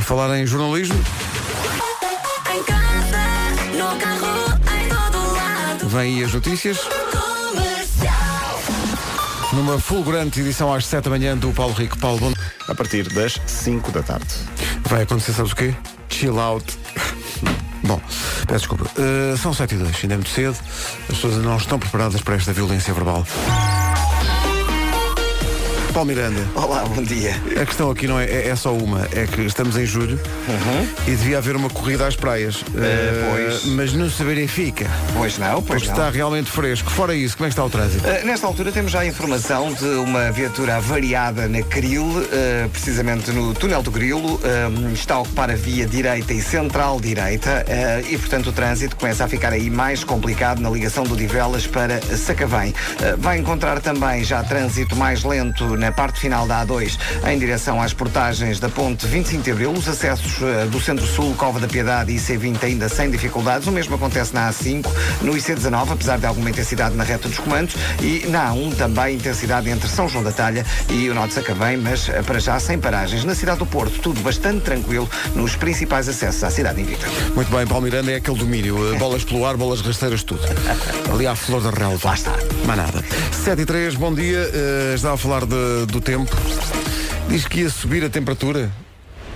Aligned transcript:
Por 0.00 0.16
falar 0.16 0.38
em 0.38 0.46
jornalismo, 0.46 0.98
Em 2.50 2.62
casa, 2.62 3.18
no 3.76 4.00
carro, 4.00 4.58
em 4.80 4.88
todo 4.88 5.34
lado. 5.34 5.88
vêm 5.90 6.16
aí 6.16 6.24
as 6.24 6.32
notícias. 6.32 6.78
Comercial. 6.78 8.62
Numa 9.52 9.78
fulgurante 9.78 10.40
edição 10.40 10.72
às 10.72 10.86
7 10.86 11.04
da 11.04 11.10
manhã 11.10 11.36
do 11.36 11.52
Paulo 11.52 11.74
Rico. 11.74 11.98
Paulo, 11.98 12.18
bom... 12.18 12.32
a 12.66 12.74
partir 12.74 13.12
das 13.12 13.38
5 13.46 13.92
da 13.92 14.02
tarde. 14.02 14.24
vai 14.86 15.02
acontecer, 15.02 15.34
sabes 15.34 15.52
o 15.52 15.56
quê? 15.56 15.74
Chill 16.08 16.40
out. 16.40 16.78
Bom, 17.84 18.00
peço 18.48 18.60
desculpa. 18.60 18.86
Uh, 18.98 19.36
são 19.36 19.52
7 19.52 19.74
e 19.74 19.78
2, 19.78 19.96
ainda 20.02 20.14
é 20.14 20.16
muito 20.16 20.30
cedo. 20.30 20.56
As 21.10 21.14
pessoas 21.16 21.34
ainda 21.34 21.46
não 21.46 21.58
estão 21.58 21.78
preparadas 21.78 22.22
para 22.22 22.36
esta 22.36 22.54
violência 22.54 22.94
verbal. 22.94 23.26
Paulo 25.92 26.06
Miranda, 26.06 26.40
Olá, 26.54 26.84
bom 26.84 27.02
dia. 27.02 27.34
a 27.60 27.66
questão 27.66 27.90
aqui 27.90 28.06
não 28.06 28.18
é, 28.18 28.24
é, 28.24 28.48
é 28.48 28.56
só 28.56 28.72
uma, 28.72 29.08
é 29.12 29.26
que 29.26 29.40
estamos 29.42 29.76
em 29.76 29.84
julho 29.84 30.20
e 31.06 31.10
devia 31.10 31.38
haver 31.38 31.56
uma 31.56 31.68
corrida 31.68 32.06
às 32.06 32.14
praias. 32.14 32.62
Uhum. 32.62 32.80
Uh, 32.80 33.30
pois. 33.30 33.64
Mas 33.64 33.92
não 33.92 34.08
se 34.08 34.22
verifica. 34.22 34.86
Pois 35.16 35.36
não, 35.36 35.62
pois 35.62 35.82
Porque 35.82 35.86
não. 35.86 35.92
está 35.92 36.10
realmente 36.10 36.50
fresco. 36.50 36.90
Fora 36.90 37.14
isso, 37.14 37.36
como 37.36 37.46
é 37.46 37.48
que 37.48 37.52
está 37.52 37.64
o 37.64 37.70
trânsito? 37.70 38.06
Uh, 38.06 38.24
nesta 38.24 38.46
altura 38.46 38.70
temos 38.70 38.92
já 38.92 39.00
a 39.00 39.06
informação 39.06 39.72
de 39.72 39.84
uma 39.84 40.30
viatura 40.30 40.76
avariada 40.76 41.48
na 41.48 41.62
Cril, 41.62 42.04
uh, 42.04 42.68
precisamente 42.70 43.32
no 43.32 43.52
túnel 43.52 43.82
do 43.82 43.90
Grilo, 43.90 44.40
está 44.92 45.14
a 45.14 45.20
ocupar 45.20 45.50
a 45.50 45.56
via 45.56 45.86
direita 45.86 46.32
e 46.32 46.40
central 46.40 47.00
direita 47.00 47.64
uh, 47.66 48.06
e, 48.08 48.16
portanto, 48.16 48.50
o 48.50 48.52
trânsito 48.52 48.94
começa 48.96 49.24
a 49.24 49.28
ficar 49.28 49.52
aí 49.52 49.68
mais 49.68 50.04
complicado 50.04 50.60
na 50.60 50.70
ligação 50.70 51.02
do 51.04 51.16
Divelas 51.16 51.66
para 51.66 52.00
Sacavém. 52.16 52.72
Vai 53.18 53.38
encontrar 53.38 53.80
também 53.80 54.22
já 54.22 54.42
trânsito 54.44 54.94
mais 54.94 55.24
lento 55.24 55.79
na 55.80 55.90
parte 55.90 56.20
final 56.20 56.46
da 56.46 56.64
A2 56.64 56.98
em 57.26 57.38
direção 57.38 57.80
às 57.80 57.94
portagens 57.94 58.60
da 58.60 58.68
ponte 58.68 59.06
25 59.06 59.42
de 59.42 59.50
Abril, 59.50 59.72
os 59.72 59.88
acessos 59.88 60.38
uh, 60.42 60.68
do 60.68 60.78
Centro-Sul, 60.80 61.34
Cova 61.34 61.58
da 61.58 61.66
Piedade 61.66 62.14
e 62.14 62.16
C20 62.16 62.62
ainda 62.62 62.88
sem 62.88 63.10
dificuldades. 63.10 63.66
O 63.66 63.72
mesmo 63.72 63.94
acontece 63.94 64.34
na 64.34 64.50
A5, 64.50 64.86
no 65.22 65.32
IC19, 65.32 65.92
apesar 65.92 66.18
de 66.18 66.26
alguma 66.26 66.50
intensidade 66.50 66.94
na 66.94 67.02
reta 67.02 67.28
dos 67.28 67.38
comandos, 67.38 67.74
e 68.02 68.26
na 68.28 68.52
A1 68.52 68.76
também 68.76 69.16
intensidade 69.16 69.70
entre 69.70 69.88
São 69.88 70.08
João 70.08 70.22
da 70.22 70.32
Talha 70.32 70.64
e 70.88 71.08
o 71.08 71.26
de 71.26 71.34
Sacavém, 71.34 71.76
mas 71.76 72.08
eh, 72.08 72.22
para 72.22 72.38
já 72.38 72.58
sem 72.60 72.78
paragens. 72.78 73.24
Na 73.24 73.34
cidade 73.34 73.58
do 73.58 73.66
Porto, 73.66 73.98
tudo 74.00 74.20
bastante 74.20 74.60
tranquilo 74.60 75.08
nos 75.34 75.56
principais 75.56 76.08
acessos 76.08 76.44
à 76.44 76.50
cidade 76.50 76.80
invicta. 76.80 77.06
Muito 77.34 77.50
bem, 77.50 77.66
Paulo 77.66 77.84
Miranda 77.84 78.12
é 78.12 78.16
aquele 78.16 78.38
domínio. 78.38 78.76
Uh, 78.76 78.98
bolas 78.98 79.24
pelo 79.24 79.46
ar, 79.46 79.56
bolas 79.56 79.80
rasteiras, 79.80 80.22
tudo. 80.22 80.40
Ali 81.12 81.26
à 81.26 81.34
flor 81.34 81.62
da 81.62 81.70
relva. 81.70 82.08
Lá 82.08 82.14
está. 82.14 82.32
Mais 82.66 82.78
nada. 82.78 83.04
7 83.32 83.62
e 83.62 83.66
3, 83.66 83.94
bom 83.96 84.12
dia. 84.14 84.50
Uh, 84.52 84.94
estava 84.94 85.14
a 85.14 85.18
falar 85.18 85.46
de- 85.46 85.56
do 85.86 86.00
tempo. 86.00 86.30
Diz 87.28 87.46
que 87.46 87.60
ia 87.60 87.70
subir 87.70 88.04
a 88.04 88.08
temperatura. 88.10 88.70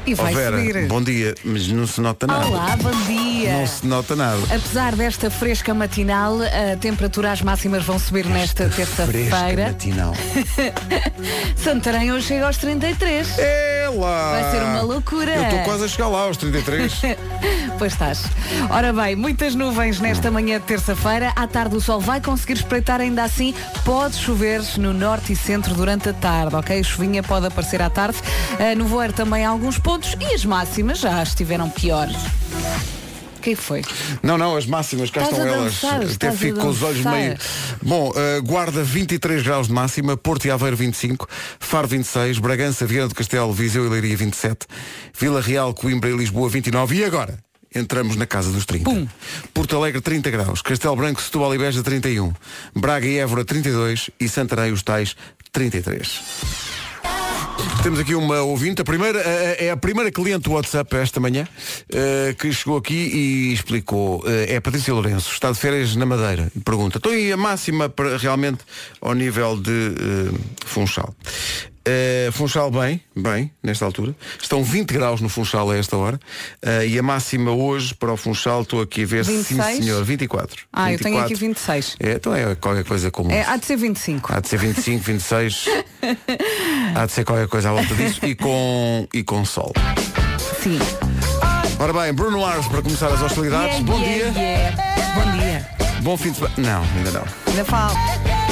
E 0.07 0.13
Ó 0.13 0.17
vai 0.17 0.35
Vera, 0.35 0.59
subir. 0.59 0.87
bom 0.87 1.03
dia, 1.03 1.35
mas 1.43 1.67
não 1.69 1.87
se 1.87 1.99
nota 1.99 2.27
nada. 2.27 2.45
Olá, 2.47 2.77
bom 2.77 2.91
dia. 3.07 3.55
Não 3.55 3.67
se 3.67 3.87
nota 3.87 4.15
nada. 4.15 4.39
Apesar 4.55 4.95
desta 4.95 5.31
fresca 5.31 5.73
matinal, 5.73 6.37
a 6.43 6.77
temperatura 6.77 7.33
as 7.33 7.41
máximas 7.41 7.85
vão 7.85 7.99
subir 7.99 8.27
nesta 8.27 8.69
Fresca 8.69 9.07
terça-feira. 9.07 9.69
matinal. 9.69 10.13
Santarém 11.57 12.13
hoje 12.13 12.27
chega 12.27 12.47
aos 12.47 12.59
33. 12.59 13.39
É 13.39 13.89
lá! 13.95 14.31
Vai 14.33 14.51
ser 14.51 14.63
uma 14.63 14.83
loucura. 14.83 15.35
Eu 15.37 15.43
estou 15.45 15.59
quase 15.61 15.85
a 15.85 15.89
chegar 15.89 16.09
lá 16.09 16.21
aos 16.25 16.37
33. 16.37 16.93
Pois 17.79 17.93
estás. 17.93 18.25
Ora 18.71 18.93
bem, 18.93 19.17
muitas 19.17 19.55
nuvens 19.55 20.01
nesta 20.01 20.31
manhã 20.31 20.59
de 20.61 20.67
terça-feira. 20.67 21.33
À 21.35 21.47
tarde 21.47 21.77
o 21.77 21.81
sol 21.81 22.01
vai 22.01 22.21
conseguir 22.21 22.55
espreitar 22.55 23.01
ainda 23.01 23.25
assim. 23.25 23.55
Pode 23.85 24.17
chover 24.17 24.63
no 24.79 24.93
norte 24.93 25.33
e 25.33 25.37
centro 25.37 25.75
durante 25.75 26.09
a 26.09 26.13
tarde, 26.13 26.55
ok? 26.55 26.83
Chuvinha 26.85 27.23
pode 27.23 27.47
aparecer 27.47 27.83
à 27.83 27.91
tarde. 27.91 28.19
Ah, 28.59 28.75
no 28.75 28.87
voeiro 28.87 29.13
também 29.13 29.45
há 29.45 29.49
alguns 29.51 29.79
pontos 29.79 30.17
e 30.21 30.35
as 30.35 30.45
máximas 30.45 31.01
já 31.01 31.23
estiveram 31.23 31.69
piores. 31.69 32.17
O 33.37 33.41
que 33.45 33.55
foi? 33.55 33.83
Não, 34.23 34.39
não, 34.39 34.57
as 34.57 34.65
máximas, 34.65 35.11
cá 35.11 35.23
Estás 35.23 35.39
estão 35.39 35.55
elas. 35.55 36.15
Até 36.15 36.33
fico 36.33 36.61
com 36.61 36.69
os 36.69 36.83
olhos 36.83 37.05
meio. 37.05 37.37
Bom, 37.83 38.11
uh, 38.11 38.43
Guarda 38.43 38.83
23 38.83 39.43
graus 39.43 39.67
de 39.67 39.73
máxima, 39.75 40.17
Porto 40.17 40.47
e 40.47 40.51
Aveiro 40.51 40.77
25, 40.77 41.29
Faro 41.61 41.87
26, 41.87 42.39
Bragança, 42.39 42.87
Viana 42.87 43.09
do 43.09 43.15
Castelo, 43.15 43.53
Viseu 43.53 43.85
e 43.85 43.89
Leiria 43.91 44.17
27, 44.17 44.67
Vila 45.19 45.43
Real, 45.43 45.75
Coimbra 45.75 46.09
e 46.09 46.17
Lisboa 46.17 46.49
29. 46.49 46.97
E 46.97 47.05
agora? 47.05 47.39
Entramos 47.75 48.17
na 48.17 48.27
casa 48.27 48.51
dos 48.51 48.65
30. 48.65 48.85
Pum. 48.85 49.07
Porto 49.53 49.77
Alegre 49.77 50.01
30 50.01 50.31
graus, 50.31 50.63
Castelo 50.63 50.97
Branco, 50.97 51.21
Setúbal 51.21 51.55
e 51.55 51.59
Beja 51.59 51.83
31, 51.83 52.33
Braga 52.75 53.07
e 53.07 53.19
Évora 53.19 53.45
32 53.45 54.11
e 54.21 54.29
Santarém 54.29 54.73
os 54.73 54.83
tais 54.83 55.17
33. 55.53 56.21
Temos 57.83 57.99
aqui 58.01 58.15
uma 58.15 58.41
ouvinte, 58.41 58.81
a 58.81 58.85
primeira, 58.85 59.19
é 59.21 59.71
a 59.71 59.77
primeira 59.77 60.11
cliente 60.11 60.45
do 60.45 60.53
WhatsApp 60.53 60.97
esta 60.97 61.21
manhã, 61.21 61.47
eh, 61.93 62.35
que 62.39 62.51
chegou 62.53 62.79
aqui 62.79 62.95
e 62.95 63.53
explicou. 63.53 64.23
Eh, 64.27 64.55
É 64.55 64.57
a 64.57 64.61
Patrícia 64.61 64.93
Lourenço, 64.95 65.31
está 65.31 65.53
de 65.53 65.59
férias 65.59 65.95
na 65.95 66.07
Madeira. 66.07 66.51
Pergunta, 66.65 66.97
estou 66.97 67.13
aí 67.13 67.31
a 67.31 67.37
máxima 67.37 67.89
para, 67.91 68.17
realmente 68.17 68.61
ao 69.01 69.13
nível 69.15 69.61
de 69.61 69.71
eh, 69.71 70.39
Funchal. 70.65 71.15
Eh, 71.87 72.31
Funchal 72.33 72.71
bem, 72.71 73.01
bem, 73.15 73.51
nesta 73.63 73.85
altura. 73.85 74.15
Estão 74.41 74.65
20 74.65 74.93
graus 74.93 75.21
no 75.21 75.29
Funchal 75.29 75.71
a 75.71 75.77
esta 75.77 75.97
hora. 75.97 76.19
Eh, 76.63 76.87
e 76.89 76.99
a 76.99 77.03
máxima 77.03 77.51
hoje 77.51 77.95
para 77.95 78.13
o 78.13 78.17
Funchal, 78.17 78.63
estou 78.63 78.81
aqui 78.81 79.03
a 79.03 79.07
ver, 79.07 79.25
26? 79.25 79.47
sim 79.77 79.83
senhor, 79.83 80.03
24. 80.03 80.63
Ah, 80.73 80.93
eu 80.93 80.99
tenho 80.99 81.19
aqui 81.19 81.35
24. 81.35 81.83
26. 81.85 81.97
É, 82.01 82.13
então 82.15 82.35
é 82.35 82.55
qualquer 82.55 82.85
coisa 82.85 83.11
como... 83.11 83.31
É, 83.31 83.45
há 83.45 83.57
de 83.57 83.67
ser 83.67 83.77
25. 83.77 84.33
Há 84.33 84.41
de 84.41 84.49
ser 84.49 84.59
25, 84.59 85.05
26. 85.05 85.67
Há 86.95 87.07
de 87.07 87.13
ser 87.13 87.25
qualquer 87.25 87.49
coisa 87.49 87.71
à 87.71 87.73
volta 87.73 87.95
disso 87.95 88.25
e 88.25 88.35
com, 88.35 89.09
e 89.13 89.23
com 89.23 89.45
sol. 89.45 89.73
Sim. 90.63 90.79
Ora 91.79 91.93
bem, 91.93 92.13
Bruno 92.13 92.41
Mars 92.41 92.67
para 92.69 92.83
começar 92.83 93.09
as 93.09 93.21
hostilidades. 93.21 93.81
Yeah, 93.81 93.93
Bom 93.93 94.01
yeah, 94.01 94.31
dia. 94.31 94.43
yeah. 94.43 95.15
Bom 95.15 95.39
dia. 95.39 95.71
Bom 96.03 96.17
fim 96.17 96.31
de 96.31 96.37
semana. 96.37 96.55
Não, 96.57 96.83
ainda 96.97 97.11
não. 97.11 97.25
Ainda 97.47 97.65
falta. 97.65 98.44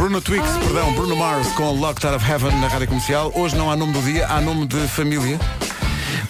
Bruno 0.00 0.18
Twix, 0.22 0.42
perdão, 0.64 0.94
Bruno 0.94 1.14
Mars 1.14 1.48
com 1.52 1.72
Locked 1.78 2.06
Out 2.06 2.16
of 2.16 2.24
Heaven 2.30 2.58
na 2.58 2.68
rádio 2.68 2.88
comercial. 2.88 3.30
Hoje 3.34 3.54
não 3.54 3.70
há 3.70 3.76
nome 3.76 3.92
do 3.92 4.00
dia, 4.00 4.26
há 4.28 4.40
nome 4.40 4.66
de 4.66 4.88
família. 4.88 5.38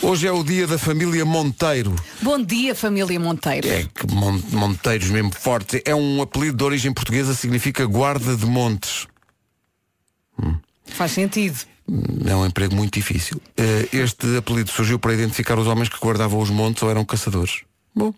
Hoje 0.02 0.26
é 0.26 0.32
o 0.32 0.42
dia 0.42 0.66
da 0.66 0.76
família 0.76 1.24
Monteiro. 1.24 1.94
Bom 2.20 2.42
dia, 2.42 2.74
família 2.74 3.20
Monteiro. 3.20 3.68
É 3.68 3.84
que 3.84 4.12
mon- 4.12 4.42
Monteiros 4.50 5.08
mesmo 5.10 5.30
forte. 5.32 5.80
É 5.84 5.94
um 5.94 6.20
apelido 6.20 6.56
de 6.56 6.64
origem 6.64 6.92
portuguesa, 6.92 7.32
significa 7.32 7.86
guarda 7.86 8.36
de 8.36 8.44
montes. 8.44 9.06
Faz 10.86 11.12
sentido. 11.12 11.56
É 12.26 12.34
um 12.34 12.44
emprego 12.44 12.74
muito 12.74 12.94
difícil. 12.94 13.40
Eh, 13.56 13.88
Este 13.92 14.36
apelido 14.36 14.68
surgiu 14.72 14.98
para 14.98 15.14
identificar 15.14 15.56
os 15.60 15.68
homens 15.68 15.88
que 15.88 15.98
guardavam 16.04 16.40
os 16.40 16.50
montes 16.50 16.82
ou 16.82 16.90
eram 16.90 17.04
caçadores. 17.04 17.60
Bom. 17.94 18.14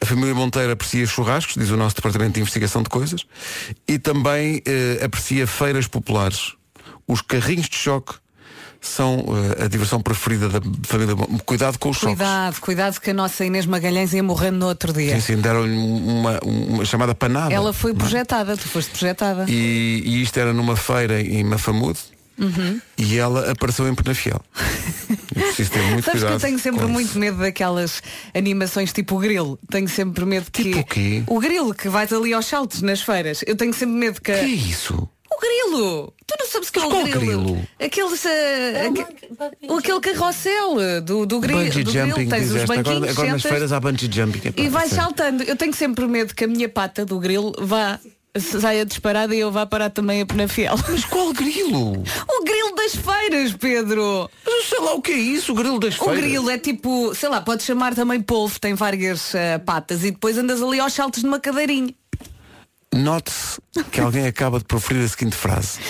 A 0.00 0.06
família 0.06 0.34
Monteiro 0.34 0.72
aprecia 0.72 1.06
churrascos, 1.06 1.54
diz 1.56 1.70
o 1.70 1.76
nosso 1.76 1.96
Departamento 1.96 2.34
de 2.34 2.40
Investigação 2.40 2.82
de 2.82 2.88
Coisas, 2.90 3.24
e 3.88 3.98
também 3.98 4.62
eh, 4.66 5.02
aprecia 5.04 5.46
feiras 5.46 5.86
populares. 5.88 6.52
Os 7.08 7.20
carrinhos 7.22 7.68
de 7.68 7.76
choque 7.76 8.14
são 8.80 9.24
eh, 9.58 9.64
a 9.64 9.68
diversão 9.68 10.00
preferida 10.02 10.48
da 10.48 10.60
família 10.82 11.16
Mon- 11.16 11.38
Cuidado 11.46 11.78
com 11.78 11.88
os 11.88 11.96
choques. 11.96 12.16
Cuidado, 12.18 12.60
cuidado 12.60 13.00
que 13.00 13.10
a 13.10 13.14
nossa 13.14 13.44
Inês 13.44 13.64
Magalhães 13.64 14.12
ia 14.12 14.22
morrendo 14.22 14.58
no 14.58 14.66
outro 14.66 14.92
dia. 14.92 15.14
Sim, 15.14 15.34
sim, 15.36 15.40
deram-lhe 15.40 15.74
uma, 15.74 16.38
uma 16.44 16.84
chamada 16.84 17.14
panada. 17.14 17.52
Ela 17.54 17.72
foi 17.72 17.92
é? 17.92 17.94
projetada, 17.94 18.56
tu 18.56 18.68
foste 18.68 18.90
projetada. 18.90 19.46
E, 19.48 20.02
e 20.04 20.22
isto 20.22 20.38
era 20.38 20.52
numa 20.52 20.76
feira 20.76 21.20
em 21.22 21.42
Mafamude 21.42 22.00
Uhum. 22.38 22.80
e 22.98 23.16
ela 23.18 23.50
apareceu 23.52 23.86
em 23.88 23.94
Penafiel. 23.94 24.40
Preciso 25.32 25.70
ter 25.70 25.82
muito 25.82 26.04
Sabes 26.04 26.20
que 26.20 26.26
cuidado. 26.26 26.32
eu 26.34 26.40
tenho 26.40 26.58
sempre 26.58 26.80
com 26.82 26.88
muito 26.88 27.18
medo 27.18 27.38
daquelas 27.38 28.02
animações 28.34 28.92
tipo 28.92 29.16
o 29.16 29.18
grilo. 29.18 29.58
Tenho 29.70 29.88
sempre 29.88 30.24
medo 30.24 30.50
que. 30.50 30.62
Tipo 30.64 30.78
o 30.80 30.84
quê? 30.84 31.22
O 31.26 31.38
grilo 31.40 31.74
que 31.74 31.88
vais 31.88 32.12
ali 32.12 32.32
aos 32.32 32.46
saltos 32.46 32.82
nas 32.82 33.00
feiras. 33.02 33.42
Eu 33.46 33.56
tenho 33.56 33.72
sempre 33.72 33.94
medo 33.96 34.20
que. 34.20 34.32
Que 34.32 34.38
é 34.38 34.44
isso? 34.46 35.08
O 35.30 35.40
grilo! 35.40 36.14
Tu 36.26 36.34
não 36.38 36.46
sabes 36.46 36.68
o 36.68 36.72
que 36.72 36.78
é 36.78 36.84
o 36.86 36.88
qual 36.90 37.02
grilo? 37.02 37.20
grilo? 37.20 37.68
Aqueles. 37.84 38.24
eh, 38.24 38.86
aque- 38.86 39.66
o 39.68 39.74
aquele 39.78 40.00
carrossel 40.00 40.80
eh, 40.80 41.00
do, 41.00 41.26
do, 41.26 41.40
grilo, 41.40 41.58
Bungee 41.64 41.82
do 41.82 41.90
jumping, 41.90 42.12
grilo. 42.14 42.30
Tens 42.30 42.50
os 42.52 42.64
banquinhos, 42.64 42.88
Agora, 42.96 43.10
agora 43.10 43.32
nas 43.32 43.42
feiras 43.42 43.72
há 43.72 43.80
bungee 43.80 44.08
jumping. 44.12 44.48
Epá, 44.48 44.62
e 44.62 44.68
vais 44.68 44.90
sério. 44.90 45.04
saltando. 45.04 45.42
Eu 45.42 45.56
tenho 45.56 45.72
sempre 45.74 46.06
medo 46.06 46.32
que 46.34 46.44
a 46.44 46.46
minha 46.46 46.68
pata 46.68 47.04
do 47.04 47.18
grilo 47.18 47.52
vá 47.60 47.98
saia 48.40 48.84
disparada 48.84 49.34
e 49.34 49.40
eu 49.40 49.52
vá 49.52 49.64
parar 49.64 49.90
também 49.90 50.20
a 50.20 50.26
penafiel. 50.26 50.74
Mas 50.88 51.04
qual 51.04 51.32
grilo? 51.32 51.92
O 51.92 52.44
grilo 52.44 52.74
das 52.76 52.96
feiras, 52.96 53.52
Pedro! 53.52 54.28
Mas 54.44 54.54
eu 54.54 54.62
sei 54.64 54.80
lá 54.80 54.94
o 54.94 55.02
que 55.02 55.12
é 55.12 55.16
isso, 55.16 55.52
o 55.52 55.54
grilo 55.54 55.78
das 55.78 55.98
O 56.00 56.04
feiras. 56.04 56.20
grilo 56.24 56.50
é 56.50 56.58
tipo, 56.58 57.14
sei 57.14 57.28
lá, 57.28 57.40
podes 57.40 57.64
chamar 57.64 57.94
também 57.94 58.20
polvo, 58.20 58.58
tem 58.58 58.74
várias 58.74 59.34
eh, 59.34 59.58
patas 59.58 60.02
e 60.04 60.10
depois 60.10 60.36
andas 60.36 60.60
ali 60.62 60.80
aos 60.80 60.92
saltos 60.92 61.22
numa 61.22 61.38
cadeirinha. 61.38 61.94
Note-se 62.92 63.60
que 63.90 64.00
alguém 64.00 64.24
acaba 64.24 64.58
de 64.58 64.64
proferir 64.64 65.04
a 65.04 65.08
seguinte 65.08 65.34
frase. 65.34 65.80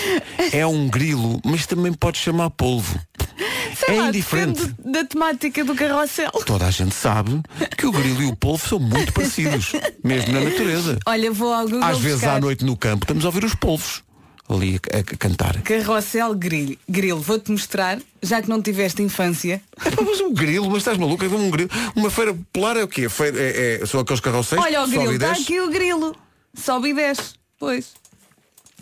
É 0.52 0.67
um 0.67 0.88
grilo, 0.88 1.38
mas 1.44 1.67
também 1.67 1.93
pode 1.93 2.17
chamar 2.17 2.49
polvo. 2.49 2.99
Sei 3.77 3.97
É 3.97 4.01
lá, 4.01 4.09
indiferente. 4.09 4.65
depende 4.67 4.93
da 4.93 5.05
temática 5.05 5.65
do 5.65 5.75
carrossel. 5.75 6.31
Toda 6.47 6.67
a 6.67 6.71
gente 6.71 6.95
sabe 6.95 7.41
que 7.77 7.87
o 7.87 7.93
grilo 7.93 8.23
e 8.23 8.27
o 8.27 8.37
polvo 8.37 8.67
são 8.69 8.79
muito 8.79 9.13
parecidos, 9.15 9.73
mesmo 10.03 10.33
na 10.33 10.41
natureza. 10.41 10.99
Olha, 11.07 11.31
vou 11.33 11.53
ao 11.53 11.65
Google 11.65 11.83
Às 11.85 11.99
vezes 11.99 12.21
buscar. 12.21 12.37
à 12.37 12.41
noite 12.41 12.65
no 12.65 12.77
campo 12.77 13.05
estamos 13.05 13.25
a 13.25 13.29
ouvir 13.29 13.45
os 13.45 13.55
polvos. 13.55 14.03
ali 14.49 14.79
a, 14.93 14.99
a 14.99 15.03
cantar. 15.03 15.61
Carrossel 15.63 16.35
grilo. 16.35 16.77
Grilo, 16.89 17.21
vou-te 17.21 17.51
mostrar, 17.51 17.99
já 18.23 18.41
que 18.43 18.49
não 18.49 18.61
tiveste 18.63 19.03
infância. 19.03 19.61
Epá, 19.85 20.03
Mas 20.03 20.21
um 20.21 20.33
grilo, 20.33 20.69
mas 20.69 20.79
estás 20.79 20.97
maluco? 20.99 21.25
É 21.25 21.29
um 21.29 21.51
grilo. 21.51 21.71
Uma 21.97 22.11
feira 22.11 22.33
popular 22.35 22.77
é 22.77 22.85
o 22.85 22.89
quê? 22.89 23.09
Feira, 23.09 23.37
é, 23.41 23.81
é- 23.83 23.87
são 23.87 24.01
aqueles 24.01 24.21
carroceiros 24.21 24.65
Olha 24.65 24.83
o 24.83 24.87
grilo, 24.89 25.13
está 25.13 25.33
aqui 25.33 25.61
o 25.61 25.71
grilo. 25.71 26.15
Sobe 26.57 26.91
e 26.91 26.95
desce. 26.95 27.33
Pois. 27.59 27.93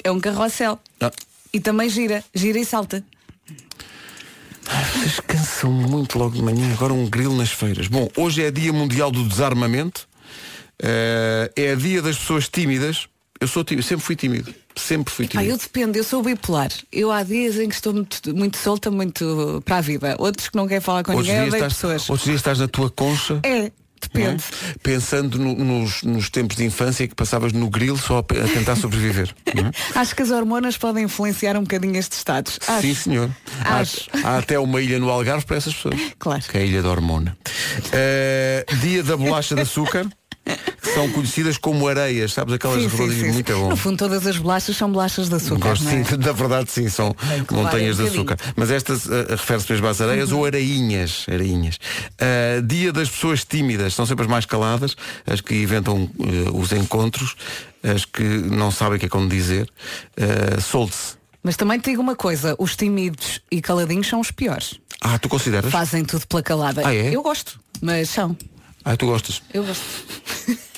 É 0.05 0.10
um 0.10 0.20
carrossel. 0.20 0.78
Ah, 1.00 1.10
E 1.55 1.60
também 1.60 1.88
gira. 1.88 2.22
Gira 2.34 2.58
e 2.58 2.64
salta. 2.66 3.05
Vocês 4.64 5.20
cansam 5.20 5.70
muito 5.72 6.18
logo 6.18 6.34
de 6.34 6.42
manhã. 6.42 6.72
Agora 6.72 6.92
um 6.92 7.08
grilo 7.08 7.36
nas 7.36 7.50
feiras. 7.50 7.88
Bom, 7.88 8.08
hoje 8.16 8.42
é 8.42 8.50
dia 8.50 8.72
mundial 8.72 9.10
do 9.10 9.24
desarmamento. 9.28 10.08
Eh, 10.82 11.50
é 11.56 11.76
dia 11.76 12.00
das 12.02 12.16
pessoas 12.18 12.48
tímidas. 12.48 13.06
Eu 13.40 13.48
sou 13.48 13.64
tímido, 13.64 13.84
sempre 13.86 14.04
fui 14.06 14.14
tímido. 14.16 14.54
Sempre 14.76 15.12
fui 15.12 15.24
Ah, 15.24 15.28
tímido. 15.28 15.50
eu 15.50 15.58
dependo, 15.58 15.98
eu 15.98 16.04
sou 16.04 16.22
bipolar. 16.22 16.70
Eu 16.92 17.10
há 17.10 17.22
dias 17.24 17.56
em 17.58 17.68
que 17.68 17.74
estou 17.74 17.92
muito, 17.92 18.34
muito 18.34 18.56
solta, 18.56 18.90
muito 18.90 19.60
para 19.64 19.78
a 19.78 19.80
vida. 19.80 20.16
Outros 20.18 20.48
que 20.48 20.56
não 20.56 20.66
querem 20.68 20.80
falar 20.80 21.02
com 21.02 21.12
Outros 21.12 21.28
ninguém, 21.28 21.48
estás, 21.48 21.72
pessoas. 21.74 22.08
outros 22.08 22.24
dias 22.24 22.36
estás 22.36 22.58
na 22.60 22.68
tua 22.68 22.88
concha. 22.88 23.40
É, 23.42 23.70
não 24.14 24.20
é? 24.20 24.25
depende. 24.31 24.44
Pensando 24.82 25.38
no- 25.38 25.54
nos, 25.54 26.02
nos 26.02 26.31
tempos 26.31 26.56
de 26.56 26.64
infância 26.64 27.06
que 27.08 27.14
passavas 27.14 27.52
no 27.52 27.69
grilo 27.70 27.96
só 27.99 28.19
a, 28.19 28.22
tentar 28.22 28.76
sobreviver. 28.76 29.34
é? 29.46 29.52
Acho 29.99 30.14
que 30.16 30.22
as 30.22 30.31
hormonas 30.31 30.76
podem 30.76 31.04
influenciar 31.04 31.56
um 31.56 31.62
bocadinho 31.62 31.96
estes 31.96 32.19
estados. 32.19 32.58
Acho. 32.66 32.82
Sim, 32.82 32.94
senhor. 32.94 33.31
Há, 33.64 33.78
Acho. 33.78 34.08
há 34.25 34.38
até 34.38 34.58
uma 34.58 34.81
ilha 34.81 34.99
no 34.99 35.10
Algarve 35.10 35.44
para 35.44 35.56
essas 35.56 35.75
pessoas. 35.75 36.00
Claro. 36.19 36.43
Que 36.43 36.58
é 36.58 36.60
a 36.62 36.64
ilha 36.64 36.82
da 36.82 36.88
hormona. 36.90 37.37
Eh, 37.93 38.64
dia 38.81 39.02
da 39.02 39.16
bolacha 39.16 39.54
de 39.54 39.62
açúcar, 39.62 40.06
são 40.94 41.08
conhecidas 41.10 41.56
como 41.56 41.86
areias, 41.88 42.32
sabes? 42.32 42.54
Aquelas 42.54 42.82
Sim, 42.82 42.88
rodinhas 42.88 43.14
sim, 43.14 43.26
sim. 43.26 43.32
muito 43.32 43.52
bom. 43.54 43.68
No 43.70 43.76
fundo, 43.76 43.96
todas 43.96 44.26
as 44.26 44.36
bolachas 44.36 44.76
são 44.76 44.90
bolachas 44.90 45.28
de 45.28 45.34
açúcar. 45.36 45.68
Gosto, 45.70 45.88
é? 45.88 46.04
sim, 46.04 46.16
da 46.16 46.32
verdade 46.32 46.70
sim, 46.70 46.88
são 46.88 47.14
montanhas 47.50 47.96
de 47.96 48.02
levar 48.02 48.16
um 48.16 48.20
açúcar. 48.22 48.36
Mas 48.56 48.70
estas 48.70 49.08
eh, 49.08 49.26
refere-se 49.30 49.72
mesmo 49.72 49.86
às 49.86 50.00
areias 50.00 50.32
Uhum. 50.32 50.38
ou 50.40 50.44
arainhas. 50.44 51.24
arainhas. 51.32 51.78
Eh, 52.18 52.60
dia 52.64 52.92
das 52.92 53.08
pessoas 53.08 53.44
tímidas, 53.44 53.94
são 53.94 54.04
sempre 54.04 54.24
as 54.24 54.30
mais 54.30 54.44
caladas, 54.44 54.96
as 55.26 55.40
que 55.40 55.54
inventam 55.54 56.10
eh, 56.20 56.50
os 56.52 56.72
encontros, 56.72 57.36
as 57.82 58.04
que 58.04 58.22
não 58.22 58.70
sabem 58.70 58.96
o 58.96 59.00
que 59.00 59.06
é 59.06 59.08
como 59.08 59.28
dizer. 59.28 59.68
Uh, 60.16 60.60
Solte-se. 60.60 61.14
Mas 61.42 61.56
também 61.56 61.80
te 61.80 61.90
digo 61.90 62.00
uma 62.00 62.14
coisa, 62.14 62.54
os 62.58 62.76
tímidos 62.76 63.40
e 63.50 63.60
caladinhos 63.60 64.06
são 64.06 64.20
os 64.20 64.30
piores. 64.30 64.78
Ah, 65.00 65.18
tu 65.18 65.28
consideras? 65.28 65.72
Fazem 65.72 66.04
tudo 66.04 66.24
pela 66.28 66.42
calada. 66.42 66.82
Ah, 66.84 66.94
é? 66.94 67.10
Eu 67.12 67.22
gosto, 67.22 67.58
mas 67.80 68.08
são. 68.10 68.36
Ah, 68.84 68.96
tu 68.96 69.06
gostas. 69.06 69.43
Eu 69.52 69.64
gosto. 69.64 69.82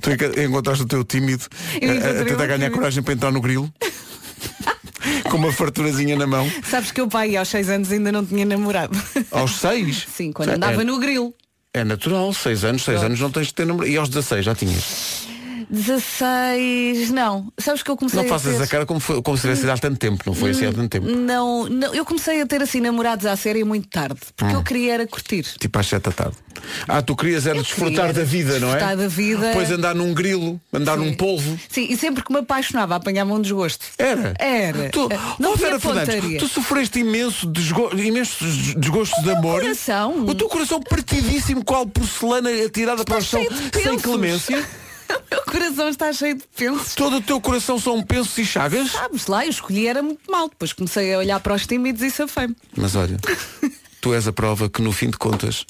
Tu 0.00 0.40
encontraste 0.42 0.84
o 0.84 0.86
teu 0.86 1.02
tímido 1.04 1.44
a- 1.82 2.20
a, 2.20 2.24
tentar 2.24 2.46
ganhar 2.46 2.58
tímido. 2.58 2.74
coragem 2.76 3.02
para 3.02 3.14
entrar 3.14 3.32
no 3.32 3.40
grilo. 3.40 3.72
Com 5.30 5.36
uma 5.38 5.52
farturazinha 5.52 6.16
na 6.16 6.26
mão. 6.26 6.48
Sabes 6.68 6.92
que 6.92 7.00
o 7.02 7.08
pai 7.08 7.36
aos 7.36 7.48
seis 7.48 7.68
anos 7.68 7.90
ainda 7.90 8.12
não 8.12 8.24
tinha 8.24 8.44
namorado. 8.44 8.96
Aos 9.30 9.56
seis? 9.56 10.06
Sim, 10.14 10.32
quando 10.32 10.50
É- 10.50 10.54
andava 10.54 10.84
no 10.84 10.98
grilo. 11.00 11.34
É 11.72 11.82
natural, 11.82 12.32
seis 12.32 12.62
anos, 12.62 12.82
seis 12.84 12.98
Pronto. 12.98 13.06
anos 13.06 13.20
não 13.20 13.30
tens 13.32 13.48
de 13.48 13.54
ter 13.54 13.66
namorado. 13.66 13.90
E 13.90 13.96
aos 13.96 14.08
16 14.08 14.44
já 14.44 14.54
tinhas. 14.54 15.23
16, 15.70 17.10
não. 17.10 17.52
Sabes 17.58 17.82
que 17.82 17.90
eu 17.90 17.96
comecei 17.96 18.20
Não 18.20 18.26
a 18.26 18.28
faças 18.28 18.56
ter... 18.56 18.62
a 18.62 18.66
cara 18.66 18.86
como, 18.86 19.00
foi, 19.00 19.20
como 19.22 19.36
se 19.36 19.42
tivesse 19.42 19.68
há 19.68 19.76
tanto 19.76 19.98
tempo, 19.98 20.22
não 20.26 20.34
foi 20.34 20.50
assim 20.50 20.66
há 20.66 20.72
tanto 20.72 20.88
tempo. 20.88 21.06
Não, 21.08 21.68
não, 21.68 21.94
eu 21.94 22.04
comecei 22.04 22.40
a 22.40 22.46
ter 22.46 22.62
assim 22.62 22.80
namorados 22.80 23.26
à 23.26 23.36
série 23.36 23.64
muito 23.64 23.88
tarde, 23.88 24.20
porque 24.36 24.54
Hum. 24.54 24.58
eu 24.58 24.62
queria 24.62 24.94
era 24.94 25.06
curtir. 25.06 25.42
Tipo 25.58 25.78
às 25.78 25.86
7 25.86 26.02
da 26.02 26.12
tarde. 26.12 26.36
Ah, 26.88 27.02
tu 27.02 27.14
querias 27.16 27.46
era 27.46 27.58
Eu 27.58 27.62
desfrutar 27.62 28.06
queria 28.06 28.12
da 28.12 28.24
vida, 28.24 28.58
não 28.58 28.68
é? 28.68 28.72
desfrutar 28.72 28.96
da 28.96 29.08
vida. 29.08 29.46
Depois 29.48 29.70
andar 29.70 29.94
num 29.94 30.14
grilo, 30.14 30.60
andar 30.72 30.96
Sim. 30.98 31.04
num 31.04 31.14
polvo. 31.14 31.58
Sim, 31.68 31.86
e 31.90 31.96
sempre 31.96 32.22
que 32.24 32.32
me 32.32 32.38
apaixonava 32.38 32.94
apanhava 32.96 33.32
um 33.34 33.40
desgosto. 33.40 33.84
Era? 33.98 34.34
Era. 34.38 34.88
Tu, 34.90 35.08
não 35.38 35.52
oh, 35.52 35.56
tinha 35.56 35.68
Vera 35.68 35.80
Fernandes, 35.80 36.38
tu 36.38 36.48
sofreste 36.48 37.00
imenso 37.00 37.46
desgo 37.46 37.90
imensos 37.98 38.74
desgostos 38.76 39.22
de 39.22 39.30
amor. 39.30 39.60
coração. 39.60 40.24
O 40.26 40.34
teu 40.34 40.48
coração 40.48 40.80
partidíssimo, 40.80 41.64
qual 41.64 41.86
porcelana 41.86 42.48
atirada 42.66 43.04
para 43.04 43.18
o 43.18 43.22
chão 43.22 43.44
sem 43.82 43.98
clemência. 43.98 44.64
Coração 45.50 45.88
está 45.88 46.12
cheio 46.12 46.36
de 46.36 46.44
pensos. 46.56 46.94
Todo 46.94 47.16
o 47.16 47.20
teu 47.20 47.40
coração 47.40 47.78
são 47.78 48.02
pensos 48.02 48.36
e 48.38 48.44
chagas. 48.44 48.90
Sabes 48.90 49.26
lá, 49.26 49.44
eu 49.44 49.50
escolhi 49.50 49.86
era 49.86 50.02
muito 50.02 50.30
mal. 50.30 50.48
Depois 50.48 50.72
comecei 50.72 51.14
a 51.14 51.18
olhar 51.18 51.40
para 51.40 51.54
os 51.54 51.66
tímidos 51.66 52.02
e 52.02 52.10
safei-me. 52.10 52.56
Mas 52.76 52.94
olha, 52.96 53.18
tu 54.00 54.14
és 54.14 54.26
a 54.26 54.32
prova 54.32 54.68
que 54.68 54.80
no 54.82 54.92
fim 54.92 55.10
de 55.10 55.18
contas 55.18 55.66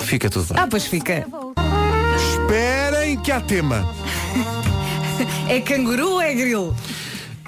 fica 0.00 0.30
tudo 0.30 0.54
bem. 0.54 0.62
Ah, 0.62 0.66
pois 0.68 0.86
fica. 0.86 1.26
Esperem 2.16 3.20
que 3.20 3.32
há 3.32 3.40
tema. 3.40 3.86
É 5.48 5.60
canguru 5.60 6.12
ou 6.12 6.20
é 6.20 6.34
grilo? 6.34 6.76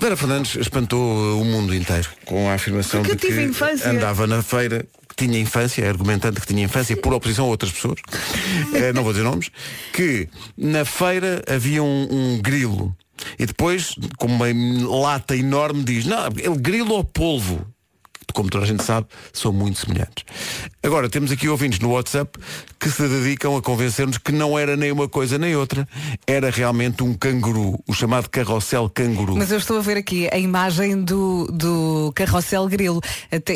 Vera 0.00 0.16
Fernandes 0.16 0.56
espantou 0.56 1.40
o 1.40 1.44
mundo 1.44 1.74
inteiro 1.74 2.10
com 2.26 2.50
a 2.50 2.54
afirmação 2.54 3.02
Porque 3.02 3.28
de 3.28 3.50
que 3.50 3.88
andava 3.88 4.26
na 4.26 4.42
feira 4.42 4.84
que 5.14 5.26
tinha 5.26 5.38
infância, 5.38 5.88
argumentando 5.88 6.40
que 6.40 6.46
tinha 6.46 6.64
infância 6.64 6.96
por 6.96 7.12
oposição 7.12 7.46
a 7.46 7.48
outras 7.48 7.72
pessoas, 7.72 8.00
eh, 8.74 8.92
não 8.92 9.02
vou 9.02 9.12
dizer 9.12 9.24
nomes, 9.24 9.50
que 9.92 10.28
na 10.56 10.84
feira 10.84 11.42
havia 11.48 11.82
um, 11.82 12.08
um 12.10 12.40
grilo 12.40 12.94
e 13.38 13.46
depois, 13.46 13.94
com 14.18 14.26
uma 14.26 14.46
lata 15.00 15.36
enorme, 15.36 15.84
diz, 15.84 16.04
não, 16.04 16.26
ele 16.26 16.58
grilo 16.58 16.94
ou 16.94 17.04
polvo? 17.04 17.66
Como 18.32 18.48
toda 18.48 18.64
a 18.64 18.66
gente 18.66 18.82
sabe, 18.82 19.06
são 19.32 19.52
muito 19.52 19.78
semelhantes. 19.78 20.24
Agora, 20.82 21.08
temos 21.08 21.30
aqui 21.30 21.48
ouvintes 21.48 21.78
no 21.78 21.92
WhatsApp 21.92 22.38
que 22.78 22.90
se 22.90 23.06
dedicam 23.08 23.56
a 23.56 23.62
convencer-nos 23.62 24.18
que 24.18 24.32
não 24.32 24.58
era 24.58 24.76
nem 24.76 24.92
uma 24.92 25.08
coisa 25.08 25.38
nem 25.38 25.56
outra. 25.56 25.88
Era 26.26 26.50
realmente 26.50 27.02
um 27.02 27.14
canguru, 27.14 27.78
o 27.86 27.94
chamado 27.94 28.28
carrossel 28.28 28.90
canguru. 28.90 29.36
Mas 29.36 29.50
eu 29.50 29.58
estou 29.58 29.78
a 29.78 29.80
ver 29.80 29.96
aqui 29.96 30.28
a 30.32 30.38
imagem 30.38 31.02
do, 31.02 31.46
do 31.52 32.12
carrossel 32.14 32.66
grilo. 32.68 33.00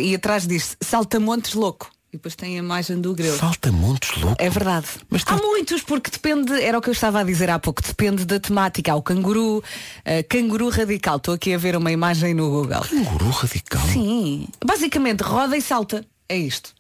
E 0.00 0.14
atrás 0.14 0.46
diz 0.46 0.76
Saltamontes 0.80 1.54
louco. 1.54 1.90
E 2.10 2.16
depois 2.16 2.34
tem 2.34 2.54
a 2.56 2.58
imagem 2.58 3.00
do 3.02 3.14
grilo. 3.14 3.36
Falta 3.36 3.70
montes 3.70 4.16
louco. 4.22 4.36
É 4.42 4.48
verdade. 4.48 4.86
Mas 5.10 5.22
tá- 5.24 5.34
Há 5.34 5.36
muitos, 5.36 5.82
porque 5.82 6.10
depende, 6.10 6.52
era 6.62 6.78
o 6.78 6.80
que 6.80 6.88
eu 6.88 6.92
estava 6.94 7.20
a 7.20 7.22
dizer 7.22 7.50
há 7.50 7.58
pouco, 7.58 7.82
depende 7.82 8.24
da 8.24 8.40
temática. 8.40 8.92
Há 8.92 8.96
o 8.96 9.02
canguru, 9.02 9.62
eh, 10.06 10.22
canguru 10.22 10.70
radical. 10.70 11.16
Estou 11.18 11.34
aqui 11.34 11.52
a 11.52 11.58
ver 11.58 11.76
uma 11.76 11.92
imagem 11.92 12.32
no 12.32 12.48
Google. 12.48 12.80
Canguru 12.80 13.28
radical. 13.30 13.86
Sim. 13.88 14.48
Basicamente, 14.64 15.20
roda 15.20 15.54
e 15.56 15.60
salta. 15.60 16.02
É 16.28 16.36
isto. 16.36 16.70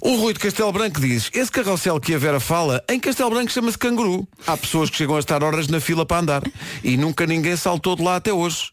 O 0.00 0.16
Rui 0.16 0.34
de 0.34 0.38
Castelo 0.40 0.70
Branco 0.70 1.00
diz, 1.00 1.30
esse 1.32 1.50
carrossel 1.50 1.98
que 1.98 2.12
a 2.14 2.18
Vera 2.18 2.38
fala, 2.38 2.84
em 2.90 3.00
Castelo 3.00 3.30
Branco 3.30 3.50
chama-se 3.50 3.78
canguru. 3.78 4.28
Há 4.46 4.54
pessoas 4.54 4.90
que 4.90 4.96
chegam 4.98 5.16
a 5.16 5.20
estar 5.20 5.42
horas 5.42 5.66
na 5.68 5.80
fila 5.80 6.04
para 6.04 6.18
andar. 6.20 6.42
E 6.82 6.96
nunca 6.98 7.24
ninguém 7.24 7.56
saltou 7.56 7.96
de 7.96 8.02
lá 8.02 8.16
até 8.16 8.30
hoje. 8.32 8.70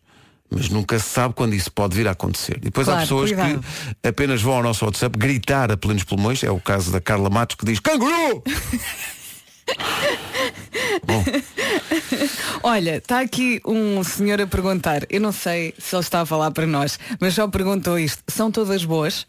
Mas 0.53 0.67
nunca 0.69 0.99
se 0.99 1.07
sabe 1.07 1.33
quando 1.33 1.53
isso 1.55 1.71
pode 1.71 1.95
vir 1.95 2.07
a 2.07 2.11
acontecer. 2.11 2.57
E 2.57 2.65
depois 2.65 2.87
há 2.89 2.91
Claro, 2.91 3.07
pessoas 3.07 3.29
cuidado. 3.31 3.63
que 4.01 4.07
apenas 4.07 4.41
vão 4.41 4.53
ao 4.55 4.63
nosso 4.63 4.83
WhatsApp 4.85 5.17
gritar 5.17 5.71
a 5.71 5.77
plenos 5.77 6.03
pulmões. 6.03 6.43
É 6.43 6.51
o 6.51 6.59
caso 6.59 6.91
da 6.91 6.99
Carla 6.99 7.29
Matos 7.29 7.55
que 7.55 7.65
diz 7.65 7.79
canguru! 7.79 8.43
Bom, 11.05 11.23
Olha, 12.63 12.97
está 12.97 13.21
aqui 13.21 13.61
um 13.65 14.03
senhor 14.03 14.41
a 14.41 14.47
perguntar, 14.47 15.03
eu 15.09 15.21
não 15.21 15.31
sei 15.31 15.73
se 15.79 15.95
ele 15.95 16.01
está 16.03 16.21
a 16.21 16.25
falar 16.25 16.51
para 16.51 16.67
nós, 16.67 16.99
mas 17.19 17.33
só 17.33 17.47
perguntou 17.47 17.97
isto. 17.97 18.21
São 18.27 18.51
todas 18.51 18.83
boas? 18.83 19.25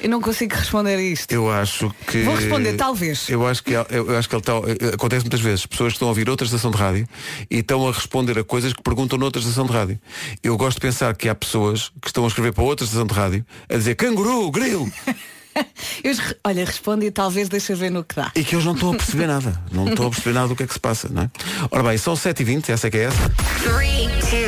Eu 0.00 0.08
não 0.08 0.20
consigo 0.20 0.54
responder 0.54 0.96
a 0.96 1.02
isto. 1.02 1.32
eu 1.32 1.50
acho 1.50 1.90
que. 2.06 2.22
Vou 2.22 2.34
responder, 2.34 2.74
talvez. 2.74 3.28
Eu 3.28 3.46
acho 3.46 3.62
que, 3.62 3.72
eu, 3.72 3.86
eu 3.90 4.16
acho 4.18 4.28
que 4.28 4.34
ele 4.34 4.40
está. 4.42 4.52
Acontece 4.94 5.24
muitas 5.24 5.40
vezes. 5.40 5.66
Pessoas 5.66 5.92
que 5.92 5.96
estão 5.96 6.08
a 6.08 6.10
ouvir 6.10 6.28
outra 6.28 6.46
estação 6.46 6.70
de 6.70 6.76
rádio 6.76 7.08
e 7.50 7.58
estão 7.58 7.86
a 7.88 7.92
responder 7.92 8.38
a 8.38 8.44
coisas 8.44 8.72
que 8.72 8.82
perguntam 8.82 9.18
noutra 9.18 9.40
estação 9.40 9.66
de 9.66 9.72
rádio. 9.72 9.98
Eu 10.42 10.56
gosto 10.56 10.76
de 10.76 10.82
pensar 10.82 11.14
que 11.16 11.28
há 11.28 11.34
pessoas 11.34 11.90
que 12.00 12.08
estão 12.08 12.24
a 12.24 12.28
escrever 12.28 12.52
para 12.52 12.64
outra 12.64 12.84
estação 12.84 13.06
de 13.06 13.14
rádio 13.14 13.44
a 13.68 13.76
dizer 13.76 13.94
canguru, 13.94 14.50
grilo, 14.50 14.90
Eu, 16.04 16.12
olha, 16.44 16.64
responde 16.64 17.06
e 17.06 17.10
talvez 17.10 17.48
deixa 17.48 17.74
ver 17.74 17.90
no 17.90 18.04
que 18.04 18.14
dá. 18.14 18.30
e 18.34 18.44
que 18.44 18.54
eles 18.54 18.64
não 18.64 18.74
estão 18.74 18.92
a 18.92 18.96
perceber 18.96 19.26
nada. 19.28 19.60
Não 19.72 19.88
estão 19.88 20.06
a 20.06 20.10
perceber 20.10 20.32
nada 20.34 20.48
do 20.48 20.54
que 20.56 20.62
é 20.62 20.66
que 20.66 20.72
se 20.72 20.78
passa, 20.78 21.08
não 21.10 21.22
é? 21.22 21.30
Ora 21.70 21.82
bem, 21.82 21.98
são 21.98 22.14
7h20, 22.14 22.68
essa 22.68 22.86
é 22.86 22.90
que 22.90 22.96
é 22.98 23.02
essa. 23.04 23.28
Three, 23.62 24.06
two, 24.20 24.47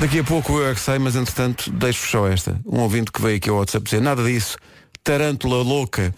Daqui 0.00 0.20
a 0.20 0.24
pouco 0.24 0.58
eu 0.58 0.70
é 0.70 0.74
que 0.74 0.80
sei, 0.80 0.98
mas 0.98 1.14
entretanto 1.14 1.70
deixo 1.70 2.08
só 2.08 2.26
esta. 2.26 2.58
Um 2.64 2.80
ouvinte 2.80 3.12
que 3.12 3.20
veio 3.20 3.36
aqui 3.36 3.50
ao 3.50 3.58
WhatsApp 3.58 3.84
dizer 3.84 4.00
nada 4.00 4.24
disso. 4.24 4.56
Tarântula 5.04 5.62
louca. 5.62 6.14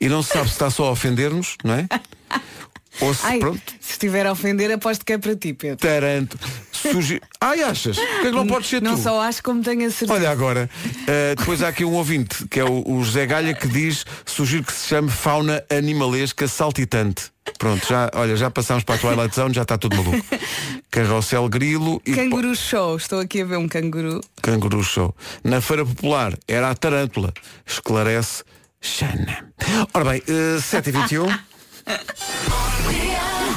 E 0.00 0.08
não 0.08 0.22
se 0.22 0.28
sabe 0.28 0.46
se 0.46 0.52
está 0.52 0.70
só 0.70 0.84
a 0.86 0.90
ofender-nos, 0.92 1.56
não 1.64 1.74
é? 1.74 1.88
Ou 3.00 3.14
se, 3.14 3.24
Ai, 3.24 3.38
pronto, 3.38 3.60
se 3.80 3.92
estiver 3.92 4.26
a 4.26 4.32
ofender, 4.32 4.70
aposto 4.70 5.04
que 5.04 5.14
é 5.14 5.18
para 5.18 5.34
ti, 5.34 5.52
Pedro. 5.54 5.76
Taranto. 5.78 6.38
Sugi... 6.72 7.20
Ai, 7.40 7.62
achas? 7.62 7.96
Por 7.96 8.06
que 8.06 8.26
é 8.26 8.30
que 8.30 8.36
não 8.36 8.46
pode 8.46 8.66
ser 8.66 8.82
Não 8.82 8.96
tu? 8.96 9.02
só 9.02 9.20
acho 9.20 9.42
como 9.42 9.62
tenho 9.62 9.86
a 9.86 9.90
certeza. 9.90 10.12
Olha 10.12 10.30
agora, 10.30 10.68
uh, 10.84 11.36
depois 11.36 11.62
há 11.62 11.68
aqui 11.68 11.84
um 11.84 11.92
ouvinte, 11.92 12.46
que 12.48 12.60
é 12.60 12.64
o, 12.64 12.82
o 12.86 13.02
José 13.02 13.24
Galha, 13.26 13.54
que 13.54 13.66
diz, 13.66 14.04
sugiro 14.26 14.64
que 14.64 14.72
se 14.72 14.88
chame 14.88 15.10
fauna 15.10 15.64
animalesca 15.70 16.46
saltitante. 16.46 17.32
Pronto, 17.58 17.86
já, 17.88 18.10
olha, 18.14 18.36
já 18.36 18.50
passámos 18.50 18.84
para 18.84 18.94
a 18.96 18.98
Twilight 18.98 19.34
Zone, 19.34 19.54
já 19.54 19.62
está 19.62 19.76
tudo 19.78 19.96
maluco. 19.96 20.24
Carrossel 20.90 21.48
grilo 21.48 22.00
e 22.06 22.12
Canguru 22.14 22.54
show. 22.54 22.96
Estou 22.96 23.20
aqui 23.20 23.40
a 23.40 23.44
ver 23.44 23.56
um 23.56 23.66
canguru. 23.68 24.20
canguru 24.42 24.82
show. 24.82 25.14
Na 25.42 25.60
feira 25.60 25.84
popular 25.84 26.36
era 26.46 26.70
a 26.70 26.74
tarântula. 26.74 27.32
Esclarece 27.66 28.44
Xana. 28.80 29.46
Ora 29.94 30.04
bem, 30.04 30.22
eh, 30.26 30.58
7h21. 30.58 31.38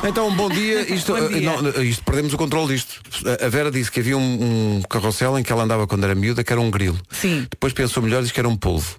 Então, 0.08 0.34
bom 0.36 0.50
dia. 0.50 0.82
Isto, 0.94 1.13
Bom 1.13 1.27
dia. 1.29 1.38
eh, 1.38 1.62
não, 1.62 1.84
isto 1.84 2.03
perdemos 2.03 2.34
o 2.34 2.38
controle 2.38 2.74
disto. 2.75 3.01
A- 3.44 3.50
Vera 3.50 3.72
disse 3.72 3.91
que 3.91 4.00
havia 4.00 4.17
um, 4.17 4.77
um 4.77 4.82
carrossel 4.84 5.38
em 5.39 5.44
que 5.44 5.51
ela 5.51 5.63
andava 5.63 5.88
quando 5.88 6.03
era 6.03 6.13
miúda, 6.13 6.44
que 6.44 6.51
era 6.51 6.62
um 6.62 6.70
grilo. 6.70 7.00
Sim. 7.12 7.48
Depois 7.50 7.74
pensou 7.74 8.03
melhor 8.03 8.20
e 8.20 8.22
disse 8.24 8.34
que 8.34 8.39
era 8.39 8.48
um 8.50 8.55
polvo. 8.58 8.98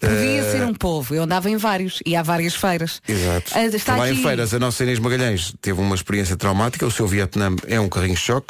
Podia 0.00 0.42
ser 0.50 0.62
um 0.64 0.74
povo. 0.74 1.14
Eu 1.14 1.22
andava 1.22 1.48
em 1.48 1.56
vários 1.56 2.00
e 2.04 2.14
há 2.16 2.22
várias 2.22 2.54
feiras. 2.54 3.00
Exato. 3.08 3.52
Ah, 3.54 3.64
Está 3.64 3.96
Lá 3.96 4.04
aqui... 4.06 4.14
em 4.14 4.22
feiras, 4.22 4.52
a 4.52 4.58
nossa 4.58 4.82
Inês 4.82 4.98
Magalhães 4.98 5.54
teve 5.62 5.80
uma 5.80 5.94
experiência 5.94 6.36
traumática. 6.36 6.84
O 6.84 6.90
seu 6.90 7.06
Vietnã 7.06 7.54
é 7.66 7.78
um 7.80 7.88
carrinho 7.88 8.14
de 8.14 8.20
choque. 8.20 8.48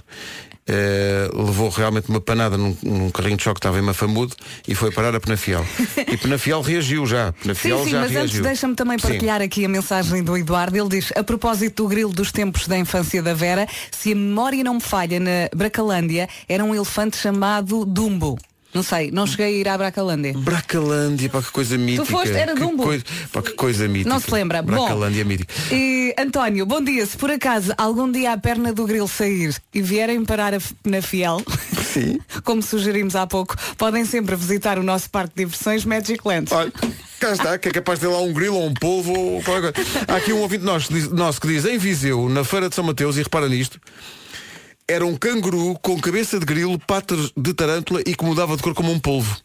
Eh, 0.66 1.28
levou 1.34 1.68
realmente 1.68 2.08
uma 2.08 2.22
panada 2.22 2.56
num, 2.56 2.74
num 2.82 3.10
carrinho 3.10 3.36
de 3.36 3.42
choque 3.42 3.56
que 3.56 3.58
estava 3.58 3.78
em 3.78 3.82
Mafamudo 3.82 4.34
e 4.66 4.74
foi 4.74 4.90
parar 4.90 5.14
a 5.14 5.20
Penafiel. 5.20 5.64
e 6.10 6.16
Penafiel 6.16 6.62
reagiu 6.62 7.06
já. 7.06 7.28
Sim, 7.28 7.34
Penafiel 7.42 7.84
sim, 7.84 7.90
já 7.90 8.00
mas 8.00 8.10
antes 8.10 8.16
reagiu. 8.16 8.42
deixa-me 8.42 8.74
também 8.74 8.98
Sim. 8.98 9.08
partilhar 9.08 9.42
aqui 9.42 9.64
a 9.64 9.68
mensagem 9.68 10.22
do 10.22 10.36
Eduardo. 10.38 10.76
Ele 10.76 10.88
diz, 10.88 11.12
a 11.14 11.22
propósito 11.22 11.82
do 11.82 11.88
grilo 11.88 12.12
dos 12.12 12.32
tempos 12.32 12.66
da 12.66 12.78
infância 12.78 13.22
da 13.22 13.34
Vera, 13.34 13.68
se 13.90 14.12
a 14.12 14.16
memória 14.16 14.64
não 14.64 14.74
me 14.74 14.80
falha, 14.80 15.20
na 15.20 15.50
Bracalândia 15.54 16.28
era 16.48 16.64
um 16.64 16.74
elefante 16.74 17.18
chamado 17.18 17.84
Dumbo. 17.84 18.38
Não 18.74 18.82
sei, 18.82 19.12
não 19.12 19.24
cheguei 19.24 19.46
a 19.46 19.50
ir 19.50 19.68
à 19.68 19.78
Bracalândia. 19.78 20.32
Bracalândia, 20.36 21.28
para 21.28 21.42
que 21.42 21.52
coisa 21.52 21.78
mítica. 21.78 22.04
foste? 22.04 22.32
Era 22.32 22.56
Dumbo? 22.56 22.82
Coisa, 22.82 23.04
pá, 23.32 23.40
que 23.40 23.52
coisa 23.52 23.86
mítica. 23.86 24.10
Não 24.10 24.18
se 24.18 24.32
lembra. 24.32 24.60
Bracalândia 24.62 25.22
Bom, 25.22 25.28
mítica. 25.28 25.54
E 25.72 26.12
António, 26.18 26.66
bom 26.66 26.82
dia. 26.82 27.06
Se 27.06 27.16
por 27.16 27.30
acaso 27.30 27.72
algum 27.78 28.10
dia 28.10 28.32
a 28.32 28.36
perna 28.36 28.72
do 28.72 28.84
grilo 28.84 29.06
sair 29.06 29.54
e 29.72 29.80
vierem 29.80 30.24
parar 30.24 30.54
a 30.54 30.58
na 30.84 31.00
Fiel, 31.00 31.40
Sim. 31.92 32.18
como 32.42 32.60
sugerimos 32.62 33.14
há 33.14 33.26
pouco, 33.28 33.56
podem 33.78 34.04
sempre 34.04 34.34
visitar 34.34 34.76
o 34.76 34.82
nosso 34.82 35.08
parque 35.08 35.34
de 35.36 35.44
diversões 35.44 35.84
Magic 35.84 36.20
Land. 36.26 36.52
Olha, 36.52 36.72
cá 37.20 37.30
está, 37.32 37.56
que 37.56 37.68
é 37.68 37.72
capaz 37.72 38.00
de 38.00 38.06
ter 38.06 38.12
lá 38.12 38.20
um 38.20 38.32
grilo 38.32 38.56
ou 38.56 38.66
um 38.66 38.74
polvo 38.74 39.12
ou 39.16 39.42
qualquer 39.44 39.72
coisa. 39.72 39.88
Há 40.08 40.16
aqui 40.16 40.32
um 40.32 40.40
ouvinte 40.40 40.64
nosso, 40.64 40.92
nosso 41.14 41.40
que 41.40 41.46
diz, 41.46 41.64
em 41.64 41.78
Viseu, 41.78 42.28
na 42.28 42.42
feira 42.42 42.68
de 42.68 42.74
São 42.74 42.82
Mateus, 42.82 43.16
e 43.16 43.22
repara 43.22 43.48
nisto, 43.48 43.78
era 44.88 45.04
um 45.06 45.16
canguru 45.16 45.78
com 45.80 46.00
cabeça 46.00 46.38
de 46.38 46.44
grilo, 46.44 46.78
patas 46.78 47.32
de 47.36 47.54
tarântula 47.54 48.00
e 48.06 48.14
que 48.14 48.24
mudava 48.24 48.56
de 48.56 48.62
cor 48.62 48.74
como 48.74 48.92
um 48.92 48.98
polvo. 48.98 49.36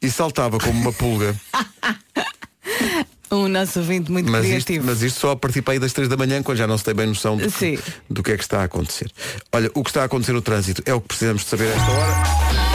E 0.00 0.10
saltava 0.10 0.58
como 0.58 0.80
uma 0.80 0.92
pulga. 0.92 1.34
Um 3.30 3.48
nosso 3.48 3.80
ouvinte 3.80 4.12
muito 4.12 4.30
Mas 4.30 4.44
isto, 4.44 4.66
criativo. 4.66 4.86
mas 4.86 5.02
isto 5.02 5.18
só 5.18 5.32
a 5.32 5.36
partir 5.36 5.60
para 5.60 5.72
aí 5.72 5.78
das 5.80 5.92
3 5.92 6.08
da 6.08 6.16
manhã, 6.16 6.40
quando 6.40 6.56
já 6.58 6.68
não 6.68 6.78
se 6.78 6.84
tem 6.84 6.94
bem 6.94 7.06
noção 7.06 7.36
do 7.36 7.50
que, 7.50 7.80
do 8.08 8.22
que 8.22 8.30
é 8.30 8.36
que 8.36 8.44
está 8.44 8.60
a 8.60 8.64
acontecer. 8.64 9.10
Olha, 9.50 9.68
o 9.74 9.82
que 9.82 9.90
está 9.90 10.02
a 10.02 10.04
acontecer 10.04 10.32
no 10.32 10.42
trânsito 10.42 10.82
é 10.86 10.94
o 10.94 11.00
que 11.00 11.08
precisamos 11.08 11.42
de 11.42 11.48
saber 11.48 11.72
a 11.72 11.74
esta 11.74 11.90
hora. 11.90 12.73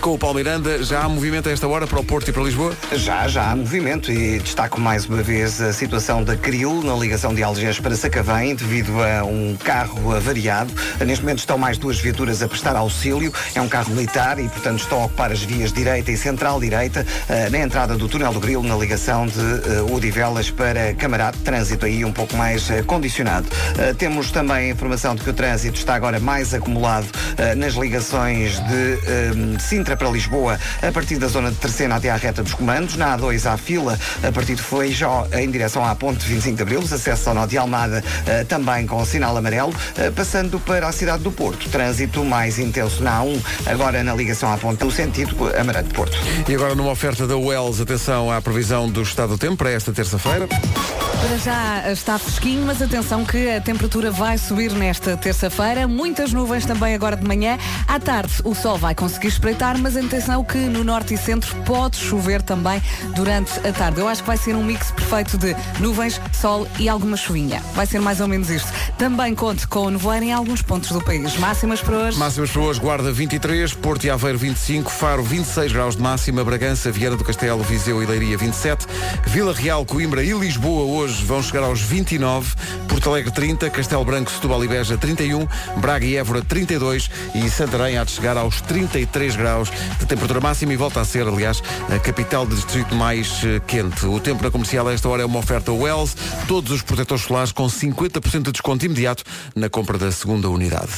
Com 0.00 0.14
o 0.14 0.18
Palmeiranda, 0.18 0.82
já 0.82 1.02
há 1.02 1.08
movimento 1.10 1.50
a 1.50 1.52
esta 1.52 1.68
hora 1.68 1.86
para 1.86 2.00
o 2.00 2.04
Porto 2.04 2.28
e 2.28 2.32
para 2.32 2.42
Lisboa? 2.42 2.74
Já, 2.92 3.28
já 3.28 3.50
há 3.50 3.54
movimento 3.54 4.10
e 4.10 4.38
destaco 4.38 4.80
mais 4.80 5.04
uma 5.04 5.22
vez 5.22 5.60
a 5.60 5.74
situação 5.74 6.24
da 6.24 6.34
Cril 6.36 6.82
na 6.82 6.94
ligação 6.94 7.34
de 7.34 7.42
Algés 7.42 7.78
para 7.78 7.94
Sacavém 7.94 8.54
devido 8.54 8.92
a 9.02 9.22
um 9.24 9.54
carro 9.62 10.16
avariado. 10.16 10.72
Neste 11.04 11.22
momento 11.22 11.40
estão 11.40 11.58
mais 11.58 11.76
duas 11.76 11.98
viaturas 11.98 12.42
a 12.42 12.48
prestar 12.48 12.76
auxílio. 12.76 13.30
É 13.54 13.60
um 13.60 13.68
carro 13.68 13.90
militar 13.90 14.38
e, 14.38 14.48
portanto, 14.48 14.80
estão 14.80 15.02
a 15.02 15.04
ocupar 15.04 15.32
as 15.32 15.42
vias 15.42 15.70
direita 15.70 16.10
e 16.10 16.16
central-direita 16.16 17.06
eh, 17.28 17.50
na 17.50 17.58
entrada 17.58 17.94
do 17.94 18.08
túnel 18.08 18.32
do 18.32 18.40
Grilo 18.40 18.62
na 18.62 18.76
ligação 18.76 19.26
de 19.26 19.38
uh, 19.38 19.94
Odivelas 19.94 20.50
para 20.50 20.94
Camarate. 20.94 21.38
Trânsito 21.40 21.84
aí 21.84 22.06
um 22.06 22.12
pouco 22.12 22.34
mais 22.36 22.70
eh, 22.70 22.82
condicionado. 22.82 23.46
Eh, 23.78 23.92
temos 23.92 24.30
também 24.30 24.70
a 24.70 24.72
informação 24.72 25.14
de 25.14 25.22
que 25.22 25.28
o 25.28 25.34
trânsito 25.34 25.76
está 25.76 25.94
agora 25.94 26.18
mais 26.18 26.54
acumulado 26.54 27.06
eh, 27.36 27.54
nas 27.54 27.74
ligações 27.74 28.58
de 28.60 28.98
eh, 29.06 29.58
Sintra 29.90 29.96
para 29.96 30.10
Lisboa 30.10 30.58
a 30.86 30.92
partir 30.92 31.16
da 31.16 31.26
zona 31.26 31.50
de 31.50 31.56
Terceira 31.56 31.96
até 31.96 32.10
à 32.10 32.16
reta 32.16 32.44
dos 32.44 32.54
comandos. 32.54 32.96
Na 32.96 33.18
A2 33.18 33.44
há 33.50 33.56
fila 33.56 33.98
a 34.22 34.30
partir 34.30 34.54
de 34.54 34.62
Feijó 34.62 35.26
em 35.32 35.50
direção 35.50 35.84
à 35.84 35.94
ponte 35.96 36.24
25 36.24 36.56
de 36.56 36.62
Abril. 36.62 36.78
Os 36.78 36.92
acessos 36.92 37.26
ao 37.26 37.34
nó 37.34 37.44
de 37.44 37.58
Almada 37.58 38.04
eh, 38.24 38.44
também 38.44 38.86
com 38.86 39.04
sinal 39.04 39.36
amarelo. 39.36 39.74
Eh, 39.96 40.12
passando 40.12 40.60
para 40.60 40.86
a 40.86 40.92
cidade 40.92 41.24
do 41.24 41.32
Porto. 41.32 41.68
Trânsito 41.70 42.24
mais 42.24 42.58
intenso 42.60 43.02
na 43.02 43.20
A1 43.20 43.42
agora 43.66 44.04
na 44.04 44.14
ligação 44.14 44.52
à 44.52 44.56
ponte 44.56 44.84
no 44.84 44.92
sentido 44.92 45.34
Amarante-Porto. 45.58 46.16
E 46.48 46.54
agora 46.54 46.76
numa 46.76 46.90
oferta 46.90 47.26
da 47.26 47.36
Wells, 47.36 47.80
atenção 47.80 48.30
à 48.30 48.40
previsão 48.40 48.88
do 48.88 49.02
estado 49.02 49.30
do 49.30 49.38
tempo 49.38 49.56
para 49.56 49.70
esta 49.70 49.92
terça-feira. 49.92 50.46
Para 50.46 51.36
já 51.36 51.92
está 51.92 52.18
fresquinho, 52.18 52.64
mas 52.64 52.80
atenção 52.80 53.24
que 53.26 53.50
a 53.50 53.60
temperatura 53.60 54.10
vai 54.10 54.38
subir 54.38 54.72
nesta 54.72 55.16
terça-feira. 55.18 55.86
Muitas 55.86 56.32
nuvens 56.32 56.64
também 56.64 56.94
agora 56.94 57.14
de 57.14 57.26
manhã. 57.26 57.58
À 57.86 58.00
tarde 58.00 58.32
o 58.42 58.54
sol 58.54 58.78
vai 58.78 58.94
conseguir 58.94 59.28
espreitar, 59.28 59.76
mas 59.80 59.96
atenção 59.96 60.44
que 60.44 60.58
no 60.58 60.84
norte 60.84 61.14
e 61.14 61.16
centro 61.16 61.54
pode 61.64 61.96
chover 61.96 62.42
também 62.42 62.82
durante 63.14 63.58
a 63.66 63.72
tarde. 63.72 64.00
Eu 64.00 64.08
acho 64.08 64.22
que 64.22 64.26
vai 64.26 64.36
ser 64.36 64.54
um 64.54 64.62
mix 64.62 64.90
perfeito 64.90 65.38
de 65.38 65.56
nuvens, 65.78 66.20
sol 66.32 66.66
e 66.78 66.88
alguma 66.88 67.16
chuvinha. 67.16 67.62
Vai 67.74 67.86
ser 67.86 68.00
mais 68.00 68.20
ou 68.20 68.28
menos 68.28 68.50
isto. 68.50 68.70
Também 68.98 69.34
conto 69.34 69.68
com 69.68 69.88
nevoeiro 69.90 70.26
em 70.26 70.32
alguns 70.32 70.62
pontos 70.62 70.90
do 70.90 71.00
país. 71.00 71.36
Máximas 71.38 71.80
para 71.80 71.96
hoje. 71.96 72.18
Máximas 72.18 72.50
para 72.50 72.62
hoje, 72.62 72.80
Guarda 72.80 73.10
23, 73.10 73.72
Porto 73.74 74.04
e 74.04 74.10
Aveiro 74.10 74.38
25, 74.38 74.90
Faro 74.90 75.22
26 75.22 75.72
graus 75.72 75.96
de 75.96 76.02
máxima, 76.02 76.44
Bragança, 76.44 76.90
Vieira 76.90 77.16
do 77.16 77.24
Castelo, 77.24 77.62
Viseu 77.62 78.02
e 78.02 78.06
Leiria 78.06 78.36
27, 78.36 78.86
Vila 79.26 79.54
Real, 79.54 79.84
Coimbra 79.84 80.22
e 80.22 80.32
Lisboa 80.32 80.84
hoje 80.84 81.24
vão 81.24 81.42
chegar 81.42 81.62
aos 81.62 81.80
29, 81.80 82.54
Porto 82.88 83.08
Alegre 83.08 83.32
30, 83.32 83.70
Castelo 83.70 84.04
Branco, 84.04 84.30
Setúbal 84.30 84.64
e 84.64 84.68
Beja 84.68 84.98
31, 84.98 85.46
Braga 85.78 86.04
e 86.04 86.16
Évora 86.16 86.42
32 86.42 87.10
e 87.34 87.48
Santarém 87.48 87.96
há 87.96 88.04
de 88.04 88.10
chegar 88.10 88.36
aos 88.36 88.60
33 88.60 89.36
graus 89.36 89.69
de 89.98 90.06
temperatura 90.06 90.40
máxima 90.40 90.72
e 90.72 90.76
volta 90.76 91.00
a 91.00 91.04
ser, 91.04 91.26
aliás, 91.26 91.62
a 91.94 91.98
capital 91.98 92.46
do 92.46 92.54
distrito 92.54 92.94
mais 92.94 93.42
eh, 93.44 93.60
quente. 93.66 94.06
O 94.06 94.20
tempo 94.20 94.42
na 94.42 94.50
comercial 94.50 94.88
a 94.88 94.92
esta 94.92 95.08
hora 95.08 95.22
é 95.22 95.26
uma 95.26 95.38
oferta 95.38 95.72
Wells, 95.72 96.16
todos 96.46 96.72
os 96.72 96.82
protetores 96.82 97.24
solares 97.24 97.52
com 97.52 97.66
50% 97.66 98.42
de 98.42 98.52
desconto 98.52 98.84
imediato 98.84 99.24
na 99.54 99.68
compra 99.68 99.98
da 99.98 100.10
segunda 100.12 100.48
unidade. 100.48 100.90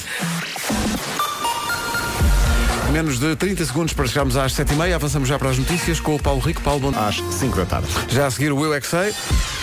Menos 2.93 3.19
de 3.19 3.35
30 3.35 3.65
segundos 3.65 3.95
para 3.95 4.07
chegarmos 4.07 4.37
às 4.37 4.53
7h30. 4.53 4.95
Avançamos 4.95 5.27
já 5.27 5.39
para 5.39 5.49
as 5.49 5.57
notícias 5.57 5.99
com 5.99 6.15
o 6.15 6.23
Paulo 6.23 6.41
Rico. 6.41 6.61
Paulo, 6.61 6.93
bom 6.93 6.99
às 6.99 7.17
5 7.17 7.57
da 7.57 7.65
tarde. 7.65 7.89
Já 8.09 8.27
a 8.27 8.31
seguir 8.31 8.53
o 8.53 8.63
Eu 8.63 8.75
é 8.75 8.81
que 8.81 8.87
Sei. 8.87 9.15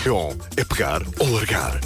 On 0.08 0.34
é 0.56 0.64
pegar 0.64 1.00
ou 1.18 1.32
largar. 1.34 1.80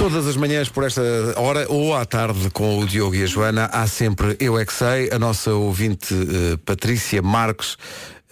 Todas 0.00 0.26
as 0.26 0.34
manhãs 0.34 0.70
por 0.70 0.84
esta 0.84 1.02
hora 1.36 1.66
ou 1.68 1.94
à 1.94 2.06
tarde 2.06 2.48
com 2.50 2.78
o 2.78 2.86
Diogo 2.86 3.14
e 3.14 3.22
a 3.22 3.26
Joana 3.26 3.68
há 3.70 3.86
sempre 3.86 4.34
Eu 4.40 4.58
é 4.58 4.64
que 4.64 4.72
Sei. 4.72 5.10
A 5.12 5.18
nossa 5.18 5.52
ouvinte 5.52 6.14
eh, 6.14 6.56
Patrícia 6.64 7.20
Marques 7.20 7.76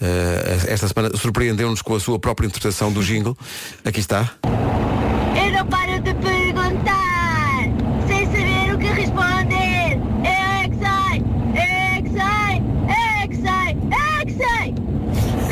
eh, 0.00 0.60
esta 0.66 0.88
semana 0.88 1.14
surpreendeu-nos 1.14 1.82
com 1.82 1.94
a 1.94 2.00
sua 2.00 2.18
própria 2.18 2.46
interpretação 2.46 2.90
do 2.90 3.02
jingle. 3.02 3.36
Aqui 3.84 4.00
está. 4.00 4.30
Eu 4.44 5.52
não 5.52 5.66
paro 5.66 6.00
de 6.00 6.14
perguntar, 6.14 7.64
sem 8.06 8.24
saber 8.24 8.74
o 8.74 8.78
que 8.78 8.86
responder. 8.86 10.00
Eu 10.24 10.30
é 10.30 10.68
que 10.70 10.76
sei, 10.78 11.22
eu 11.54 11.60
é 11.60 12.02
que 12.02 12.08
sei, 12.08 12.62
eu 12.88 12.94
é 12.96 13.28
que 13.28 13.36
sei, 13.36 13.76
eu 13.92 14.06
é 14.16 14.24
que 14.24 14.32
sei. 14.32 14.74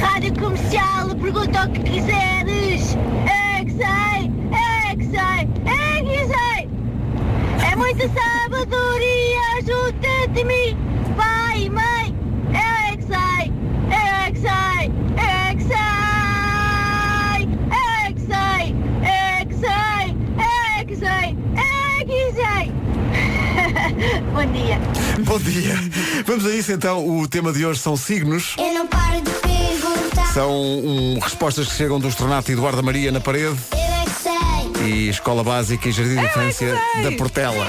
Rádio 0.00 0.32
comercial, 0.38 1.14
pergunta 1.20 1.64
o 1.64 1.70
que 1.72 1.80
quiseres. 1.80 2.94
Eu 2.94 3.28
é 3.28 3.64
que 3.64 3.72
sei, 3.72 4.30
eu 4.40 4.56
é 4.56 4.96
que 4.96 5.04
sei, 5.04 5.48
eu 5.66 5.72
é 5.72 6.02
que 6.02 6.16
sei. 6.26 6.68
É 7.72 7.76
muita 7.96 8.08
sabedoria 8.08 9.62
junto 9.64 10.32
de 10.32 10.44
mim, 10.44 10.76
pai 11.16 11.62
e 11.62 11.70
mãe. 11.70 12.14
Eu 12.50 12.58
é 12.58 12.96
que 12.96 13.02
sei, 13.04 13.52
eu 13.86 13.96
é 13.96 14.30
que 14.30 14.38
sei, 14.38 14.92
eu 15.16 15.24
é 15.24 15.54
que 15.54 15.62
sei. 15.64 15.96
Eu 17.72 17.78
é 17.78 18.12
que 18.12 18.20
sei, 18.20 18.74
eu 19.00 19.08
é 19.08 19.44
que 19.46 19.54
sei, 19.54 20.14
eu 20.36 20.44
é 20.44 20.84
que 20.84 20.96
sei, 20.96 21.36
eu 21.56 21.70
é 21.88 22.04
que 22.04 22.16
sei. 22.34 22.72
Bom 24.32 24.46
dia. 24.52 24.78
Bom 25.24 25.38
dia. 25.38 25.74
Vamos 26.26 26.44
a 26.44 26.54
isso 26.54 26.72
então. 26.72 27.08
O 27.08 27.26
tema 27.26 27.52
de 27.52 27.64
hoje 27.64 27.80
são 27.80 27.96
signos. 27.96 28.54
Eu 28.58 28.74
não 28.74 28.86
paro 28.86 29.22
de 29.22 29.30
perguntar. 29.30 30.34
São 30.34 30.52
um, 30.52 31.18
respostas 31.18 31.68
que 31.68 31.74
chegam 31.74 31.98
do 31.98 32.08
Estornato 32.08 32.52
Eduardo 32.52 32.82
Maria 32.82 33.10
na 33.10 33.20
parede 33.20 33.56
e 34.84 35.08
Escola 35.08 35.42
Básica 35.42 35.88
e 35.88 35.92
Jardim 35.92 36.16
de 36.16 36.24
Infância 36.24 36.74
da 37.02 37.12
Portela. 37.12 37.66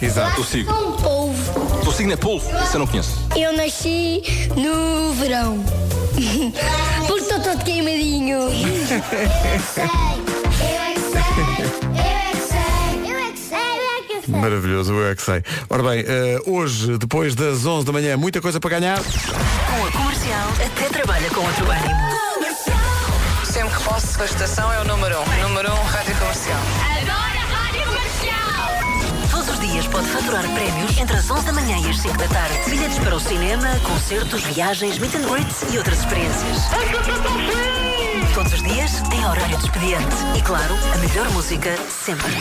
Exato. 0.00 0.40
O 0.40 0.44
signo. 0.44 0.72
Um 0.72 0.92
polvo. 0.96 1.76
O 1.76 1.82
teu 1.82 1.92
signo 1.92 2.12
é 2.12 2.16
polvo. 2.16 2.46
Isso 2.62 2.76
eu 2.76 2.80
não 2.80 2.86
conheço. 2.86 3.18
Eu 3.34 3.52
nasci 3.56 4.22
no 4.56 5.12
verão. 5.14 5.64
Porque 7.06 7.22
estou 7.22 7.40
todo 7.40 7.64
queimadinho. 7.64 8.38
Eu 8.38 8.48
é 8.48 9.58
que 9.58 9.62
sei. 9.74 9.84
Eu 10.60 10.82
é 10.82 10.92
que 10.92 11.00
sei. 11.00 11.20
Eu 11.96 11.98
é 11.98 12.32
que 12.32 12.38
sei. 12.38 13.10
Eu 13.10 13.18
é 13.18 13.32
que 13.32 13.38
sei. 13.38 13.58
Eu 13.58 14.18
é 14.18 14.20
que 14.20 14.26
sei. 14.26 14.40
Maravilhoso, 14.40 14.92
eu 14.92 15.10
é 15.10 15.14
que 15.14 15.22
sei. 15.22 15.42
Ora 15.70 15.82
bem, 15.82 16.04
eh, 16.06 16.38
hoje, 16.46 16.98
depois 16.98 17.34
das 17.34 17.64
11 17.64 17.86
da 17.86 17.92
manhã, 17.92 18.16
muita 18.16 18.40
coisa 18.40 18.60
para 18.60 18.78
ganhar. 18.78 18.98
Com 18.98 19.86
a 19.86 19.92
comercial, 19.92 20.48
até 20.64 20.88
trabalha 20.88 21.30
com 21.30 21.40
outro 21.40 21.70
ânimo. 21.70 22.15
Sempre 23.96 24.12
que 24.12 24.18
posso, 24.18 24.22
a 24.22 24.24
estação 24.24 24.72
é 24.72 24.80
o 24.80 24.84
número 24.84 25.16
1. 25.18 25.22
Um. 25.22 25.48
Número 25.48 25.72
1, 25.72 25.74
um, 25.74 25.84
rádio 25.84 26.16
comercial. 26.16 26.60
Adoro 26.96 27.16
a 27.16 27.56
rádio 27.56 27.84
comercial. 27.84 29.30
Todos 29.30 29.48
os 29.48 29.60
dias, 29.60 29.86
pode 29.86 30.06
faturar 30.08 30.42
prémios 30.50 30.98
entre 30.98 31.16
as 31.16 31.30
11 31.30 31.46
da 31.46 31.52
manhã 31.52 31.78
e 31.78 31.90
as 31.90 31.98
5 32.00 32.16
da 32.18 32.28
tarde. 32.28 32.70
Bilhetes 32.70 32.98
para 32.98 33.14
o 33.14 33.20
cinema, 33.20 33.68
concertos, 33.82 34.42
viagens, 34.44 34.98
meet 34.98 35.14
and 35.14 35.28
greets 35.28 35.62
e 35.72 35.78
outras 35.78 36.00
experiências. 36.00 36.58
Todos 38.34 38.52
os 38.52 38.62
dias 38.62 39.02
em 39.12 39.24
horário 39.24 39.56
de 39.56 39.64
expediente. 39.64 40.16
E 40.36 40.42
claro, 40.42 40.74
a 40.92 40.98
melhor 40.98 41.30
música 41.30 41.74
sempre. 41.88 42.32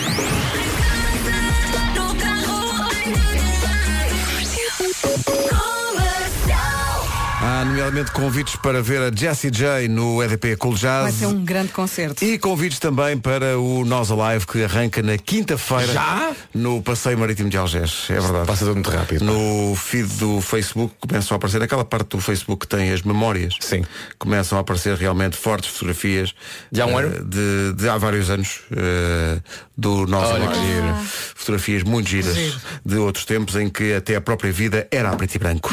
Há, 7.45 7.63
nomeadamente, 7.63 8.09
convites 8.09 8.55
para 8.55 8.81
ver 8.81 9.03
a 9.03 9.15
Jessie 9.15 9.51
J 9.51 9.87
no 9.87 10.23
EDP 10.23 10.55
Cool 10.55 10.73
Jazz. 10.73 11.03
Vai 11.03 11.11
ser 11.11 11.27
um 11.27 11.45
grande 11.45 11.71
concerto. 11.71 12.25
E 12.25 12.39
convites 12.39 12.79
também 12.79 13.19
para 13.19 13.59
o 13.59 13.85
Nós 13.85 14.09
Alive 14.09 14.47
que 14.47 14.63
arranca 14.63 15.03
na 15.03 15.15
quinta-feira 15.15 15.93
Já? 15.93 16.33
no 16.55 16.81
Passeio 16.81 17.19
Marítimo 17.19 17.47
de 17.47 17.55
Algés. 17.55 18.07
É 18.09 18.19
verdade. 18.19 18.47
Passa 18.47 18.65
tudo 18.65 18.73
muito 18.73 18.89
rápido. 18.89 19.23
No 19.23 19.75
feed 19.75 20.07
do 20.15 20.41
Facebook 20.41 20.95
começam 20.99 21.35
a 21.35 21.37
aparecer, 21.37 21.59
naquela 21.59 21.85
parte 21.85 22.07
do 22.07 22.19
Facebook 22.19 22.65
que 22.65 22.75
tem 22.75 22.91
as 22.91 23.03
memórias. 23.03 23.53
Sim. 23.59 23.85
Começam 24.17 24.57
a 24.57 24.61
aparecer 24.61 24.95
realmente 24.95 25.37
fortes 25.37 25.69
fotografias. 25.69 26.33
Já 26.71 26.85
há 26.85 26.87
um 26.87 26.99
eh, 26.99 27.03
ano? 27.03 27.25
De, 27.25 27.73
de 27.73 27.87
há 27.87 27.95
vários 27.95 28.31
anos 28.31 28.61
eh, 28.75 29.39
do 29.77 30.07
nosso 30.07 30.33
Olha, 30.33 30.49
Alive. 30.49 31.07
Fotografias 31.35 31.83
muito 31.83 32.09
giras 32.09 32.57
de 32.83 32.95
outros 32.95 33.23
tempos 33.23 33.55
em 33.55 33.69
que 33.69 33.93
até 33.93 34.15
a 34.15 34.21
própria 34.21 34.51
vida 34.51 34.87
era 34.89 35.11
a 35.11 35.15
preto 35.15 35.35
e 35.35 35.37
branco. 35.37 35.71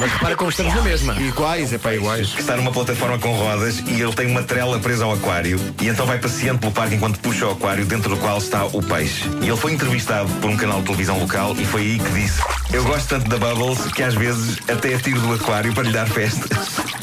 Mas 0.00 0.10
repara 0.10 0.34
como 0.34 0.50
estamos 0.50 0.74
na 0.74 0.82
mesma. 0.82 1.11
Iguais, 1.20 1.72
é 1.72 1.78
para 1.78 1.94
iguais. 1.94 2.30
que 2.30 2.40
está 2.40 2.56
numa 2.56 2.72
plataforma 2.72 3.18
com 3.18 3.32
rodas 3.32 3.82
e 3.86 4.00
ele 4.00 4.12
tem 4.12 4.26
uma 4.26 4.42
trela 4.42 4.78
presa 4.78 5.04
ao 5.04 5.12
aquário 5.12 5.60
e 5.80 5.88
então 5.88 6.06
vai 6.06 6.18
passeando 6.18 6.58
pelo 6.58 6.72
parque 6.72 6.94
enquanto 6.94 7.18
puxa 7.20 7.46
o 7.46 7.50
aquário 7.52 7.84
dentro 7.84 8.10
do 8.10 8.16
qual 8.16 8.38
está 8.38 8.64
o 8.64 8.82
peixe. 8.82 9.28
E 9.40 9.48
ele 9.48 9.56
foi 9.56 9.72
entrevistado 9.72 10.28
por 10.40 10.50
um 10.50 10.56
canal 10.56 10.80
de 10.80 10.86
televisão 10.86 11.18
local 11.18 11.54
e 11.58 11.64
foi 11.64 11.82
aí 11.82 11.98
que 11.98 12.10
disse 12.12 12.40
Eu 12.72 12.84
gosto 12.84 13.08
tanto 13.08 13.28
da 13.28 13.38
Bubbles 13.38 13.92
que 13.92 14.02
às 14.02 14.14
vezes 14.14 14.58
até 14.68 14.94
a 14.94 14.98
tiro 14.98 15.20
do 15.20 15.34
aquário 15.34 15.72
para 15.72 15.84
lhe 15.84 15.92
dar 15.92 16.06
festa. 16.06 16.48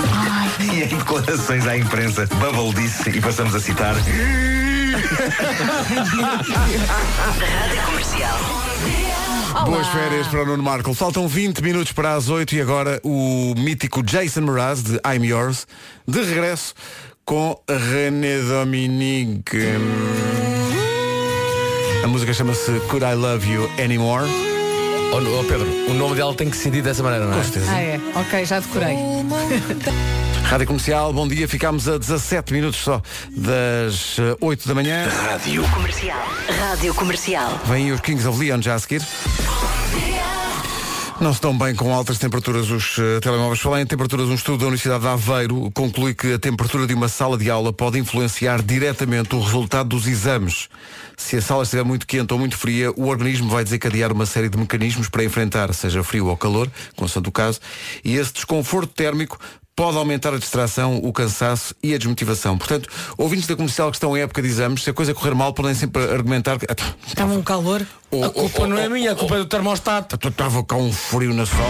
e 0.60 0.84
em 0.84 0.98
declarações 0.98 1.68
à 1.68 1.78
imprensa, 1.78 2.26
Bubble 2.26 2.74
disse, 2.82 3.10
e 3.10 3.22
passamos 3.22 3.56
a 3.56 3.60
citar 3.60 3.96
Rádio 7.50 7.82
Comercial. 7.86 8.40
Boas 9.66 9.88
férias 9.88 10.28
para 10.28 10.44
o 10.44 10.46
Nuno 10.46 10.64
Marco. 10.64 10.94
Faltam 10.94 11.28
20 11.28 11.62
minutos 11.62 11.92
para 11.92 12.16
as 12.16 12.30
8 12.30 12.56
e 12.56 12.62
agora 12.62 13.00
o 13.04 13.54
mítico 13.58 14.02
Jason 14.02 14.42
Mraz 14.42 14.82
de 14.82 14.96
I'm 15.06 15.26
Yours 15.26 15.68
de 16.08 16.22
regresso 16.24 16.74
com 17.24 17.56
René 17.70 18.40
Dominique. 18.40 19.58
A 22.04 22.08
música 22.08 22.34
chama-se 22.34 22.72
Could 22.88 23.06
I 23.06 23.14
Love 23.14 23.48
You 23.48 23.70
Anymore? 23.84 24.28
Oh, 25.12 25.18
oh, 25.40 25.44
Pedro, 25.44 25.68
o 25.90 25.94
nome 25.94 26.16
dela 26.16 26.34
tem 26.34 26.50
que 26.50 26.58
se 26.58 26.64
sentir 26.64 26.82
dessa 26.82 27.04
maneira, 27.04 27.26
não 27.26 27.38
é? 27.38 27.42
Ah, 27.68 27.82
é? 27.82 28.00
Ok, 28.16 28.46
já 28.46 28.60
decorei. 28.60 28.96
Rádio 30.50 30.66
Comercial, 30.66 31.14
bom 31.14 31.28
dia. 31.28 31.48
Ficámos 31.48 31.88
a 31.88 32.00
17 32.00 32.54
minutos 32.54 32.80
só 32.80 33.00
das 33.30 34.18
eh, 34.18 34.36
8 34.42 34.68
da 34.68 34.74
manhã. 34.74 35.08
Rádio 35.08 35.62
Comercial. 35.70 36.28
Rádio 36.60 36.94
Comercial. 36.96 37.62
Vêm 37.66 37.86
aí 37.86 37.92
os 37.92 38.02
Kings 38.02 38.28
of 38.28 38.40
Leon 38.40 38.60
já 38.60 38.74
a 38.74 38.80
seguir. 38.80 39.00
Não 41.22 41.36
se 41.36 41.42
dão 41.42 41.56
bem 41.56 41.76
com 41.76 41.94
altas 41.94 42.18
temperaturas 42.18 42.72
os 42.72 42.98
eh, 42.98 43.20
telemóveis. 43.20 43.60
Falar 43.60 43.80
em 43.82 43.86
temperaturas, 43.86 44.28
um 44.28 44.34
estudo 44.34 44.62
da 44.62 44.66
Universidade 44.66 45.04
de 45.04 45.08
Aveiro 45.08 45.70
conclui 45.70 46.16
que 46.16 46.34
a 46.34 46.40
temperatura 46.40 46.88
de 46.88 46.96
uma 46.96 47.10
sala 47.10 47.38
de 47.38 47.48
aula 47.52 47.72
pode 47.72 48.00
influenciar 48.00 48.64
diretamente 48.64 49.36
o 49.36 49.40
resultado 49.40 49.90
dos 49.90 50.08
exames. 50.08 50.68
Se 51.16 51.38
a 51.38 51.44
sala 51.44 51.62
estiver 51.62 51.84
muito 51.84 52.08
quente 52.08 52.34
ou 52.34 52.40
muito 52.40 52.58
fria, 52.58 52.92
o 52.98 53.06
organismo 53.06 53.50
vai 53.50 53.64
desencadear 53.64 54.12
uma 54.12 54.26
série 54.26 54.50
de 54.50 54.58
mecanismos 54.58 55.10
para 55.10 55.24
enfrentar, 55.24 55.72
seja 55.76 56.02
frio 56.02 56.26
ou 56.26 56.36
calor, 56.36 56.68
consoante 56.96 57.30
o 57.30 57.32
caso, 57.32 57.60
e 58.04 58.16
esse 58.16 58.34
desconforto 58.34 58.92
térmico 58.92 59.38
pode 59.80 59.98
aumentar 59.98 60.34
a 60.34 60.38
distração, 60.38 60.98
o 61.02 61.14
cansaço 61.14 61.74
e 61.82 61.96
a 61.96 61.98
desmotivação. 61.98 62.58
Portanto, 62.58 62.90
ouvintes 63.18 63.48
da 63.48 63.56
comercial 63.56 63.90
que 63.90 63.96
estão 63.96 64.16
em 64.18 64.20
época 64.20 64.42
de 64.42 64.50
exames, 64.50 64.84
se 64.84 64.90
a 64.90 64.94
coisa 64.94 65.14
correr 65.14 65.34
mal, 65.34 65.54
podem 65.54 65.74
sempre 65.74 66.04
argumentar 66.04 66.60
que 66.60 66.66
"Ah, 66.70 66.76
Estava 67.08 67.32
um 67.34 67.42
calor. 67.42 67.82
A 68.22 68.28
culpa 68.30 68.68
não 68.68 68.78
é 68.78 68.90
minha, 68.90 69.14
a 69.14 69.16
culpa 69.16 69.36
é 69.36 69.38
do 69.38 69.46
termostato. 69.46 70.18
estava 70.28 70.62
cá 70.66 70.76
um 70.76 70.92
frio 70.92 71.34
na 71.34 71.46
sala. 71.46 71.64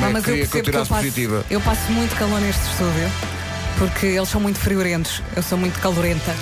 Não, 0.00 0.06
é 0.06 0.12
mas 0.12 0.22
eu 0.28 0.34
queria 0.34 0.46
que 0.46 0.46
eu 0.46 0.50
que 0.50 0.56
eu 0.58 0.62
tirasse 0.62 0.88
passo, 0.88 1.02
positiva. 1.02 1.44
eu 1.50 1.60
passo 1.60 1.90
muito 1.90 2.14
calor 2.14 2.40
neste 2.40 2.62
estúdio. 2.62 3.10
Porque 3.76 4.06
eles 4.06 4.28
são 4.28 4.40
muito 4.40 4.60
friorentos. 4.60 5.20
Eu 5.34 5.42
sou 5.42 5.58
muito 5.58 5.80
calorenta. 5.80 6.32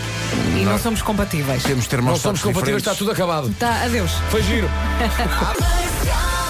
E 0.54 0.64
não, 0.66 0.78
somos 0.78 1.00
compatíveis. 1.00 1.62
Temos 1.62 1.84
Não 1.84 1.90
termostatos 1.90 2.40
somos 2.40 2.42
compatíveis, 2.42 2.82
diferentes. 2.82 2.92
está 2.92 2.94
tudo 2.94 3.10
acabado. 3.10 3.54
Tá, 3.58 3.84
adeus. 3.84 4.10
Foi 4.30 4.42
giro. 4.42 4.68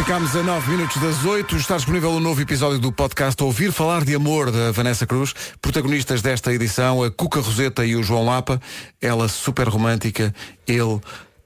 Ficámos 0.00 0.34
a 0.34 0.42
9 0.42 0.70
minutos 0.70 0.96
das 0.96 1.26
8. 1.26 1.56
Está 1.56 1.76
disponível 1.76 2.10
um 2.12 2.20
novo 2.20 2.40
episódio 2.40 2.78
do 2.78 2.90
podcast 2.90 3.40
Ouvir 3.44 3.70
Falar 3.70 4.02
de 4.02 4.14
Amor 4.14 4.50
da 4.50 4.72
Vanessa 4.72 5.06
Cruz. 5.06 5.34
Protagonistas 5.60 6.22
desta 6.22 6.54
edição, 6.54 7.02
a 7.02 7.10
Cuca 7.10 7.38
Roseta 7.38 7.84
e 7.84 7.94
o 7.94 8.02
João 8.02 8.24
Lapa. 8.24 8.58
Ela 8.98 9.28
super 9.28 9.68
romântica, 9.68 10.34
ele 10.66 10.98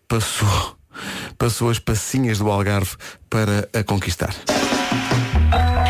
passou, 0.06 0.76
passou 1.36 1.68
as 1.68 1.80
passinhas 1.80 2.38
do 2.38 2.48
Algarve 2.48 2.94
para 3.28 3.68
a 3.74 3.82
conquistar. 3.82 4.32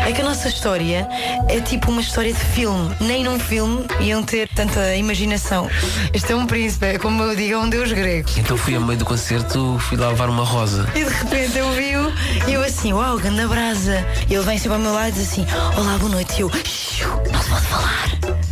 É 0.07 0.11
que 0.11 0.21
a 0.21 0.23
nossa 0.23 0.47
história 0.47 1.07
é 1.49 1.59
tipo 1.61 1.89
uma 1.89 1.99
história 1.99 2.31
de 2.31 2.39
filme. 2.39 2.95
Nem 2.99 3.23
num 3.23 3.39
filme 3.39 3.85
iam 4.01 4.21
ter 4.21 4.47
tanta 4.49 4.95
imaginação. 4.95 5.67
Este 6.13 6.31
é 6.31 6.35
um 6.35 6.45
príncipe, 6.45 6.85
é 6.85 6.97
como 6.99 7.23
eu 7.23 7.35
digo, 7.35 7.53
é 7.53 7.57
um 7.57 7.67
deus 7.67 7.91
grego. 7.91 8.29
Então 8.37 8.55
fui 8.55 8.75
a 8.75 8.79
meio 8.79 8.99
do 8.99 9.05
concerto, 9.05 9.77
fui 9.79 9.97
lá 9.97 10.09
levar 10.09 10.29
uma 10.29 10.43
rosa. 10.43 10.87
E 10.93 11.03
de 11.03 11.09
repente 11.09 11.57
eu 11.57 11.71
vi-o 11.71 12.13
e 12.47 12.53
eu 12.53 12.61
assim, 12.63 12.93
uau, 12.93 13.17
ganda 13.17 13.47
brasa. 13.47 14.05
E 14.29 14.35
ele 14.35 14.43
vem 14.43 14.57
sempre 14.59 14.75
ao 14.77 14.79
meu 14.83 14.93
lado 14.93 15.09
e 15.09 15.11
diz 15.13 15.23
assim, 15.31 15.45
olá, 15.75 15.97
boa 15.97 16.11
noite. 16.11 16.35
E 16.37 16.41
eu, 16.41 16.51
"Xiu, 16.63 17.09
não 17.31 17.41
se 17.41 17.49
pode 17.49 17.65
falar. 17.65 18.05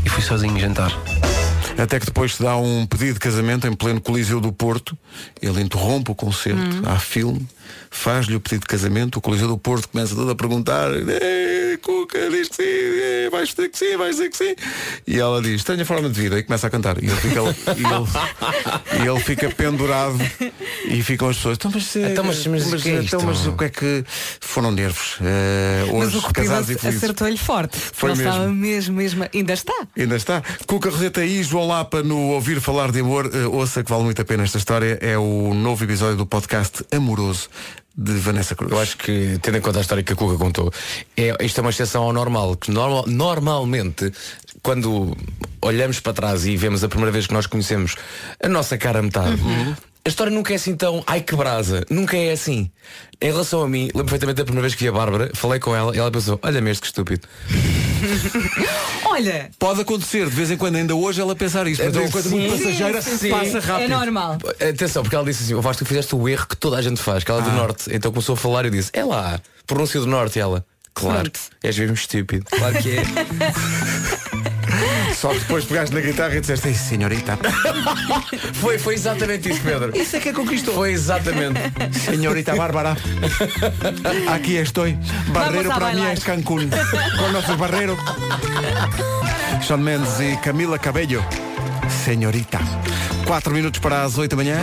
E 0.04 0.10
fui 0.10 0.24
sozinho 0.24 0.60
jantar. 0.60 0.92
Até 1.78 2.00
que 2.00 2.06
depois 2.06 2.36
se 2.36 2.44
dá 2.44 2.56
um 2.56 2.86
pedido 2.86 3.14
de 3.14 3.20
casamento 3.20 3.68
em 3.68 3.74
pleno 3.74 4.00
Coliseu 4.00 4.40
do 4.40 4.52
Porto. 4.52 4.98
Ele 5.42 5.62
interrompe 5.62 6.12
o 6.12 6.16
concerto, 6.16 6.82
há 6.86 7.00
filme, 7.00 7.48
faz-lhe 7.90 8.36
o 8.36 8.40
pedido 8.40 8.62
de 8.62 8.68
casamento. 8.68 9.18
O 9.18 9.22
Coliseu 9.22 9.48
do 9.48 9.58
Porto 9.58 9.90
começa 9.90 10.16
todo 10.16 10.32
a 10.32 10.36
perguntar: 10.36 10.90
"Eh, 11.74 11.78
Cuca, 11.78 12.30
diz 12.30 12.50
que 12.50 12.56
sim, 12.56 12.64
eh, 12.66 13.30
vais 13.32 13.50
dizer 13.50 13.70
que 13.70 13.78
sim, 13.78 13.98
vais 13.98 14.16
dizer 14.16 14.30
que 14.30 14.38
sim. 14.38 14.56
E 15.08 15.20
ela 15.20 15.42
diz: 15.42 15.64
Tenho 15.64 15.82
a 15.82 15.86
forma 15.86 16.10
de 16.10 16.20
vida. 16.22 16.38
E 16.40 16.44
começa 16.44 16.68
a 16.68 16.70
cantar. 16.70 17.02
E 17.04 17.08
ele 17.08 17.16
fica, 17.16 17.40
e 17.42 17.84
ele, 17.84 19.04
e 19.04 19.08
ele 19.08 19.20
fica 19.20 19.50
pendurado 19.50 20.18
e 20.86 21.02
ficam 21.04 21.30
as 21.30 21.38
pessoas. 21.38 21.58
Então, 21.58 21.72
mas, 21.74 21.96
eh, 21.96 22.12
Então, 22.12 22.24
mas- 22.24 22.46
mas 22.48 22.74
o 22.74 22.78
que 22.78 22.90
é 22.90 22.94
então, 22.94 23.04
isto?" 23.20 23.26
mas 23.26 23.48
o 23.48 23.54
que 23.54 23.64
é 23.66 23.70
que 23.70 24.06
foram 24.40 24.72
nervos? 24.72 25.18
Mas 25.20 25.90
hoje, 26.08 26.18
o 26.18 26.22
Cupido 26.22 26.34
casados 26.48 26.70
e 26.70 26.76
felizes. 26.78 27.04
acertou-lhe 27.04 27.38
forte. 27.38 27.78
Foi 27.78 28.12
Ele 28.12 28.20
estava 28.20 28.48
mesmo. 28.48 28.56
mesmo, 28.96 28.96
mesmo. 28.96 29.30
Ainda 29.34 29.54
está. 29.54 29.88
Ainda 29.98 30.16
está. 30.16 30.44
Cuca 30.68 30.90
Roseta 30.90 31.24
e 31.26 31.44
João 31.44 31.68
Lapa 31.68 32.02
no 32.04 32.18
Ouvir 32.32 32.60
Falar 32.62 32.92
de 32.92 33.00
Amor. 33.00 33.30
Eh, 33.34 33.46
ouça 33.48 33.84
que 33.84 33.90
vale 33.90 34.04
muito 34.04 34.22
a 34.22 34.26
pena 34.26 34.44
esta 34.44 34.58
história. 34.58 34.98
É 35.02 35.18
o 35.18 35.54
novo 35.54 35.84
episódio 35.84 36.18
do 36.18 36.26
podcast 36.26 36.84
Amoroso 36.92 37.50
de 37.96 38.12
Vanessa 38.14 38.56
Cruz. 38.56 38.72
Eu 38.72 38.80
acho 38.80 38.98
que, 38.98 39.38
tendo 39.42 39.58
em 39.58 39.62
conta 39.62 39.78
a 39.78 39.82
história 39.82 40.04
que 40.04 40.14
a 40.14 40.16
Cuca 40.16 40.38
contou, 40.38 40.72
é, 41.16 41.36
isto 41.46 41.60
é 41.60 41.62
uma 41.62 41.70
exceção 41.70 42.04
ao 42.04 42.14
normal, 42.14 42.56
que 42.56 42.72
normal- 42.72 43.06
normalmente, 43.08 44.12
quando 44.62 45.16
olhamos 45.62 46.00
para 46.00 46.14
trás 46.14 46.46
e 46.46 46.58
vemos 46.58 46.84
a 46.84 46.90
primeira 46.90 47.12
vez 47.12 47.28
que 47.28 47.34
nós 47.34 47.46
conhecemos 47.46 47.96
a 48.44 48.50
nossa 48.50 48.78
cara 48.78 49.02
metade, 49.02 49.40
a 50.06 50.10
história 50.10 50.32
nunca 50.34 50.52
é 50.52 50.58
assim 50.58 50.76
tão 50.76 51.02
ai 51.08 51.22
que 51.22 51.34
brasa, 51.36 51.86
nunca 51.90 52.18
é 52.18 52.34
assim. 52.34 52.70
Em 53.22 53.32
relação 53.32 53.62
a 53.62 53.70
mim, 53.70 53.84
lembro 53.86 54.04
perfeitamente 54.04 54.38
da 54.38 54.44
primeira 54.44 54.64
vez 54.64 54.76
que 54.76 54.84
vi 54.84 54.90
a 54.90 54.92
Bárbara, 54.92 55.32
falei 55.34 55.60
com 55.62 55.74
ela 55.74 55.96
e 55.96 56.00
ela 56.00 56.12
pensou, 56.12 56.38
olha-me 56.44 56.72
este 56.72 56.82
que 56.82 56.88
estúpido. 56.88 57.26
Olha, 59.06 59.50
Pode 59.60 59.80
acontecer, 59.82 60.26
de 60.26 60.36
vez 60.36 60.52
em 60.52 60.58
quando, 60.58 60.76
ainda 60.76 60.94
hoje, 60.96 61.22
ela 61.22 61.36
pensar 61.36 61.68
isto, 61.68 61.84
mas 61.86 61.96
é 61.96 62.00
uma 62.00 62.10
coisa 62.12 62.28
Sim, 62.30 62.40
muito 62.40 62.58
passageira, 62.58 63.02
sim, 63.02 63.18
sim. 63.18 63.30
passa 63.30 63.58
é 63.60 63.62
rápido. 63.62 63.90
normal. 63.90 64.38
Atenção, 64.60 65.04
porque 65.04 65.16
ela 65.16 65.24
disse 65.24 65.44
assim, 65.44 65.54
o 65.54 65.62
Vasco, 65.62 65.86
tu 65.86 65.88
fizeste 65.88 66.16
o 66.16 66.28
erro 66.28 66.48
que 66.48 66.58
toda 66.58 66.78
a 66.78 66.82
gente 66.82 67.02
faz, 67.02 67.24
que 67.24 67.32
ela 67.32 67.40
é 67.42 67.44
do 67.44 67.52
norte. 67.52 67.86
Então 67.94 68.12
começou 68.12 68.34
a 68.34 68.38
falar 68.38 68.66
e 68.66 68.68
eu 68.68 68.72
disse, 68.72 68.90
é 68.92 69.06
lá, 69.06 69.40
pronúncia 69.68 70.00
do 70.00 70.08
norte, 70.08 70.38
e 70.38 70.42
ela. 70.42 70.66
Claro, 70.96 71.22
Pronto. 71.24 71.40
és 71.64 71.78
mesmo 71.78 71.96
estúpido. 71.96 72.46
Claro 72.50 72.78
que 72.82 72.98
é. 72.98 73.04
Só 75.16 75.30
que 75.30 75.40
depois 75.40 75.64
pegaste 75.66 75.94
na 75.96 76.02
guitarra 76.02 76.36
e 76.36 76.42
disseste, 76.42 76.68
Ei, 76.68 76.74
senhorita, 76.74 77.38
foi, 78.56 78.78
foi 78.78 78.94
exatamente 78.96 79.50
isso, 79.50 79.62
Pedro. 79.62 79.96
isso 79.98 80.16
é 80.16 80.20
que 80.20 80.34
conquistou. 80.34 80.74
Foi 80.74 80.92
exatamente. 80.92 81.60
Senhorita 81.98 82.56
Bárbara, 82.56 82.98
aqui 84.34 84.56
estou. 84.58 84.86
Barreiro 85.28 85.72
a 85.72 85.76
para 85.76 85.86
bailar. 85.86 86.14
es 86.14 86.24
Cancún. 86.24 86.70
¿Conoces 87.18 87.56
Barreiro? 87.58 87.98
Sean 89.66 89.78
Mendes 89.82 90.20
e 90.20 90.36
Camila 90.42 90.78
Cabello. 90.78 91.24
Senhorita. 92.04 92.60
Quatro 93.26 93.54
minutos 93.54 93.80
para 93.80 94.04
as 94.04 94.18
oito 94.18 94.36
da 94.36 94.44
manhã. 94.44 94.60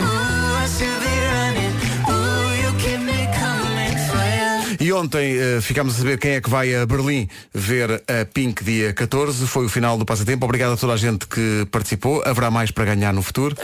E 4.81 4.91
ontem 4.91 5.37
eh, 5.37 5.61
ficámos 5.61 5.93
a 5.93 5.97
saber 5.99 6.17
quem 6.17 6.31
é 6.31 6.41
que 6.41 6.49
vai 6.49 6.73
a 6.73 6.87
Berlim 6.87 7.29
ver 7.53 8.01
a 8.07 8.25
Pink 8.25 8.63
dia 8.63 8.91
14. 8.91 9.45
Foi 9.45 9.65
o 9.65 9.69
final 9.69 9.95
do 9.95 10.03
passatempo. 10.03 10.43
Obrigado 10.43 10.73
a 10.73 10.77
toda 10.77 10.93
a 10.93 10.97
gente 10.97 11.27
que 11.27 11.67
participou. 11.69 12.23
Haverá 12.25 12.49
mais 12.49 12.71
para 12.71 12.85
ganhar 12.85 13.13
no 13.13 13.21
futuro. 13.21 13.55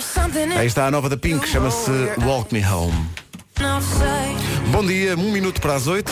Aí 0.56 0.68
está 0.68 0.86
a 0.86 0.92
nova 0.92 1.10
da 1.10 1.18
Pink, 1.18 1.50
chama-se 1.50 1.90
Walk 2.24 2.54
Me 2.54 2.64
Home. 2.64 3.08
Bom 4.70 4.86
dia, 4.86 5.18
um 5.18 5.32
minuto 5.32 5.60
para 5.60 5.74
as 5.74 5.88
oito. 5.88 6.12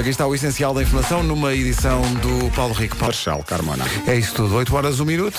Aqui 0.00 0.08
está 0.08 0.26
o 0.26 0.34
essencial 0.34 0.74
da 0.74 0.82
informação 0.82 1.22
numa 1.22 1.54
edição 1.54 2.02
do 2.14 2.50
Paulo 2.56 2.74
Rico. 2.74 2.96
Marshal 3.00 3.44
Carmona. 3.44 3.84
É 4.04 4.16
isso 4.16 4.34
tudo, 4.34 4.56
8 4.56 4.74
horas, 4.74 4.98
1 4.98 5.04
minuto. 5.04 5.38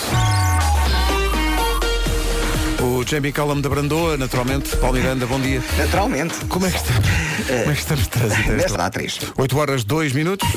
O 2.81 3.03
Jamie 3.05 3.31
Callum 3.33 3.59
da 3.59 3.67
Brandoa, 3.69 4.15
naturalmente. 4.15 4.75
Paulo 4.77 4.97
Miranda, 4.97 5.25
bom 5.25 5.39
dia. 5.39 5.61
Naturalmente. 5.77 6.33
Como 6.47 6.65
é 6.65 6.71
que 6.71 6.77
está? 6.77 6.93
Como 6.93 7.71
é 7.71 7.73
que 7.73 7.79
estamos 7.79 8.03
de 8.03 8.09
trânsito? 8.09 8.51
Nesta 8.51 8.77
dá 8.77 8.89
três. 8.89 9.19
8 9.37 9.57
horas, 9.57 9.83
2 9.83 10.13
minutos. 10.13 10.47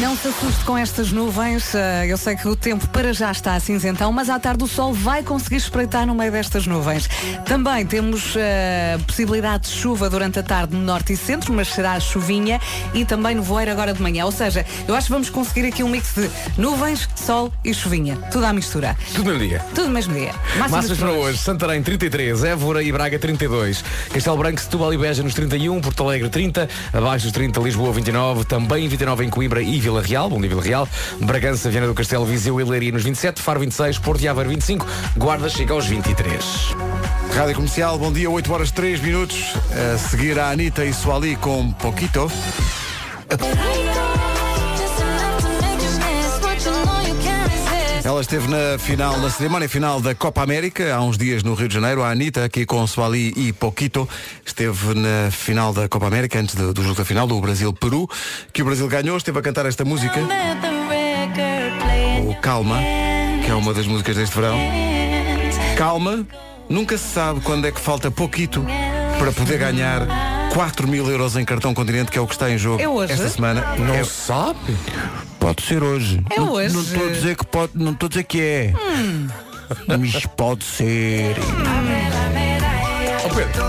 Não 0.00 0.16
se 0.16 0.26
assuste 0.26 0.64
com 0.64 0.76
estas 0.76 1.12
nuvens. 1.12 1.72
eh, 1.72 2.06
Eu 2.08 2.18
sei 2.18 2.34
que 2.34 2.48
o 2.48 2.56
tempo 2.56 2.86
para 2.88 3.12
já 3.12 3.30
está 3.30 3.58
cinzentão, 3.60 4.10
mas 4.12 4.28
à 4.28 4.40
tarde 4.40 4.64
o 4.64 4.66
sol 4.66 4.92
vai 4.92 5.22
conseguir 5.22 5.56
espreitar 5.56 6.04
no 6.04 6.14
meio 6.16 6.32
destas 6.32 6.66
nuvens. 6.66 7.08
Também 7.46 7.86
temos 7.86 8.34
eh, 8.36 8.98
possibilidade 9.06 9.68
de 9.68 9.70
chuva 9.70 10.10
durante 10.10 10.38
a 10.40 10.42
tarde 10.42 10.74
no 10.74 10.82
norte 10.82 11.12
e 11.12 11.16
centro, 11.16 11.52
mas 11.52 11.68
será 11.68 11.98
chuvinha 12.00 12.60
e 12.92 13.04
também 13.04 13.36
nevoeiro 13.36 13.70
agora 13.70 13.94
de 13.94 14.02
manhã. 14.02 14.24
Ou 14.24 14.32
seja, 14.32 14.66
eu 14.88 14.96
acho 14.96 15.06
que 15.06 15.12
vamos 15.12 15.30
conseguir 15.30 15.66
aqui 15.68 15.84
um 15.84 15.88
mix 15.88 16.12
de 16.14 16.28
nuvens, 16.58 17.08
sol 17.14 17.52
e 17.64 17.72
chuvinha. 17.72 18.16
Tudo 18.32 18.46
à 18.46 18.52
mistura. 18.52 18.96
Tudo 19.14 19.30
no 19.32 19.38
mesmo 19.38 19.48
dia. 19.48 19.60
Tudo 19.76 19.86
no 19.86 19.94
mesmo 19.94 20.12
dia. 20.14 20.34
Máximas 20.58 20.70
Máximas 20.70 20.98
para 20.98 21.12
hoje, 21.12 21.38
Santarém 21.38 21.80
33, 21.82 22.42
Évora 22.42 22.82
e 22.82 22.90
Braga 22.90 23.16
32, 23.18 23.84
Castelo 24.12 24.36
Branco, 24.38 24.60
Setúbal 24.60 24.92
e 24.92 24.98
Beja 24.98 25.22
nos 25.22 25.34
31, 25.34 25.80
Porto 25.80 26.02
Alegre 26.02 26.28
30, 26.28 26.68
abaixo 26.92 27.26
dos 27.26 27.32
30, 27.32 27.60
Lisboa 27.60 27.92
29, 27.92 28.44
também 28.44 28.88
29 28.88 29.24
em 29.24 29.30
Coimbra 29.30 29.62
e 29.62 29.83
Vila 29.84 30.00
Real, 30.00 30.30
bom 30.30 30.40
dia 30.40 30.48
Vila 30.48 30.62
Real, 30.62 30.88
Bragança, 31.20 31.68
Viana 31.68 31.86
do 31.86 31.92
Castelo, 31.92 32.24
Viseu 32.24 32.58
e 32.58 32.64
Leiria 32.64 32.90
nos 32.90 33.02
27, 33.02 33.42
Faro 33.42 33.60
26, 33.60 33.98
Porto 33.98 34.22
e 34.22 34.28
Aveiro 34.28 34.48
25, 34.48 34.86
Guarda 35.14 35.46
chega 35.50 35.74
aos 35.74 35.84
23. 35.84 36.42
Rádio 37.36 37.54
Comercial, 37.54 37.98
bom 37.98 38.10
dia, 38.10 38.30
8 38.30 38.50
horas 38.50 38.70
3 38.70 39.00
minutos. 39.02 39.52
A 39.94 39.98
seguir 39.98 40.38
a 40.38 40.48
Anitta 40.48 40.86
e 40.86 40.94
Suali 40.94 41.36
com 41.36 41.70
Poquito. 41.72 42.32
Ela 48.04 48.20
esteve 48.20 48.46
na 48.48 48.78
final, 48.78 49.18
na 49.18 49.30
cerimónia 49.30 49.66
final 49.66 49.98
da 49.98 50.14
Copa 50.14 50.42
América, 50.42 50.94
há 50.94 51.00
uns 51.00 51.16
dias 51.16 51.42
no 51.42 51.54
Rio 51.54 51.68
de 51.68 51.74
Janeiro. 51.74 52.02
A 52.02 52.10
Anitta, 52.10 52.44
aqui 52.44 52.66
com 52.66 52.86
Suali 52.86 53.32
e 53.34 53.50
Poquito, 53.50 54.06
esteve 54.44 54.92
na 54.92 55.30
final 55.30 55.72
da 55.72 55.88
Copa 55.88 56.06
América, 56.06 56.38
antes 56.38 56.54
do, 56.54 56.74
do 56.74 56.82
jogo 56.82 56.96
da 56.96 57.04
final, 57.04 57.26
do 57.26 57.40
Brasil-Peru, 57.40 58.06
que 58.52 58.60
o 58.60 58.64
Brasil 58.66 58.86
ganhou, 58.88 59.16
esteve 59.16 59.38
a 59.38 59.42
cantar 59.42 59.64
esta 59.64 59.86
música, 59.86 60.20
o 62.28 62.34
Calma, 62.42 62.78
que 63.42 63.50
é 63.50 63.54
uma 63.54 63.72
das 63.72 63.86
músicas 63.86 64.16
deste 64.16 64.34
verão. 64.34 64.58
Calma, 65.74 66.26
nunca 66.68 66.98
se 66.98 67.08
sabe 67.08 67.40
quando 67.40 67.66
é 67.66 67.72
que 67.72 67.80
falta 67.80 68.10
pouquito 68.10 68.62
para 69.18 69.32
poder 69.32 69.58
ganhar 69.58 70.33
4 70.54 70.86
mil 70.88 71.10
euros 71.10 71.36
em 71.36 71.44
cartão 71.44 71.74
continente, 71.74 72.10
que 72.10 72.18
é 72.18 72.20
o 72.20 72.26
que 72.26 72.34
está 72.34 72.48
em 72.50 72.56
jogo 72.56 72.80
É 72.80 72.88
hoje? 72.88 73.12
esta 73.12 73.28
semana. 73.28 73.74
Não 73.78 73.94
É- 73.94 74.04
sabe? 74.04 74.58
Pode 75.40 75.62
ser 75.62 75.82
hoje. 75.82 76.22
É 76.30 76.38
Não- 76.38 76.52
hoje. 76.52 76.72
Não 76.74 76.82
estou 76.82 77.06
a 77.06 77.10
dizer 77.10 77.36
que 77.36 77.44
pode, 77.46 77.72
não 77.74 77.92
estou 77.92 78.06
a 78.06 78.10
dizer 78.10 78.22
que 78.24 78.40
é. 78.40 78.72
Mas 79.86 80.24
pode 80.36 80.64
ser. 80.64 81.34
Oh, 83.24 83.28
Pedro, 83.34 83.62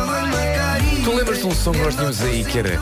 tu 1.03 1.11
lembras 1.15 1.39
de 1.39 1.45
um 1.47 1.51
som 1.51 1.71
que 1.71 1.79
nós 1.79 1.95
tínhamos 1.95 2.21
aí 2.21 2.43
que 2.43 2.59
era 2.59 2.79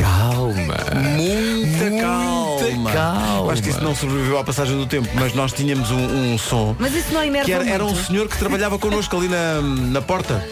Calma. 0.00 0.76
Muita 1.16 2.02
calma. 2.02 2.90
calma. 2.92 3.36
Eu 3.44 3.50
Acho 3.50 3.62
que 3.62 3.68
isso 3.70 3.80
não 3.82 3.94
sobreviveu 3.94 4.38
à 4.38 4.44
passagem 4.44 4.76
do 4.76 4.86
tempo, 4.86 5.08
mas 5.14 5.34
nós 5.34 5.52
tínhamos 5.52 5.90
um, 5.90 6.32
um 6.34 6.38
som 6.38 6.74
Mas 6.78 6.94
isso 6.94 7.12
não 7.12 7.20
é 7.20 7.44
que 7.44 7.52
era, 7.52 7.68
era 7.68 7.84
um 7.84 7.90
muito? 7.90 8.06
senhor 8.06 8.28
que 8.28 8.36
trabalhava 8.38 8.78
connosco 8.78 9.16
ali 9.16 9.28
na, 9.28 9.60
na 9.62 10.00
porta. 10.02 10.42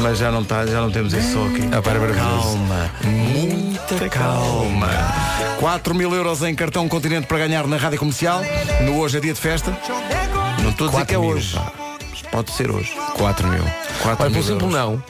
Mas 0.00 0.18
já 0.18 0.30
não, 0.30 0.44
tá, 0.44 0.66
já 0.66 0.80
não 0.80 0.90
temos 0.90 1.12
esse 1.14 1.32
som 1.32 1.46
aqui. 1.46 1.66
Para, 1.68 1.80
para, 1.80 2.14
calma, 2.14 2.90
muita 3.04 4.08
calma. 4.08 4.88
4 5.58 5.94
mil 5.94 6.14
euros 6.14 6.42
em 6.42 6.54
cartão 6.54 6.88
continente 6.88 7.26
para 7.26 7.38
ganhar 7.38 7.66
na 7.66 7.76
rádio 7.76 7.98
comercial. 7.98 8.40
No 8.84 8.98
hoje 8.98 9.18
é 9.18 9.20
dia 9.20 9.34
de 9.34 9.40
festa. 9.40 9.76
Não 10.62 10.70
estou 10.70 10.88
a 10.88 10.90
dizer 10.90 11.06
que 11.06 11.14
é 11.14 11.16
4 11.16 11.20
mil, 11.20 11.30
hoje. 11.36 11.54
pá. 11.54 11.72
Pode 12.30 12.50
ser 12.52 12.70
hoje. 12.70 12.92
4 13.16 13.48
mil. 13.48 13.64
4 14.02 14.24
Olha, 14.24 14.30
mil 14.30 14.42
por 14.42 14.46
simples 14.46 14.74
euros. 14.74 14.74
não. 14.74 15.02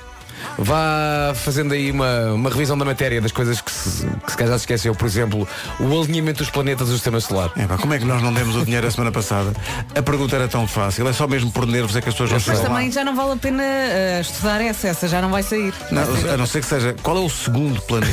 Vá 0.61 1.33
fazendo 1.35 1.73
aí 1.75 1.91
uma, 1.91 2.33
uma 2.33 2.51
revisão 2.51 2.77
da 2.77 2.85
matéria 2.85 3.21
das 3.21 3.31
coisas 3.31 3.61
que 3.61 3.71
se, 3.71 3.78
que 4.24 4.31
se 4.31 4.37
calhar 4.37 4.53
já 4.53 4.59
se 4.59 4.62
esqueceu. 4.62 4.94
Por 4.94 5.07
exemplo, 5.07 5.48
o 5.81 6.01
alinhamento 6.01 6.38
dos 6.38 6.51
planetas 6.51 6.88
do 6.88 6.94
sistema 6.94 7.20
solar. 7.20 7.51
É, 7.57 7.66
pá, 7.66 7.77
como 7.77 7.94
é 7.94 7.98
que 7.98 8.05
nós 8.05 8.22
não 8.22 8.33
demos 8.33 8.57
o 8.57 8.64
dinheiro 8.64 8.87
a 8.87 8.90
semana 8.90 9.12
passada? 9.12 9.53
A 9.94 10.03
pergunta 10.03 10.37
era 10.37 10.48
tão 10.48 10.66
fácil. 10.66 11.07
É 11.09 11.12
só 11.12 11.27
mesmo 11.27 11.51
por 11.51 11.66
nervos 11.66 11.96
é 11.96 12.01
que 12.01 12.09
as 12.09 12.14
pessoas 12.14 12.31
não 12.46 12.55
Mas 12.55 12.61
também 12.61 12.90
já 12.90 13.05
não 13.05 13.14
vale 13.14 13.33
a 13.33 13.37
pena 13.37 13.62
eh, 13.62 14.20
estudar 14.20 14.61
essa, 14.61 14.88
essa 14.88 15.09
já 15.09 15.20
não 15.20 15.31
vai 15.31 15.42
sair. 15.42 15.72
Não, 15.90 16.03
a 16.33 16.37
não 16.37 16.46
ser 16.46 16.61
que 16.61 16.66
seja. 16.66 16.94
Qual 17.03 17.16
é 17.16 17.20
o 17.20 17.29
segundo 17.29 17.81
planeta? 17.83 18.12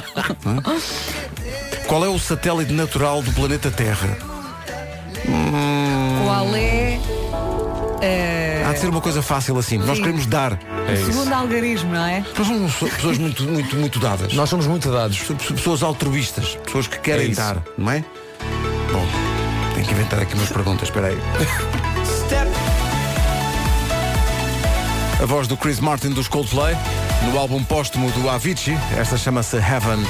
Hã? 0.46 0.62
Qual 1.86 2.04
é 2.04 2.08
o 2.08 2.18
satélite 2.18 2.72
natural 2.72 3.22
do 3.22 3.32
planeta 3.32 3.70
Terra? 3.70 4.16
Qual 6.24 6.54
é 6.54 7.00
eh, 8.00 8.64
Há 8.66 8.72
de 8.72 8.78
ser 8.80 8.88
uma 8.88 9.00
coisa 9.00 9.22
fácil 9.22 9.58
assim. 9.58 9.78
Nós 9.78 9.96
Sim. 9.96 10.02
queremos 10.02 10.26
dar. 10.26 10.52
o 10.54 11.06
segundo 11.06 11.32
algarismo, 11.32 11.92
não 11.92 12.04
é? 12.04 12.24
Nós 12.36 12.46
somos 12.46 12.74
pessoas 12.94 13.18
muito, 13.18 13.42
muito, 13.44 13.76
muito 13.76 13.98
dadas. 13.98 14.32
Nós 14.32 14.48
somos 14.48 14.66
muito 14.66 14.90
dados. 14.90 15.16
Somos 15.18 15.44
pessoas 15.44 15.82
altruístas. 15.82 16.56
Pessoas 16.64 16.86
que 16.86 16.96
É 16.96 17.00
querem 17.00 17.30
isso. 17.30 17.40
dar, 17.40 17.58
não 17.76 17.90
é? 17.92 18.04
Bom, 18.92 19.06
tenho 19.74 19.86
que 19.86 19.92
inventar 19.92 20.20
aqui 20.20 20.34
umas 20.34 20.48
perguntas. 20.50 20.88
Espera 20.88 21.08
aí. 21.08 21.18
A 25.22 25.26
voz 25.26 25.46
do 25.46 25.56
Chris 25.56 25.80
Martin 25.80 26.10
dos 26.10 26.28
Coldplay 26.28 26.74
no 27.30 27.38
álbum 27.38 27.62
póstumo 27.62 28.10
do 28.12 28.28
Avicii. 28.30 28.76
Esta 28.98 29.18
chama-se 29.18 29.56
Heaven. 29.56 30.02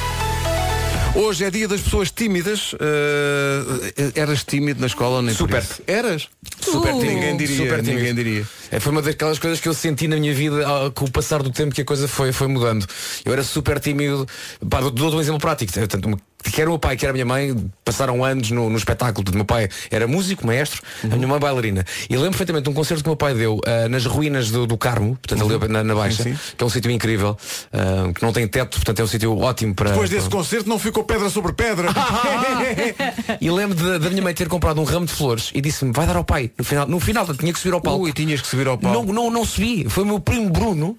Hoje 1.13 1.43
é 1.43 1.51
dia 1.51 1.67
das 1.67 1.81
pessoas 1.81 2.09
tímidas. 2.09 2.73
Eh, 2.79 4.11
eras 4.15 4.43
tímido 4.45 4.79
na 4.79 4.87
escola? 4.87 5.21
Nem 5.21 5.35
por 5.35 5.49
Super. 5.49 5.63
Eras? 5.85 6.29
Super 6.61 6.93
tímido. 6.93 7.11
Ninguém 7.11 7.37
diria. 7.37 7.57
Super 7.57 7.81
tímido. 7.81 7.99
ninguém 7.99 8.15
diria. 8.15 8.47
É, 8.71 8.79
foi 8.79 8.91
uma 8.91 9.01
daquelas 9.01 9.37
coisas 9.37 9.59
que 9.59 9.67
eu 9.67 9.73
senti 9.73 10.07
na 10.07 10.15
minha 10.15 10.33
vida 10.33 10.65
ah, 10.65 10.89
com 10.91 11.05
o 11.05 11.11
passar 11.11 11.43
do 11.43 11.49
tempo 11.51 11.75
que 11.75 11.81
a 11.81 11.85
coisa 11.85 12.07
foi, 12.07 12.31
foi 12.31 12.47
mudando. 12.47 12.85
Eu 13.25 13.33
era 13.33 13.43
super 13.43 13.79
tímido. 13.79 14.25
Pá, 14.69 14.79
dou- 14.79 14.89
dou-te 14.91 15.15
um 15.15 15.21
exemplo 15.21 15.39
prático. 15.41 15.71
Uma- 16.05 16.17
quer 16.51 16.67
o 16.67 16.71
meu 16.71 16.79
pai, 16.79 16.95
quer 16.97 17.09
a 17.09 17.13
minha 17.13 17.25
mãe, 17.25 17.55
passaram 17.85 18.23
anos 18.25 18.49
no, 18.49 18.69
no 18.69 18.77
espetáculo. 18.77 19.29
O 19.31 19.35
meu 19.35 19.45
pai 19.45 19.69
era 19.91 20.07
músico, 20.07 20.45
maestro, 20.47 20.81
a 21.03 21.15
minha 21.15 21.27
mãe 21.27 21.39
bailarina. 21.39 21.85
E 22.09 22.13
lembro 22.15 22.31
perfeitamente 22.31 22.63
de 22.63 22.69
um 22.69 22.73
concerto 22.73 23.03
que 23.03 23.09
o 23.09 23.11
meu 23.11 23.15
pai 23.17 23.33
deu 23.35 23.59
ah, 23.65 23.87
nas 23.89 24.05
ruínas 24.05 24.49
do, 24.49 24.65
do 24.65 24.77
Carmo, 24.77 25.17
portanto 25.21 25.43
ali 25.53 25.67
na, 25.71 25.83
na 25.83 25.93
Baixa, 25.93 26.23
Sim, 26.23 26.33
sim. 26.33 26.39
que 26.57 26.63
é 26.63 26.65
um 26.65 26.69
sítio 26.69 26.89
incrível, 26.89 27.37
ah, 27.73 28.11
que 28.13 28.23
não 28.23 28.31
tem 28.33 28.47
teto, 28.47 28.77
portanto 28.77 28.99
é 28.99 29.03
um 29.03 29.07
sítio 29.07 29.37
ótimo 29.37 29.75
para. 29.75 29.89
Depois 29.91 30.09
desse 30.09 30.27
para- 30.29 30.37
concerto 30.37 30.67
não 30.69 30.79
ficou 30.79 31.03
pedra 31.03 31.29
sobre 31.29 31.51
pedra. 31.53 31.89
E 33.39 33.49
lembro 33.49 33.99
da 33.99 34.09
minha 34.09 34.21
mãe 34.21 34.33
ter 34.33 34.47
comprado 34.47 34.79
um 34.79 34.83
ramo 34.83 35.05
de 35.05 35.13
flores 35.13 35.51
e 35.53 35.61
disse-me, 35.61 35.91
vai 35.91 36.05
dar 36.05 36.15
ao 36.15 36.23
pai. 36.23 36.51
No 36.57 36.63
final, 36.63 36.87
no 36.87 36.99
final 36.99 37.25
tinha 37.35 37.51
que 37.51 37.59
subir 37.59 37.73
ao 37.73 37.81
palco. 37.81 38.03
Ui, 38.03 38.13
tinhas 38.13 38.41
que 38.41 38.47
subir 38.47 38.60
ao 38.67 38.77
palco. 38.77 39.11
Não, 39.11 39.23
não, 39.23 39.31
não 39.31 39.45
subi. 39.45 39.87
Foi 39.89 40.03
o 40.03 40.07
meu 40.07 40.19
primo 40.19 40.49
Bruno 40.49 40.97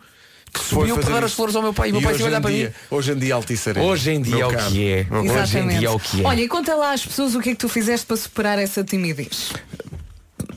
que 0.52 0.60
subiu 0.60 0.98
para 0.98 1.14
dar 1.14 1.24
as 1.24 1.32
flores 1.32 1.56
ao 1.56 1.62
meu 1.62 1.72
pai. 1.72 1.88
E 1.88 1.92
o 1.92 1.94
meu 1.94 2.02
pai 2.02 2.12
hoje 2.12 2.22
se 2.22 2.28
olhar 2.28 2.38
em 2.38 2.42
para 2.42 2.50
dia, 2.50 2.68
mim. 2.68 2.96
Hoje 2.96 3.12
em 3.12 3.18
dia 3.18 3.34
Altice 3.34 3.68
Arena. 3.70 3.86
Hoje 3.86 4.10
em 4.10 4.22
dia 4.22 4.42
é 4.42 4.46
o 4.46 4.50
que 4.50 4.88
é. 4.88 5.06
Meu 5.10 5.20
Hoje 5.20 5.28
em 5.28 5.32
Exatamente. 5.32 5.78
dia 5.78 5.88
é 5.88 5.90
o 5.90 5.98
que 5.98 6.22
é. 6.22 6.26
Olha, 6.26 6.40
e 6.42 6.48
conta 6.48 6.74
lá 6.74 6.92
às 6.92 7.04
pessoas 7.04 7.34
o 7.34 7.40
que 7.40 7.50
é 7.50 7.52
que 7.52 7.58
tu 7.58 7.68
fizeste 7.68 8.06
para 8.06 8.16
superar 8.16 8.58
essa 8.58 8.84
timidez. 8.84 9.52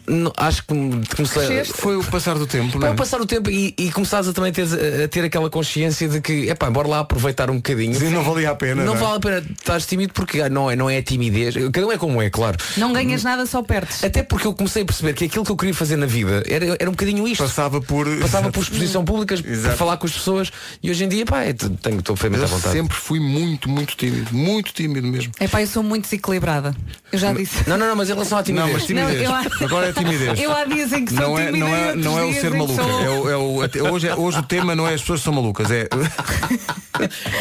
Não, 0.08 0.32
acho 0.38 0.62
que 0.64 0.68
comecei. 1.16 1.66
Foi 1.66 1.96
o 1.98 2.04
passar 2.04 2.36
do 2.38 2.46
tempo, 2.46 2.74
não 2.74 2.80
Para 2.82 2.90
é? 2.90 2.94
passar 2.94 3.20
o 3.22 3.26
tempo 3.26 3.50
e, 3.50 3.74
e 3.78 3.92
começares 3.92 4.28
a 4.28 4.34
também 4.34 4.52
ter, 4.52 4.68
a 5.04 5.08
ter 5.08 5.24
aquela 5.24 5.50
consciência 5.50 6.08
de 6.08 6.22
que, 6.22 6.50
epá, 6.50 6.70
bora 6.70 6.88
lá 6.88 7.00
aproveitar 7.00 7.50
um 7.50 7.56
bocadinho. 7.56 7.96
Sim, 7.96 8.10
não 8.10 8.24
valia 8.24 8.52
a 8.52 8.56
pena. 8.56 8.84
Não 8.84 8.94
não 8.94 8.96
é? 8.96 9.04
vale 9.04 9.18
a 9.18 9.20
pena 9.20 9.38
estar 9.60 9.82
tímido 9.82 10.14
porque 10.14 10.42
ah, 10.42 10.50
não 10.50 10.70
é, 10.70 10.76
não 10.76 10.90
é 10.90 11.02
timidez. 11.02 11.56
Cada 11.72 11.88
um 11.88 11.92
é 11.92 11.98
como 11.98 12.22
é, 12.22 12.30
claro. 12.30 12.58
Não 12.78 12.94
ganhas 12.94 13.24
nada, 13.24 13.46
só 13.46 13.62
perdes. 13.64 14.04
Até 14.04 14.24
porque 14.24 14.46
eu 14.48 14.54
comecei 14.54 14.84
a 14.84 14.86
perceber 14.86 15.14
que 15.14 15.26
aquilo 15.26 15.44
que 15.44 15.52
eu 15.52 15.58
queria 15.58 15.74
fazer 15.74 15.96
na 15.96 16.06
vida 16.06 16.44
era, 16.48 16.66
era 16.80 16.90
um 16.90 16.94
bocadinho 16.94 17.28
isto. 17.28 17.44
Passava 17.44 17.82
por. 17.82 18.08
Passava 18.20 18.52
por 18.52 18.62
exposição 18.64 19.04
pública, 19.04 19.36
por 19.38 19.50
Exato. 19.50 19.78
falar 19.78 19.98
com 19.98 20.06
as 20.06 20.14
pessoas 20.14 20.52
e 20.82 20.90
hoje 20.92 21.04
em 21.04 21.08
dia, 21.10 21.26
pá, 21.26 21.44
é, 21.44 21.54
tenho, 21.54 22.00
estou 22.00 22.16
perfeitamente 22.16 22.44
à 22.44 22.56
vontade. 22.56 22.74
sempre 22.78 22.96
fui 22.96 23.20
muito, 23.20 23.70
muito 23.70 23.96
tímido. 23.96 24.34
Muito 24.36 24.72
tímido 24.74 25.08
mesmo. 25.08 25.32
É 25.40 25.48
pá, 25.48 25.62
eu 25.62 25.68
sou 25.68 25.82
muito 25.84 26.04
desequilibrada. 26.04 26.76
Eu 27.12 27.20
já 27.20 27.34
disse. 27.34 27.68
Não, 27.68 27.78
não, 27.78 27.88
não, 27.88 27.96
mas 27.96 28.10
em 28.10 28.14
relação 28.14 28.38
à 28.38 28.44
timidez. 28.44 28.68
Não, 28.68 28.74
mas 28.74 28.86
timidez. 28.86 29.30
Não, 29.30 29.44
eu- 29.44 29.66
Agora 29.66 29.90
é 29.90 29.94
timidez. 29.96 30.40
Eu 30.40 30.56
há 30.56 30.64
dias 30.66 30.92
em 30.94 31.06
que 31.06 31.14
sou 31.14 31.22
Não 31.22 31.40
é, 31.40 31.46
tímida 31.48 31.66
não 31.66 31.76
é, 31.76 31.96
não 31.96 32.20
é 32.20 32.24
o 32.26 32.34
ser 32.34 32.52
maluca. 32.52 32.84
sou- 32.84 33.02
É 33.02 33.10
o, 33.10 33.30
é 33.30 33.38
o- 33.38 33.92
hoje, 33.94 34.08
é- 34.08 34.16
hoje 34.16 34.38
o 34.40 34.44
tema 34.44 34.76
não 34.76 34.88
é 34.88 34.94
as 34.94 35.02
pessoas 35.02 35.22
que 35.22 35.24
são 35.26 35.34
malucas. 35.34 35.72
É. 35.72 35.88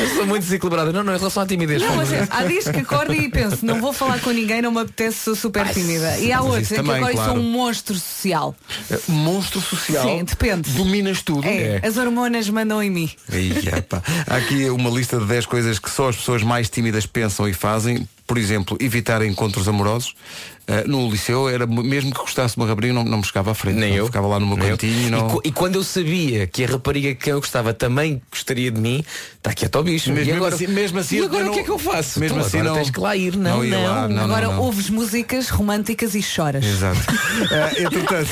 Eu 0.00 0.08
sou 0.16 0.26
muito 0.26 0.42
desequilibrada. 0.42 0.92
Não, 0.92 1.04
não, 1.04 1.14
em 1.14 1.18
relação 1.18 1.42
à 1.42 1.46
timidez. 1.46 1.80
Não, 1.80 1.94
mas 1.96 2.12
é, 2.12 2.26
há 2.28 2.42
dias 2.44 2.64
que 2.64 2.78
acordo 2.80 3.14
e 3.14 3.28
penso, 3.28 3.64
não 3.64 3.80
vou 3.80 3.92
falar 3.92 4.18
com 4.20 4.30
ninguém, 4.30 4.60
não 4.60 4.72
me 4.72 4.80
apetece, 4.80 5.18
sou 5.18 5.36
super 5.36 5.68
tímida. 5.68 6.18
E 6.18 6.32
há 6.32 6.40
outros 6.40 6.72
em 6.72 6.74
que 6.82 6.90
agora 6.90 7.12
claro. 7.12 7.32
sou 7.32 7.40
um 7.40 7.42
monstro 7.52 7.94
social. 7.94 8.54
Monstro 9.08 9.60
social. 9.60 10.04
Sim, 10.08 10.24
depende. 10.24 10.70
Dominas 10.70 11.22
tudo. 11.22 11.46
É, 11.46 11.80
as 11.86 11.96
hormonas 11.96 12.48
mandam 12.48 12.82
em 12.82 12.90
mim. 12.90 13.10
Epá. 13.32 14.02
Há 14.26 14.36
aqui 14.36 14.68
uma 14.70 14.90
lista 14.90 15.18
de 15.18 15.26
10 15.26 15.46
coisas 15.46 15.78
que 15.78 15.88
só 15.90 16.08
as 16.08 16.16
pessoas 16.16 16.42
mais 16.42 16.68
tímidas 16.68 17.06
pensam 17.06 17.48
e 17.48 17.52
fazem. 17.54 18.08
Por 18.26 18.38
exemplo, 18.38 18.76
evitar 18.80 19.22
encontros 19.24 19.68
amorosos. 19.68 20.14
Uh, 20.66 20.88
no 20.88 21.10
liceu 21.10 21.46
era 21.46 21.66
mesmo 21.66 22.10
que 22.10 22.18
gostasse 22.18 22.54
de 22.54 22.60
uma 22.62 22.66
rapariga 22.66 22.94
não, 22.94 23.04
não 23.04 23.18
me 23.18 23.24
chegava 23.24 23.50
à 23.50 23.54
frente. 23.54 23.76
Nem 23.76 23.94
eu. 23.96 24.06
Ficava 24.06 24.26
lá 24.26 24.38
cantinho. 24.40 25.08
E, 25.08 25.10
Não... 25.10 25.28
co- 25.28 25.42
e 25.44 25.52
quando 25.52 25.74
eu 25.74 25.84
sabia 25.84 26.46
que 26.46 26.64
a 26.64 26.66
rapariga 26.66 27.14
que 27.14 27.30
eu 27.30 27.38
gostava 27.38 27.74
também 27.74 28.22
gostaria 28.30 28.70
de 28.70 28.80
mim, 28.80 29.04
está 29.36 29.52
quieto 29.52 29.76
ao 29.76 29.82
bicho. 29.84 30.10
Mesmo 30.10 30.32
e 30.32 30.36
agora, 30.36 30.54
assim- 30.54 30.66
mesmo 30.66 30.98
assim, 30.98 31.16
e 31.16 31.24
agora 31.24 31.44
eu 31.44 31.48
o 31.48 31.50
que 31.50 31.56
não- 31.56 31.60
é 31.60 31.64
que 31.64 31.70
eu 31.70 31.78
faço? 31.78 32.18
mesmo 32.18 32.36
Então, 32.38 32.46
assim 32.48 32.58
agora 32.60 32.70
não- 32.76 32.82
tens 32.82 32.90
que 32.90 32.98
lá 32.98 33.14
ir. 33.14 33.36
Não, 33.36 33.58
não 33.58 33.64
não. 33.68 33.82
lá, 33.84 34.08
não, 34.08 34.24
Agora 34.24 34.46
não, 34.46 34.54
não. 34.54 34.62
ouves 34.62 34.88
músicas 34.88 35.50
românticas 35.50 36.14
e 36.14 36.22
choras. 36.22 36.64
Exato. 36.64 36.98
Uh, 36.98 37.82
entretanto, 37.84 38.30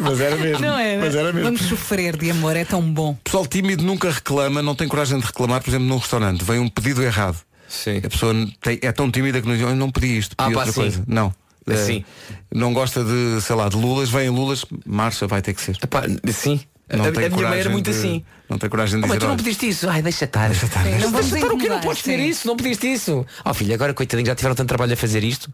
mas 0.00 0.20
era 0.20 0.36
mesmo. 0.36 0.60
Não 0.64 0.78
é? 0.78 0.96
Mas 0.96 1.14
era 1.16 1.32
mesmo. 1.32 1.42
Vamos 1.42 1.62
sofrer 1.62 2.16
de 2.16 2.30
amor, 2.30 2.54
é 2.54 2.64
tão 2.64 2.80
bom. 2.82 3.16
pessoal 3.24 3.44
tímido 3.44 3.82
nunca 3.82 4.12
reclama, 4.12 4.62
não 4.62 4.76
tem 4.76 4.86
coragem 4.86 5.18
de 5.18 5.26
reclamar, 5.26 5.60
por 5.60 5.70
exemplo, 5.70 5.88
num 5.88 5.96
restaurante, 5.98 6.44
vem 6.44 6.60
um 6.60 6.68
pedido 6.68 7.02
errado. 7.02 7.36
Sim. 7.68 7.98
A 7.98 8.08
pessoa 8.08 8.34
tem- 8.60 8.78
é 8.82 8.90
tão 8.92 9.10
tímida 9.10 9.40
que 9.40 9.46
não 9.46 9.54
diz, 9.54 9.62
"Eu 9.62 9.76
não 9.76 9.90
pedi 9.90 10.18
isto, 10.18 10.34
pedi 10.36 10.50
Ah, 10.50 10.52
pá, 10.54 10.58
outra 10.60 10.72
sim. 10.72 10.80
coisa. 10.80 11.04
Não. 11.06 11.34
Eh, 11.66 11.74
Assim. 11.74 12.04
não 12.52 12.72
gosta 12.72 13.04
de, 13.04 13.40
sei 13.42 13.54
lá, 13.54 13.68
de 13.68 13.76
lulas, 13.76 14.08
vem 14.08 14.30
lulas, 14.30 14.64
marcha, 14.86 15.26
vai 15.26 15.42
ter 15.42 15.52
que 15.52 15.60
ser. 15.60 15.76
Epá, 15.82 16.02
sim. 16.32 16.60
Não 16.90 17.04
a, 17.04 17.08
a 17.08 17.10
minha 17.10 17.48
mãe 17.50 17.58
era 17.60 17.68
muito 17.68 17.90
de- 17.90 17.96
assim. 17.98 18.24
Não 18.48 18.58
tem 18.58 18.70
coragem 18.70 18.98
de 18.98 19.04
Oh, 19.04 19.08
mas 19.08 19.16
dizer. 19.16 19.20
tu 19.20 19.24
não 19.28 19.34
"Olha, 19.34 19.42
pediste 19.44 19.68
isso. 19.68 19.88
Ai, 19.90 20.00
deixa 20.02 20.24
estar. 20.24 20.48
Deixa 20.48 20.66
estar, 20.66 20.82
deixa 20.82 20.98
Não 21.06 21.12
Deixa 21.12 21.36
estar 21.36 21.52
o 21.52 21.58
quê? 21.58 21.68
Não 21.68 21.80
podes 21.80 22.02
sim. 22.02 22.16
isso, 22.28 22.46
não 22.46 22.56
pediste 22.56 22.90
isso. 22.92 23.26
Oh 23.44 23.52
filho, 23.54 23.74
agora 23.74 23.92
coitadinho, 23.92 24.26
já 24.26 24.34
tiveram 24.34 24.54
tanto 24.54 24.68
trabalho 24.68 24.92
a 24.92 24.96
fazer 24.96 25.22
isto. 25.22 25.52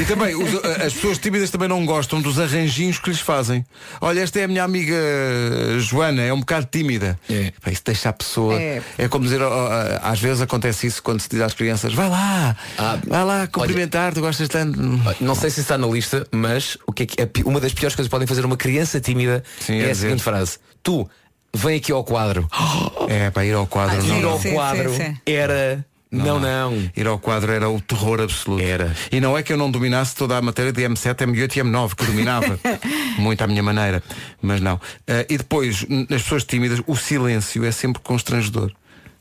E 0.00 0.04
também, 0.06 0.34
os- 0.34 0.64
as 0.82 0.92
pessoas 0.94 1.18
tímidas 1.18 1.50
também 1.50 1.68
não 1.68 1.84
gostam 1.84 2.20
dos 2.22 2.38
arranjinhos 2.38 2.98
que 2.98 3.10
lhes 3.10 3.20
fazem. 3.20 3.64
Olha, 4.00 4.20
esta 4.20 4.40
é 4.40 4.44
a 4.44 4.48
minha 4.48 4.64
amiga 4.64 4.94
Joana, 5.78 6.22
é 6.22 6.32
um 6.32 6.40
bocado 6.40 6.66
tímida. 6.70 7.18
É. 7.28 7.52
Pá, 7.62 7.70
Isso 7.70 7.82
deixa 7.84 8.08
a 8.08 8.12
pessoa. 8.12 8.54
É. 8.60 8.82
É, 8.96 9.08
como 9.08 9.24
dizer, 9.24 9.42
ó, 9.42 9.48
ó, 9.68 9.70
às 10.02 10.20
vezes 10.20 10.40
acontece 10.40 10.86
isso 10.86 11.02
quando 11.02 11.20
se 11.20 11.28
diz 11.28 11.40
às 11.40 11.54
crianças, 11.54 11.92
vai 11.94 12.08
lá, 12.08 12.56
Ah, 12.78 12.98
vai 13.06 13.24
lá 13.24 13.46
cumprimentar, 13.46 14.12
tu 14.14 14.20
gostas 14.20 14.48
tanto. 14.48 14.78
Não 15.20 15.34
sei 15.34 15.50
se 15.50 15.60
está 15.60 15.76
na 15.78 15.86
lista, 15.86 16.26
mas 16.32 16.76
o 16.86 16.92
que 16.92 17.02
é 17.02 17.06
que 17.06 17.20
é 17.22 17.28
uma 17.44 17.60
das 17.60 17.72
piores 17.72 17.94
coisas 17.94 18.08
que 18.08 18.10
podem 18.10 18.26
fazer 18.26 18.44
uma 18.44 18.56
criança 18.56 19.00
tímida 19.00 19.42
Sim, 19.60 19.74
é 19.80 19.88
é 19.88 19.90
a 19.90 19.94
seguinte 19.94 20.22
frase. 20.22 20.58
Tu, 20.82 21.08
vem 21.54 21.76
aqui 21.76 21.92
ao 21.92 22.04
quadro. 22.04 22.48
É, 23.10 23.30
para 23.30 23.42
ir 23.46 23.54
ao 23.54 23.66
quadro 23.66 23.96
Ah, 23.98 24.02
não. 24.02 24.18
Ir 24.20 24.24
ao 24.26 24.38
sim, 24.38 24.52
quadro 24.52 24.90
sim, 24.90 24.96
sim. 25.02 25.16
era. 25.24 25.82
Não, 26.12 26.38
não. 26.38 26.90
Ir 26.94 27.06
ao 27.06 27.18
quadro 27.18 27.50
era 27.50 27.70
o 27.70 27.80
terror 27.80 28.20
absoluto. 28.20 28.62
Era. 28.62 28.94
E 29.10 29.18
não 29.18 29.36
é 29.36 29.42
que 29.42 29.50
eu 29.50 29.56
não 29.56 29.70
dominasse 29.70 30.14
toda 30.14 30.36
a 30.36 30.42
matéria 30.42 30.70
de 30.72 30.82
M7, 30.82 31.14
M8 31.26 31.56
e 31.56 31.60
M9, 31.62 31.94
que 31.94 32.04
dominava. 32.04 32.60
muito 33.18 33.40
à 33.42 33.46
minha 33.46 33.62
maneira. 33.62 34.02
Mas 34.42 34.60
não. 34.60 34.78
Ah, 35.06 35.24
e 35.26 35.38
depois, 35.38 35.86
nas 35.88 36.20
pessoas 36.22 36.44
tímidas, 36.44 36.82
o 36.86 36.94
silêncio 36.94 37.64
é 37.64 37.72
sempre 37.72 38.02
constrangedor. 38.02 38.70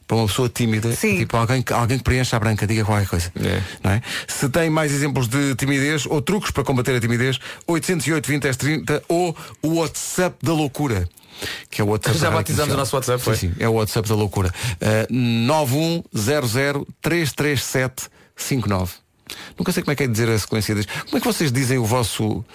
Para 0.05 0.17
uma 0.17 0.27
pessoa 0.27 0.47
tímida, 0.49 0.91
Sim. 0.93 1.17
tipo 1.17 1.35
alguém, 1.37 1.61
que- 1.61 1.71
alguém 1.73 1.97
que 1.97 2.03
preencha 2.03 2.35
a 2.35 2.39
branca, 2.39 2.65
diga 2.67 2.83
qualquer 2.85 3.07
coisa. 3.07 3.31
É. 3.41 3.61
Não 3.83 3.91
é? 3.91 4.01
Se 4.27 4.47
tem 4.49 4.69
mais 4.69 4.91
exemplos 4.93 5.27
de 5.29 5.55
timidez 5.55 6.05
ou 6.05 6.21
truques 6.21 6.51
para 6.51 6.63
combater 6.63 6.95
a 6.95 6.99
timidez, 6.99 7.39
808 7.67 8.25
20 8.27 8.41
10 8.43 8.55
30 8.57 9.03
ou 9.09 9.35
o 9.61 9.75
WhatsApp 9.75 10.37
da 10.43 10.53
loucura. 10.53 11.07
Que 11.69 11.82
é 11.82 11.84
o 11.84 11.88
WhatsApp 11.89 12.17
Já 12.17 12.32
batizamos 12.32 12.73
o 12.73 12.78
nosso 12.78 12.95
WhatsApp, 12.95 13.21
foi? 13.23 13.36
Sim, 13.36 13.50
sim, 13.50 13.56
é 13.60 13.67
o 13.69 13.73
WhatsApp 13.73 14.08
da 14.10 14.15
loucura. 14.15 14.52
Uh, 14.82 15.13
910033759. 17.04 18.89
Nunca 19.60 19.73
sei 19.73 19.84
como 19.84 19.91
é 19.91 19.95
que 19.95 20.04
é 20.04 20.08
dizer 20.08 20.30
a 20.30 20.39
sequência 20.39 20.73
disto. 20.73 20.91
Como 21.06 21.17
é 21.17 21.19
que 21.19 21.28
vocês 21.28 21.52
dizem 21.52 21.78
o 21.78 21.84
vosso 21.86 22.26
uh, 22.28 22.45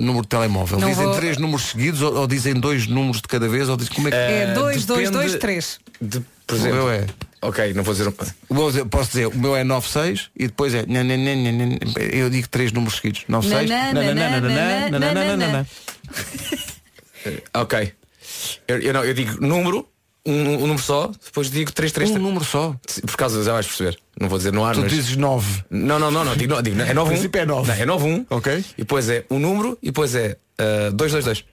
número 0.00 0.22
de 0.22 0.28
telemóvel? 0.28 0.78
Não 0.78 0.88
dizem 0.88 1.04
vou- 1.06 1.14
três 1.16 1.36
números 1.38 1.66
seguidos 1.66 2.00
ou, 2.02 2.14
ou 2.16 2.26
dizem 2.28 2.54
dois 2.54 2.86
números 2.86 3.20
de 3.20 3.26
cada 3.28 3.48
vez? 3.48 3.68
Ou 3.68 3.76
dizem, 3.76 3.92
como 3.94 4.06
é 4.08 4.10
que 4.12 4.16
É 4.16 4.42
Eh, 4.44 4.54
2, 4.54 4.86
2, 4.86 5.10
depende 5.10 5.26
2, 5.26 5.40
3. 5.40 5.80
De, 6.00 6.20
por 6.46 6.54
O 6.54 6.56
exemplo, 6.56 6.76
meu 6.76 6.90
é. 6.90 7.06
Ok, 7.42 7.72
não 7.74 7.82
vou 7.82 7.92
dizer. 7.94 8.06
um- 8.08 8.14
o 8.48 8.54
meu- 8.54 8.70
eu 8.70 8.86
posso 8.86 9.08
dizer, 9.10 9.26
o 9.26 9.36
meu 9.36 9.56
é 9.56 9.64
96 9.64 10.28
e 10.36 10.46
depois 10.46 10.72
é. 10.72 10.84
Eu 12.12 12.30
digo 12.30 12.46
três 12.48 12.70
números 12.70 12.96
seguidos. 13.00 13.24
96. 13.26 13.68
Nanã, 13.68 14.14
nanã, 14.14 14.40
nanã, 14.40 14.98
nanã, 15.00 15.36
nanã. 15.36 15.66
Ok. 17.54 17.92
Eu, 18.68 18.78
eu 18.78 18.92
não, 18.92 19.04
eu 19.04 19.14
digo 19.14 19.40
número, 19.44 19.86
um, 20.24 20.32
um 20.32 20.60
número 20.60 20.78
só, 20.82 21.10
depois 21.24 21.50
digo 21.50 21.72
3, 21.72 21.92
3, 21.92 22.10
Um 22.10 22.18
número 22.18 22.44
só. 22.44 22.74
Por 23.06 23.16
causa, 23.16 23.42
já 23.42 23.52
vais 23.52 23.66
perceber. 23.66 23.98
Não 24.20 24.28
vou 24.28 24.38
dizer 24.38 24.52
no 24.52 24.64
ar, 24.64 24.74
Tu 24.74 24.82
mas... 24.82 24.90
dizes 24.92 25.16
9. 25.16 25.64
Não, 25.70 25.98
não, 25.98 26.10
não, 26.10 26.24
não, 26.24 26.36
digo, 26.36 26.54
não, 26.54 26.62
digo 26.62 26.80
é 26.80 26.92
9 26.92 27.00
O 27.08 27.12
princípio 27.12 27.40
é 27.40 27.46
nove. 27.46 27.68
Não, 27.68 27.74
é 27.74 27.86
9 27.86 28.06
1. 28.06 28.26
Ok. 28.30 28.64
E 28.76 28.80
depois 28.82 29.08
é 29.08 29.24
um 29.30 29.38
número 29.38 29.78
e 29.82 29.86
depois 29.86 30.14
é 30.14 30.36
uh, 30.88 30.92
222. 30.92 31.44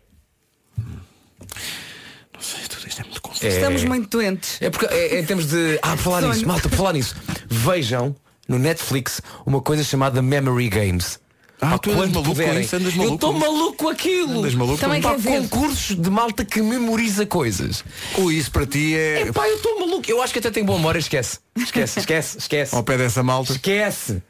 Não 0.77 2.41
sei, 2.41 2.59
tudo 2.67 2.87
isto 2.87 3.01
é 3.01 3.03
muito 3.03 3.21
confuso. 3.21 3.45
É, 3.45 3.49
Estamos 3.49 3.83
muito 3.83 4.09
doentes. 4.09 4.61
é 4.61 4.69
porque 4.69 4.85
é, 4.87 5.15
é 5.15 5.19
em 5.19 5.25
termos 5.25 5.47
de. 5.47 5.79
Ah, 5.81 5.91
por 5.91 5.97
falar 5.99 6.21
Sonho. 6.21 6.33
nisso, 6.33 6.47
malta, 6.47 6.69
por 6.69 6.75
falar 6.75 6.93
nisso. 6.93 7.15
Vejam 7.49 8.15
no 8.47 8.59
Netflix 8.59 9.21
uma 9.45 9.61
coisa 9.61 9.83
chamada 9.83 10.21
Memory 10.21 10.69
Games. 10.69 11.19
Ah, 11.59 11.71
Pá, 11.71 11.77
tu 11.79 11.89
andas 11.89 12.01
quando 12.03 12.13
maluco 12.13 12.29
com 12.29 12.35
puderem. 12.35 12.61
isso, 12.61 12.75
andas 12.75 12.91
Eu 12.93 12.97
maluco 12.99 13.15
estou 13.15 13.31
com 13.33 13.37
isso. 13.39 13.47
maluco 13.51 13.77
com 13.77 13.89
aquilo. 13.89 14.39
Andas 14.39 14.53
maluco 14.55 14.77
Também 14.77 15.01
Pá, 15.01 15.09
quer 15.11 15.19
ver. 15.19 15.29
concursos 15.41 15.95
de 15.99 16.09
malta 16.09 16.45
que 16.45 16.61
memoriza 16.61 17.25
coisas. 17.25 17.83
Ou 18.15 18.31
isso 18.31 18.51
para 18.51 18.65
ti 18.67 18.95
é. 18.95 19.21
Epá, 19.21 19.47
eu 19.47 19.55
estou 19.55 19.79
maluco. 19.79 20.03
Eu 20.09 20.21
acho 20.21 20.31
que 20.33 20.39
até 20.39 20.51
tenho 20.51 20.65
boa 20.67 20.77
memória. 20.77 20.99
Esquece. 20.99 21.39
Esquece, 21.55 21.99
esquece, 21.99 22.37
esquece. 22.37 22.75
Ao 22.75 22.83
pé 22.83 22.97
dessa 22.97 23.23
malta. 23.23 23.53
Esquece. 23.53 24.21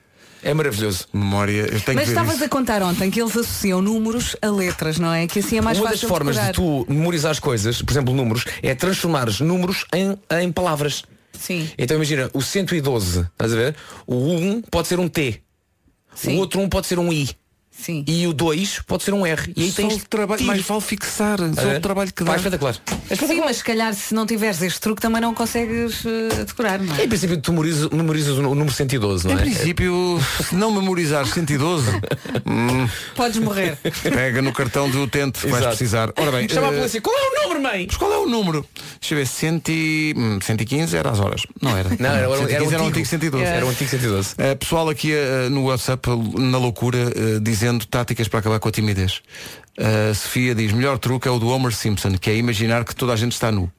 É 0.42 0.54
maravilhoso. 0.54 1.06
Memória. 1.12 1.62
Eu 1.64 1.68
tenho 1.68 1.76
Mas 1.76 1.86
que 1.88 1.96
ver 1.96 2.04
estavas 2.12 2.36
isso. 2.36 2.44
a 2.46 2.48
contar 2.50 2.82
ontem 2.82 3.10
que 3.12 3.20
eles 3.20 3.36
associam 3.36 3.82
números 3.82 4.38
a 4.42 4.48
letras, 4.50 4.98
não 4.98 5.12
é? 5.12 5.28
Que 5.28 5.40
assim 5.40 5.58
é 5.58 5.62
mais 5.62 5.78
Uma 5.80 5.86
das 5.90 5.96
fácil 5.96 6.08
formas 6.08 6.38
de 6.40 6.52
tu 6.54 6.86
memorizar 6.88 7.32
as 7.32 7.40
coisas, 7.40 7.82
por 7.82 7.92
exemplo, 7.92 8.14
números, 8.14 8.46
é 8.64 8.74
transformares 8.74 9.42
números 9.42 9.86
em, 9.94 10.16
em 10.40 10.52
palavras. 10.52 11.04
Sim. 11.38 11.70
Então 11.78 11.98
imagina, 11.98 12.30
o 12.34 12.42
112, 12.42 13.22
estás 13.22 13.52
a 13.52 13.56
ver? 13.56 13.76
O 14.06 14.16
1 14.16 14.62
pode 14.72 14.88
ser 14.88 15.00
um 15.00 15.10
T. 15.10 15.42
Sim. 16.18 16.36
O 16.36 16.40
outro 16.40 16.60
1 16.60 16.68
pode 16.68 16.88
ser 16.88 16.98
um 16.98 17.14
I. 17.14 17.30
Sim. 17.80 18.04
E 18.08 18.26
o 18.28 18.34
2 18.34 18.82
pode 18.88 19.04
ser 19.04 19.14
um 19.14 19.26
R. 19.26 19.54
E 19.56 19.64
aí 19.64 19.72
Só 19.72 19.82
tens 19.82 20.04
trabalho, 20.10 20.44
mais 20.44 20.62
vale 20.62 20.82
fixar. 20.82 21.38
Só 21.38 21.78
o 21.78 21.80
trabalho 21.80 22.12
que 22.14 22.24
Pá, 22.24 22.32
dá. 22.32 22.34
é 22.34 22.38
espetacular. 22.38 22.76
É 23.10 23.16
Sim, 23.16 23.40
mas 23.42 23.58
se 23.58 23.64
calhar 23.64 23.94
se 23.94 24.14
não 24.14 24.26
tiveres 24.26 24.62
este 24.62 24.80
truque 24.80 25.02
também 25.02 25.22
não 25.22 25.34
consegues 25.34 26.04
eh, 26.06 26.44
decorar, 26.46 26.80
não 26.80 26.96
é? 26.96 27.04
Em 27.04 27.08
princípio, 27.08 27.38
tu 27.40 27.52
memorizas, 27.52 27.90
memorizas 27.90 28.38
o 28.38 28.42
número 28.42 28.72
112, 28.72 29.28
não 29.28 29.34
Em 29.34 29.38
é? 29.38 29.42
princípio, 29.42 30.20
se 30.44 30.56
não 30.56 30.72
memorizares 30.72 31.30
112, 31.34 31.90
hum, 32.46 32.88
Podes 33.16 33.38
morrer. 33.40 33.78
pega 34.04 34.42
no 34.42 34.52
cartão 34.52 34.90
do 34.90 35.04
utente, 35.04 35.40
vais 35.42 35.56
Exato. 35.56 35.68
precisar. 35.70 36.14
Ora 36.18 36.32
bem, 36.32 36.50
Chama 36.58 36.70
a 36.70 36.74
eh, 36.74 36.78
polícia. 36.78 37.02
Qual 37.02 37.16
é 37.16 37.22
o 37.22 37.44
número, 37.44 37.62
mãe? 37.62 37.86
mas 37.88 37.98
qual 37.98 38.12
é 38.12 38.18
o 38.18 38.26
número? 38.26 38.66
Deixa 39.00 39.14
eu 39.14 39.20
ver, 39.20 39.28
100 39.28 39.62
e, 39.70 40.14
hum, 40.18 40.40
115 40.42 40.96
era 40.98 41.12
às 41.12 41.20
horas. 41.20 41.44
Não 41.62 41.76
era. 41.78 41.90
Não, 42.00 42.10
era, 42.10 42.28
era, 42.28 42.38
115 42.38 42.54
era, 42.54 42.74
era 42.74 42.82
um 42.82 42.86
o 42.86 42.90
antigo 42.90 43.06
112. 43.06 43.46
Era 43.46 43.66
o 43.66 43.70
antigo 43.70 43.90
112. 43.90 44.34
Uh, 44.34 44.58
pessoal 44.58 44.90
aqui 44.90 45.14
uh, 45.14 45.50
no 45.50 45.66
WhatsApp, 45.66 46.10
uh, 46.10 46.40
na 46.40 46.58
loucura, 46.58 46.98
uh, 46.98 47.40
dizendo 47.68 47.86
táticas 47.86 48.28
para 48.28 48.40
acabar 48.40 48.60
com 48.60 48.70
a 48.70 48.72
timidez. 48.72 49.22
Uh, 49.78 50.14
Sofia 50.16 50.56
diz, 50.56 50.72
melhor 50.72 50.98
truque 50.98 51.28
é 51.28 51.32
o 51.32 51.40
do 51.40 51.50
Homer 51.50 51.74
Simpson, 51.74 52.18
que 52.18 52.30
é 52.30 52.36
imaginar 52.36 52.84
que 52.86 52.96
toda 52.96 53.14
a 53.14 53.16
gente 53.16 53.34
está 53.34 53.52
nu. 53.52 53.72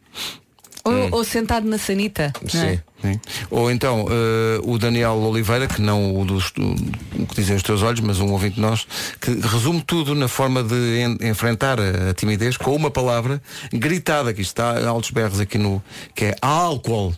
Ou, 0.84 1.18
ou 1.18 1.24
sentado 1.24 1.66
na 1.68 1.76
sanita. 1.76 2.32
não 2.40 2.60
é? 2.62 2.76
Sim. 2.76 2.82
Sim. 3.02 3.20
Ou 3.50 3.70
então 3.70 4.04
uh, 4.06 4.70
o 4.72 4.78
Daniel 4.78 5.12
Oliveira, 5.16 5.66
que 5.66 5.80
não 5.82 6.18
o, 6.18 6.24
dos, 6.24 6.50
do, 6.52 6.72
o 6.72 7.26
que 7.26 7.34
dizem 7.36 7.56
os 7.56 7.62
teus 7.62 7.82
olhos, 7.82 8.00
mas 8.00 8.20
um 8.20 8.30
ouvinte 8.32 8.58
nosso, 8.60 8.86
que 9.20 9.30
resume 9.32 9.82
tudo 9.82 10.14
na 10.14 10.28
forma 10.28 10.62
de 10.62 10.74
en- 11.00 11.18
enfrentar 11.28 11.78
a, 11.80 12.10
a 12.10 12.14
timidez 12.14 12.56
com 12.56 12.74
uma 12.74 12.90
palavra 12.90 13.42
gritada, 13.72 14.32
que 14.32 14.40
isto 14.40 14.50
está 14.50 14.78
a 14.78 14.88
altos 14.88 15.10
berros 15.10 15.40
aqui 15.40 15.58
no. 15.58 15.82
que 16.14 16.26
é 16.26 16.36
álcool. 16.40 17.14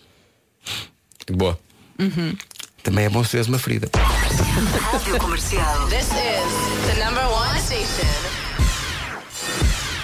Boa. 1.31 1.59
Também 2.83 3.05
é 3.05 3.09
bom 3.09 3.23
se 3.23 3.41
uma 3.43 3.59
ferida. 3.59 3.89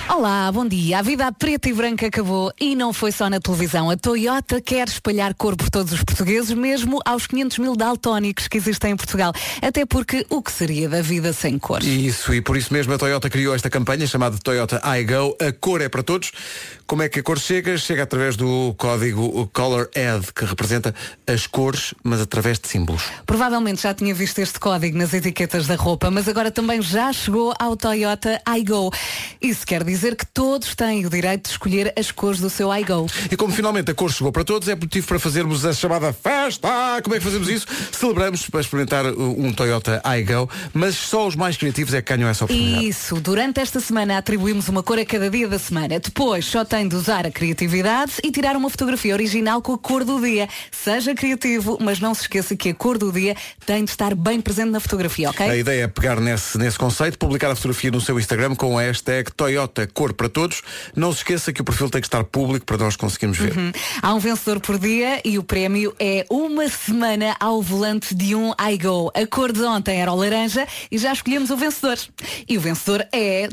Olá, 0.08 0.50
bom 0.52 0.66
dia. 0.66 1.00
A 1.00 1.02
vida 1.02 1.30
preta 1.32 1.68
e 1.68 1.72
branca 1.72 2.06
acabou 2.06 2.52
e 2.60 2.76
não 2.76 2.92
foi 2.92 3.10
só 3.10 3.28
na 3.28 3.40
televisão. 3.40 3.90
A 3.90 3.96
Toyota 3.96 4.60
quer 4.60 4.86
espalhar 4.86 5.34
cor 5.34 5.56
por 5.56 5.68
todos 5.68 5.92
os 5.92 6.02
portugueses, 6.04 6.52
mesmo 6.52 7.00
aos 7.04 7.26
500 7.26 7.58
mil 7.58 7.76
daltónicos 7.76 8.46
que 8.46 8.56
existem 8.56 8.92
em 8.92 8.96
Portugal. 8.96 9.32
Até 9.60 9.84
porque 9.84 10.24
o 10.30 10.40
que 10.40 10.52
seria 10.52 10.88
da 10.88 11.02
vida 11.02 11.32
sem 11.32 11.58
cor? 11.58 11.82
Isso, 11.82 12.32
e 12.32 12.40
por 12.40 12.56
isso 12.56 12.72
mesmo 12.72 12.94
a 12.94 12.98
Toyota 12.98 13.28
criou 13.28 13.54
esta 13.54 13.68
campanha 13.68 14.06
chamada 14.06 14.38
Toyota 14.38 14.80
iGo. 15.00 15.36
A 15.40 15.52
cor 15.52 15.80
é 15.80 15.88
para 15.88 16.04
todos. 16.04 16.30
Como 16.86 17.02
é 17.02 17.08
que 17.08 17.18
a 17.18 17.22
cor 17.22 17.36
chega? 17.36 17.76
Chega 17.76 18.04
através 18.04 18.36
do 18.36 18.72
código 18.78 19.50
Color 19.52 19.90
Ed, 19.92 20.32
que 20.32 20.44
representa 20.44 20.94
as 21.26 21.44
cores, 21.44 21.92
mas 22.04 22.20
através 22.20 22.60
de 22.60 22.68
símbolos. 22.68 23.02
Provavelmente 23.26 23.82
já 23.82 23.92
tinha 23.92 24.14
visto 24.14 24.38
este 24.38 24.60
código 24.60 24.96
nas 24.96 25.12
etiquetas 25.12 25.66
da 25.66 25.74
roupa, 25.74 26.12
mas 26.12 26.28
agora 26.28 26.48
também 26.48 26.80
já 26.80 27.12
chegou 27.12 27.52
ao 27.58 27.76
Toyota 27.76 28.40
iGo. 28.56 28.92
Isso 29.42 29.66
quer 29.66 29.82
dizer 29.82 30.14
que 30.14 30.24
todos 30.24 30.76
têm 30.76 31.04
o 31.04 31.10
direito 31.10 31.46
de 31.46 31.50
escolher 31.50 31.92
as 31.98 32.12
cores 32.12 32.38
do 32.38 32.48
seu 32.48 32.72
iGo. 32.72 33.06
E 33.32 33.36
como 33.36 33.52
finalmente 33.52 33.90
a 33.90 33.94
cor 33.94 34.12
chegou 34.12 34.30
para 34.30 34.44
todos, 34.44 34.68
é 34.68 34.76
motivo 34.76 35.08
para 35.08 35.18
fazermos 35.18 35.66
a 35.66 35.72
chamada 35.72 36.12
festa. 36.12 36.68
Como 37.02 37.16
é 37.16 37.18
que 37.18 37.24
fazemos 37.24 37.48
isso? 37.48 37.66
Celebramos 37.90 38.48
para 38.48 38.60
experimentar 38.60 39.06
uh, 39.06 39.44
um 39.44 39.52
Toyota 39.52 40.00
iGo, 40.20 40.48
mas 40.72 40.94
só 40.94 41.26
os 41.26 41.34
mais 41.34 41.56
criativos 41.56 41.94
é 41.94 42.00
que 42.00 42.14
ganham 42.14 42.28
essa 42.28 42.44
oportunidade. 42.44 42.86
Isso, 42.86 43.16
durante 43.20 43.58
esta 43.58 43.80
semana 43.80 44.18
atribuímos 44.18 44.68
uma 44.68 44.84
cor 44.84 45.00
a 45.00 45.04
cada 45.04 45.28
dia 45.28 45.48
da 45.48 45.58
semana. 45.58 45.98
Depois 45.98 46.46
só 46.46 46.64
tem 46.64 46.75
tem 46.76 46.86
de 46.86 46.94
usar 46.94 47.26
a 47.26 47.30
criatividade 47.30 48.12
e 48.22 48.30
tirar 48.30 48.54
uma 48.54 48.68
fotografia 48.68 49.14
original 49.14 49.62
com 49.62 49.72
a 49.72 49.78
cor 49.78 50.04
do 50.04 50.20
dia. 50.20 50.46
Seja 50.70 51.14
criativo, 51.14 51.78
mas 51.80 52.00
não 52.00 52.12
se 52.12 52.22
esqueça 52.22 52.54
que 52.54 52.68
a 52.68 52.74
cor 52.74 52.98
do 52.98 53.10
dia 53.10 53.34
tem 53.64 53.82
de 53.82 53.90
estar 53.90 54.14
bem 54.14 54.42
presente 54.42 54.68
na 54.68 54.78
fotografia, 54.78 55.30
ok? 55.30 55.48
A 55.48 55.56
ideia 55.56 55.84
é 55.84 55.88
pegar 55.88 56.20
nesse, 56.20 56.58
nesse 56.58 56.76
conceito, 56.76 57.18
publicar 57.18 57.50
a 57.50 57.56
fotografia 57.56 57.90
no 57.90 57.98
seu 57.98 58.18
Instagram 58.18 58.54
com 58.54 58.76
a 58.76 58.82
hashtag 58.82 59.32
Toyota 59.32 59.86
Cor 59.86 60.12
para 60.12 60.28
Todos. 60.28 60.60
Não 60.94 61.12
se 61.12 61.20
esqueça 61.20 61.50
que 61.50 61.62
o 61.62 61.64
perfil 61.64 61.88
tem 61.88 62.02
que 62.02 62.08
estar 62.08 62.22
público 62.24 62.66
para 62.66 62.76
nós 62.76 62.94
conseguirmos 62.94 63.38
ver. 63.38 63.56
Uhum. 63.56 63.72
Há 64.02 64.12
um 64.12 64.18
vencedor 64.18 64.60
por 64.60 64.78
dia 64.78 65.22
e 65.24 65.38
o 65.38 65.42
prémio 65.42 65.96
é 65.98 66.26
uma 66.28 66.68
semana 66.68 67.34
ao 67.40 67.62
volante 67.62 68.14
de 68.14 68.34
um 68.34 68.52
iGo. 68.70 69.10
A 69.14 69.26
cor 69.26 69.50
de 69.50 69.62
ontem 69.62 69.98
era 69.98 70.12
o 70.12 70.16
laranja 70.16 70.68
e 70.90 70.98
já 70.98 71.10
escolhemos 71.10 71.48
o 71.48 71.56
vencedor. 71.56 71.96
E 72.46 72.58
o 72.58 72.60
vencedor 72.60 73.06
é 73.10 73.48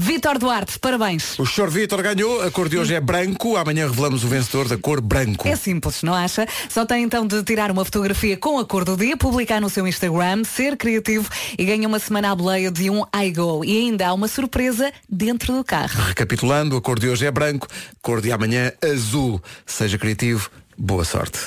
Vitor 0.00 0.38
Duarte. 0.38 0.78
Parabéns. 0.78 1.38
O 1.38 1.44
Sr. 1.44 1.68
Vitor 1.68 1.99
ganhou, 2.02 2.42
a 2.42 2.50
cor 2.50 2.68
de 2.68 2.78
hoje 2.78 2.94
é 2.94 3.00
branco, 3.00 3.56
amanhã 3.56 3.86
revelamos 3.86 4.24
o 4.24 4.28
vencedor 4.28 4.68
da 4.68 4.76
cor 4.76 5.00
branco. 5.00 5.46
É 5.46 5.56
simples, 5.56 6.02
não 6.02 6.14
acha? 6.14 6.46
Só 6.68 6.84
tem 6.84 7.02
então 7.02 7.26
de 7.26 7.42
tirar 7.42 7.70
uma 7.70 7.84
fotografia 7.84 8.36
com 8.36 8.58
a 8.58 8.64
cor 8.64 8.84
do 8.84 8.96
dia, 8.96 9.16
publicar 9.16 9.60
no 9.60 9.68
seu 9.68 9.86
Instagram, 9.86 10.44
ser 10.44 10.76
criativo 10.76 11.28
e 11.58 11.64
ganha 11.64 11.86
uma 11.86 11.98
semana 11.98 12.30
à 12.30 12.34
boleia 12.34 12.70
de 12.70 12.90
um 12.90 13.04
iGo. 13.24 13.64
E 13.64 13.78
ainda 13.78 14.08
há 14.08 14.14
uma 14.14 14.28
surpresa 14.28 14.92
dentro 15.08 15.54
do 15.54 15.64
carro. 15.64 16.00
Recapitulando, 16.08 16.76
a 16.76 16.80
cor 16.80 16.98
de 16.98 17.08
hoje 17.08 17.26
é 17.26 17.30
branco, 17.30 17.66
cor 18.00 18.20
de 18.20 18.32
amanhã 18.32 18.72
azul. 18.82 19.42
Seja 19.66 19.98
criativo, 19.98 20.50
boa 20.76 21.04
sorte. 21.04 21.38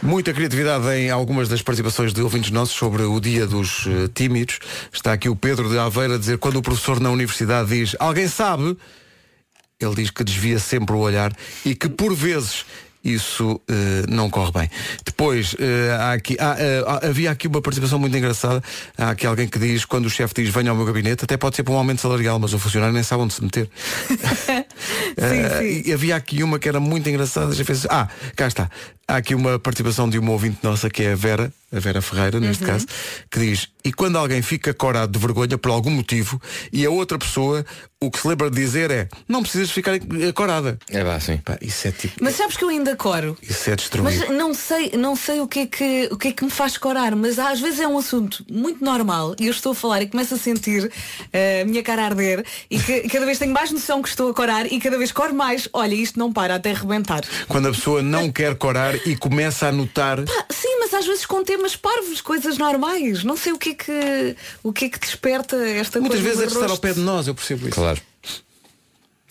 Muita 0.00 0.32
criatividade 0.32 0.88
em 0.90 1.10
algumas 1.10 1.48
das 1.48 1.60
participações 1.60 2.12
de 2.12 2.22
ouvintes 2.22 2.52
nossos 2.52 2.76
sobre 2.76 3.02
o 3.02 3.18
dia 3.18 3.46
dos 3.46 3.84
eh, 3.86 4.08
tímidos. 4.14 4.60
Está 4.92 5.12
aqui 5.12 5.28
o 5.28 5.34
Pedro 5.34 5.68
de 5.68 5.76
Aveira 5.76 6.14
a 6.14 6.18
dizer 6.18 6.38
quando 6.38 6.56
o 6.56 6.62
professor 6.62 7.00
na 7.00 7.10
universidade 7.10 7.70
diz 7.70 7.96
alguém 7.98 8.28
sabe, 8.28 8.76
ele 9.80 9.94
diz 9.94 10.10
que 10.10 10.24
desvia 10.24 10.58
sempre 10.58 10.94
o 10.94 10.98
olhar 10.98 11.32
e 11.64 11.74
que 11.74 11.88
por 11.88 12.14
vezes 12.14 12.64
isso 13.04 13.60
eh, 13.68 14.04
não 14.08 14.28
corre 14.28 14.50
bem. 14.52 14.70
Depois, 15.04 15.54
eh, 15.58 15.96
há 15.98 16.12
aqui, 16.14 16.36
há, 16.38 16.56
há- 17.04 17.06
havia 17.06 17.30
aqui 17.30 17.46
uma 17.46 17.62
participação 17.62 17.96
muito 17.98 18.14
engraçada. 18.16 18.60
Há 18.98 19.10
aqui 19.10 19.24
alguém 19.24 19.46
que 19.46 19.56
diz, 19.58 19.84
quando 19.84 20.06
o 20.06 20.10
chefe 20.10 20.34
diz 20.42 20.52
venha 20.52 20.70
ao 20.70 20.76
meu 20.76 20.84
gabinete, 20.84 21.22
até 21.24 21.36
pode 21.36 21.54
ser 21.54 21.62
para 21.62 21.72
um 21.74 21.76
aumento 21.78 22.00
salarial, 22.00 22.40
mas 22.40 22.52
o 22.52 22.58
funcionário 22.58 22.92
nem 22.92 23.04
sabe 23.04 23.22
onde 23.22 23.34
se 23.34 23.42
meter. 23.42 23.70
Eh, 25.16 25.82
E 25.86 25.92
havia 25.92 26.16
aqui 26.16 26.42
uma 26.42 26.58
que 26.58 26.68
era 26.68 26.78
muito 26.80 27.08
engraçada. 27.08 27.52
já 27.54 27.64
fez- 27.64 27.86
Ah, 27.86 28.08
cá 28.36 28.46
está. 28.46 28.70
Há 29.06 29.16
aqui 29.16 29.34
uma 29.34 29.58
participação 29.58 30.08
de 30.08 30.18
uma 30.18 30.32
ouvinte 30.32 30.58
nossa 30.62 30.88
que 30.90 31.02
é 31.02 31.12
a 31.12 31.16
Vera, 31.16 31.52
a 31.72 31.78
Vera 31.78 32.00
Ferreira, 32.00 32.40
neste 32.40 32.64
Uhum. 32.64 32.70
caso, 32.70 32.86
que 33.30 33.38
diz, 33.40 33.68
e 33.84 33.92
quando 33.92 34.16
alguém 34.16 34.42
fica 34.42 34.72
corado 34.74 35.12
de 35.12 35.18
vergonha 35.18 35.56
por 35.58 35.70
algum 35.70 35.90
motivo 35.90 36.40
e 36.72 36.84
a 36.84 36.90
outra 36.90 37.18
pessoa 37.18 37.64
o 38.00 38.10
que 38.12 38.20
se 38.20 38.28
lembra 38.28 38.48
de 38.48 38.56
dizer 38.56 38.90
é 38.92 39.08
não 39.26 39.42
precisas 39.42 39.70
ficar 39.70 39.96
eh, 39.96 40.32
corada. 40.32 40.78
É 40.88 41.02
vá, 41.02 41.18
sim. 41.18 41.40
isso 41.60 41.88
é 41.88 41.90
tipo. 41.90 42.14
Mas 42.22 42.36
sabes 42.36 42.56
que 42.56 42.62
eu 42.62 42.68
ainda 42.68 42.94
coro. 42.94 43.36
Isso 43.42 43.70
é 43.70 43.74
destruir. 43.76 44.04
Mas 44.04 44.30
não 44.30 44.54
sei, 44.54 44.92
não 44.96 45.16
sei 45.16 45.40
o 45.40 45.48
que, 45.48 45.60
é 45.60 45.66
que, 45.66 46.08
o 46.12 46.16
que 46.16 46.28
é 46.28 46.32
que 46.32 46.44
me 46.44 46.50
faz 46.50 46.78
corar, 46.78 47.16
mas 47.16 47.38
às 47.40 47.60
vezes 47.60 47.80
é 47.80 47.88
um 47.88 47.98
assunto 47.98 48.44
muito 48.48 48.84
normal 48.84 49.34
e 49.40 49.46
eu 49.46 49.50
estou 49.50 49.72
a 49.72 49.74
falar 49.74 50.00
e 50.02 50.06
começo 50.06 50.34
a 50.34 50.38
sentir 50.38 50.90
eh, 51.32 51.62
a 51.62 51.64
minha 51.64 51.82
cara 51.82 52.02
a 52.02 52.04
arder 52.06 52.44
e 52.70 52.78
que 52.78 53.08
cada 53.08 53.26
vez 53.26 53.36
tenho 53.38 53.52
mais 53.52 53.72
noção 53.72 54.00
que 54.00 54.08
estou 54.08 54.30
a 54.30 54.34
corar 54.34 54.70
e 54.72 54.78
cada 54.78 54.96
vez 54.96 55.10
coro 55.10 55.34
mais. 55.34 55.68
Olha, 55.72 55.94
isto 55.94 56.18
não 56.20 56.32
para 56.32 56.54
até 56.54 56.70
arrebentar. 56.70 57.22
Quando 57.48 57.66
a 57.66 57.72
pessoa 57.72 58.00
não 58.00 58.30
quer 58.30 58.54
corar 58.54 58.94
e 59.08 59.16
começa 59.16 59.66
a 59.66 59.72
notar. 59.72 60.22
Pá, 60.22 60.46
sim, 60.50 60.78
mas 60.78 60.94
às 60.94 61.04
vezes 61.06 61.26
com 61.26 61.42
temas 61.58 61.76
parvos, 61.76 62.20
coisas 62.20 62.56
normais. 62.56 63.24
Não 63.24 63.36
sei 63.36 63.52
o 63.52 63.58
que 63.58 63.70
é 63.70 63.74
que, 63.74 64.36
o 64.62 64.72
que, 64.72 64.84
é 64.86 64.88
que 64.88 64.98
desperta 64.98 65.56
esta 65.56 66.00
Muitas 66.00 66.20
coisa 66.20 66.36
vezes 66.36 66.44
é 66.44 66.46
de 66.46 66.52
estar 66.54 66.70
ao 66.70 66.78
pé 66.78 66.92
de 66.92 67.00
nós, 67.00 67.26
eu 67.26 67.34
percebo 67.34 67.66
isso. 67.66 67.74
Claro. 67.74 68.00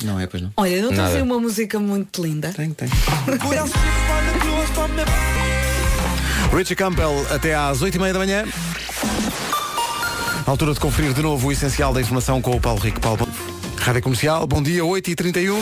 Não 0.03 0.19
é, 0.19 0.27
pois 0.27 0.43
não. 0.43 0.51
Olha, 0.57 0.81
não 0.81 0.89
tem 0.89 1.21
uma 1.23 1.39
música 1.39 1.79
muito 1.79 2.21
linda. 2.21 2.53
Tem, 2.53 2.71
tem. 2.71 2.87
Richie 6.55 6.75
Campbell 6.75 7.25
até 7.31 7.55
às 7.55 7.81
8h30 7.81 8.13
da 8.13 8.19
manhã. 8.19 8.45
Altura 10.45 10.73
de 10.73 10.79
conferir 10.79 11.13
de 11.13 11.21
novo 11.21 11.47
o 11.47 11.51
essencial 11.51 11.93
da 11.93 12.01
informação 12.01 12.41
com 12.41 12.51
o 12.51 12.61
Paulo 12.61 12.79
Rico. 12.79 12.99
Paulo, 13.01 13.27
Rádio 13.77 14.03
Comercial, 14.03 14.45
bom 14.45 14.61
dia, 14.61 14.83
8h31. 14.83 15.57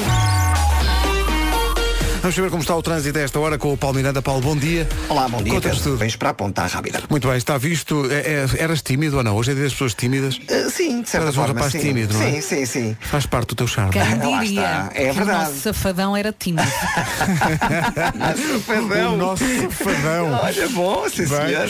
Vamos 2.26 2.38
saber 2.38 2.50
como 2.50 2.64
está 2.64 2.76
o 2.76 2.82
trânsito 2.82 3.20
a 3.20 3.22
esta 3.22 3.40
hora 3.40 3.56
com 3.56 3.72
o 3.72 3.78
Paulo 3.78 3.98
Miranda. 3.98 4.20
Paulo, 4.20 4.42
bom 4.42 4.58
dia. 4.58 4.90
Olá, 5.10 5.30
bom 5.30 5.44
dia. 5.44 5.54
Conta-nos 5.54 5.78
Pedro. 5.78 5.92
tudo. 5.92 6.00
Vens 6.00 6.16
para 6.16 6.32
a 6.32 6.34
ponta 6.34 6.66
rápida. 6.66 7.04
Muito 7.08 7.28
bem, 7.28 7.38
está 7.38 7.56
visto. 7.56 8.10
É- 8.12 8.48
é- 8.48 8.64
eras 8.64 8.82
tímido 8.82 9.18
ou 9.18 9.24
não? 9.24 9.36
Hoje 9.36 9.52
é 9.52 9.54
dia 9.54 9.64
das 9.66 9.74
pessoas 9.74 9.94
tímidas? 9.94 10.38
Uh, 10.38 10.72
sim, 10.72 11.04
de 11.04 11.10
certa 11.10 11.26
Eras 11.28 11.38
um 11.38 11.42
forma, 11.42 11.54
rapaz 11.54 11.72
sim. 11.74 11.80
tímido, 11.82 12.16
não 12.16 12.24
é? 12.24 12.32
Sim, 12.32 12.42
sim, 12.42 12.66
sim. 12.66 12.98
Faz 13.00 13.28
parte 13.28 13.50
do 13.50 13.56
teu 13.56 13.68
charme. 13.68 13.92
Quem 13.92 14.02
Lá 14.18 14.42
diria 14.44 14.62
está. 14.62 14.90
É 14.96 15.04
que 15.04 15.10
o 15.12 15.14
verdade. 15.14 15.40
nosso 15.44 15.60
safadão 15.60 16.18
era 16.18 16.32
tímido. 16.34 16.68
O 19.14 19.18
nosso 19.18 19.44
safadão. 19.46 20.40
Olha, 20.44 20.70
bom, 20.70 21.08
sim, 21.08 21.28
senhor. 21.28 21.70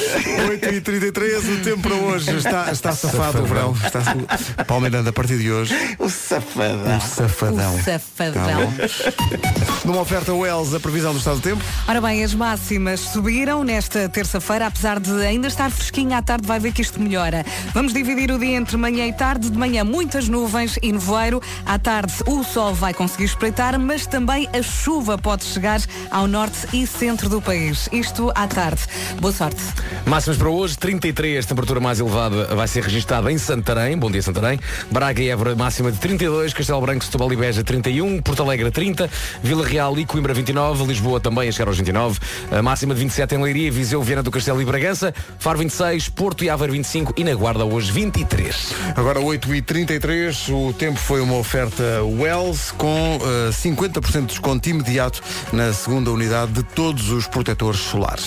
8h33, 0.50 1.60
o 1.60 1.64
tempo 1.64 1.82
para 1.82 1.96
hoje 1.96 2.34
está, 2.38 2.72
está 2.72 2.94
safado 2.94 3.44
o 3.44 3.46
verão. 3.46 3.76
Está, 3.86 4.64
Paulo 4.64 4.84
Miranda, 4.84 5.10
a 5.10 5.14
partir 5.14 5.38
de 5.38 5.52
hoje. 5.52 5.76
O 6.00 6.10
safadão. 6.10 6.98
O 6.98 7.02
safadão. 7.02 7.76
O 7.76 7.84
safadão. 7.84 8.74
Tá. 8.74 9.76
Numa 9.84 10.00
oferta 10.02 10.32
Wells, 10.46 10.76
a 10.76 10.80
previsão 10.80 11.12
do 11.12 11.18
estado 11.18 11.38
do 11.38 11.42
tempo. 11.42 11.64
Ora 11.88 12.00
bem, 12.00 12.24
as 12.24 12.36
máximas 12.36 13.00
subiram 13.00 13.64
nesta 13.64 14.08
terça-feira, 14.08 14.68
apesar 14.68 15.00
de 15.00 15.12
ainda 15.26 15.48
estar 15.48 15.72
fresquinho 15.72 16.14
à 16.16 16.22
tarde, 16.22 16.46
vai 16.46 16.60
ver 16.60 16.72
que 16.72 16.84
isto 16.84 17.02
melhora. 17.02 17.44
Vamos 17.74 17.94
dividir 17.94 18.30
o 18.32 18.38
dia 18.38 18.56
entre 18.56 18.78
manhã 18.78 19.08
e 19.08 19.14
tarde. 19.14 19.50
De 19.50 19.58
manhã, 19.58 19.84
muitas 19.84 20.30
nuvens 20.30 20.78
e 20.84 20.92
nevoeiro. 20.92 21.42
À 21.66 21.80
tarde, 21.80 22.14
o 22.28 22.44
sol 22.44 22.76
vai 22.76 22.94
conseguir 22.94 23.26
espreitar, 23.26 23.80
mas 23.80 24.06
também 24.06 24.48
a 24.54 24.62
chuva 24.62 25.18
pode 25.18 25.44
chegar 25.46 25.82
ao 26.12 26.28
norte 26.28 26.68
e 26.72 26.86
centro 26.86 27.28
do 27.28 27.42
país. 27.42 27.90
Isto 27.92 28.32
à 28.36 28.46
tarde. 28.46 28.82
Boa 29.20 29.34
sorte. 29.34 29.62
Máximas 30.06 30.38
para 30.38 30.50
hoje, 30.50 30.78
33, 30.78 31.44
temperatura 31.44 31.80
mais 31.80 32.00
elevada 32.00 32.54
vai 32.56 32.68
ser 32.68 32.84
registada 32.84 33.32
em 33.32 33.38
Santarém, 33.40 33.98
bom 33.98 34.12
dia 34.12 34.22
Santarém, 34.22 34.60
Braga 34.92 35.24
e 35.24 35.30
Évora 35.30 35.56
máxima 35.56 35.92
de 35.92 35.98
32, 35.98 36.54
Castelo 36.54 36.82
Branco, 36.82 37.04
Setúbal 37.04 37.34
e 37.34 37.36
Beja 37.36 37.64
31, 37.64 38.22
Porto 38.22 38.44
Alegre 38.44 38.70
30, 38.70 39.10
Vila 39.42 39.66
Real 39.66 39.98
e 39.98 40.06
Coimbra 40.06 40.35
29, 40.36 40.86
Lisboa 40.86 41.20
também 41.20 41.50
a 41.50 41.52
chegar 41.52 41.68
aos 41.68 41.78
29, 41.78 42.20
a 42.52 42.62
máxima 42.62 42.94
de 42.94 43.00
27 43.02 43.36
em 43.36 43.42
Leiria, 43.42 43.72
Viseu, 43.72 44.02
Viana 44.02 44.24
do 44.24 44.32
Castelo 44.32 44.62
e 44.62 44.66
Bragança, 44.66 45.14
Faro 45.40 45.60
26, 45.60 46.10
Porto 46.10 46.44
e 46.44 46.50
Aveiro 46.50 46.74
25 46.74 47.14
e 47.18 47.24
na 47.24 47.34
Guarda 47.34 47.66
hoje 47.66 47.92
23. 47.92 48.74
Agora 48.96 49.20
8h33, 49.20 50.54
o 50.54 50.74
tempo 50.74 51.00
foi 51.00 51.22
uma 51.22 51.36
oferta 51.36 52.04
Wells 52.04 52.72
com 52.72 53.20
eh, 53.22 53.50
50% 53.52 54.22
de 54.22 54.26
desconto 54.28 54.70
imediato 54.70 55.22
na 55.52 55.74
segunda 55.74 56.12
unidade 56.12 56.52
de 56.52 56.64
todos 56.64 57.10
os 57.10 57.28
protetores 57.28 57.80
solares. 57.80 58.26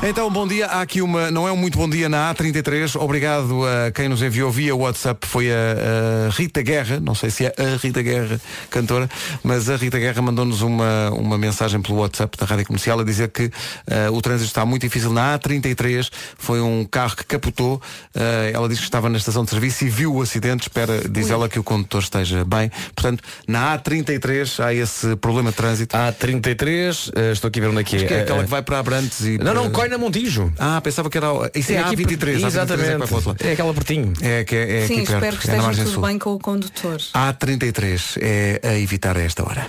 Então, 0.00 0.30
bom 0.30 0.46
dia. 0.46 0.66
Há 0.66 0.80
aqui 0.80 1.02
uma, 1.02 1.28
não 1.28 1.48
é 1.48 1.52
um 1.52 1.56
muito 1.56 1.76
bom 1.76 1.90
dia 1.90 2.08
na 2.08 2.32
A33. 2.32 2.94
Obrigado 3.02 3.66
a 3.66 3.90
quem 3.90 4.08
nos 4.08 4.22
enviou 4.22 4.48
via 4.48 4.74
WhatsApp. 4.74 5.26
Foi 5.26 5.50
a, 5.50 6.26
a 6.26 6.30
Rita 6.30 6.62
Guerra, 6.62 7.00
não 7.00 7.16
sei 7.16 7.30
se 7.30 7.46
é 7.46 7.54
a 7.58 7.76
Rita 7.76 8.00
Guerra, 8.00 8.40
cantora, 8.70 9.10
mas 9.42 9.68
a 9.68 9.76
Rita 9.76 9.98
Guerra 9.98 10.22
mandou-nos 10.22 10.62
uma, 10.62 11.10
uma 11.10 11.36
mensagem 11.36 11.82
pelo 11.82 11.98
WhatsApp 11.98 12.38
da 12.38 12.46
Rádio 12.46 12.66
Comercial 12.66 13.00
a 13.00 13.04
dizer 13.04 13.28
que 13.28 13.50
eh, 13.88 14.08
o 14.08 14.22
trânsito 14.22 14.46
está 14.46 14.64
muito 14.64 14.82
difícil 14.82 15.12
na 15.12 15.36
A33. 15.36 16.08
Foi 16.38 16.60
um 16.60 16.84
carro 16.84 17.16
que 17.16 17.24
capotou. 17.24 17.82
Eh, 18.14 18.52
ela 18.54 18.68
diz 18.68 18.78
que 18.78 18.84
estava 18.84 19.08
na 19.08 19.18
estação 19.18 19.42
de 19.42 19.50
serviço 19.50 19.84
e 19.84 19.88
viu 19.88 20.14
o 20.14 20.22
acidente. 20.22 20.62
Espera, 20.62 21.08
diz 21.10 21.28
ela, 21.28 21.48
que 21.48 21.58
o 21.58 21.64
condutor 21.64 22.02
esteja 22.02 22.44
bem. 22.44 22.70
Portanto, 22.94 23.24
na 23.48 23.76
A33 23.76 24.64
há 24.64 24.72
esse 24.72 25.16
problema 25.16 25.50
de 25.50 25.56
trânsito. 25.56 25.96
A33, 25.96 27.10
eh, 27.16 27.32
estou 27.32 27.48
aqui 27.48 27.58
a 27.58 27.62
ver 27.62 27.68
onde 27.68 27.80
é 27.80 27.84
que 27.84 27.96
é. 27.96 28.12
É 28.18 28.22
aquela 28.22 28.44
que 28.44 28.50
vai 28.50 28.62
para 28.62 28.78
Abrantes 28.78 29.20
e. 29.22 29.38
Não, 29.38 29.52
não, 29.52 29.70
para- 29.88 29.98
Coina 29.98 29.98
Montijo. 29.98 30.52
Ah, 30.58 30.80
pensava 30.80 31.08
que 31.10 31.16
era. 31.18 31.28
Isso 31.54 31.72
é, 31.72 31.76
É 31.76 31.78
a 31.78 31.86
aqui 31.86 31.96
A23. 31.96 32.18
per- 32.18 32.28
A 32.28 32.32
A23 32.32 32.32
é 32.32 32.36
que 32.36 32.40
vai 32.40 32.48
Exatamente. 32.48 33.14
lado. 33.26 33.36
É 33.40 33.52
aquela 33.52 33.74
pertinho. 33.74 34.12
É, 34.20 34.44
que 34.44 34.54
é, 34.56 34.78
é 34.84 34.86
Sim, 34.86 34.92
aqui 34.94 35.02
espero 35.02 35.20
perto. 35.20 35.38
que 35.40 35.46
é 35.46 35.50
na 35.50 35.56
esteja 35.56 35.62
margem 35.62 35.84
tudo 35.84 35.94
sul. 35.94 36.02
bem 36.06 36.18
com 36.18 36.34
o 36.34 36.38
condutor. 36.38 36.96
A33 37.14 38.18
é 38.20 38.60
a 38.62 38.78
evitar 38.78 39.16
a 39.16 39.20
esta 39.20 39.42
hora. 39.44 39.66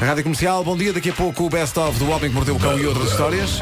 Rádio 0.00 0.22
Comercial, 0.22 0.62
bom 0.62 0.76
dia. 0.76 0.92
Daqui 0.92 1.10
a 1.10 1.12
pouco 1.12 1.44
o 1.44 1.50
Best 1.50 1.76
of 1.78 1.98
do 1.98 2.08
Homem 2.10 2.28
que 2.30 2.34
Mordeu 2.34 2.54
o 2.56 2.60
Cão 2.60 2.78
e 2.78 2.86
outras 2.86 3.10
histórias. 3.10 3.60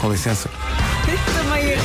Com 0.00 0.10
licença. 0.12 0.50
Também 1.06 1.70
é 1.70 1.76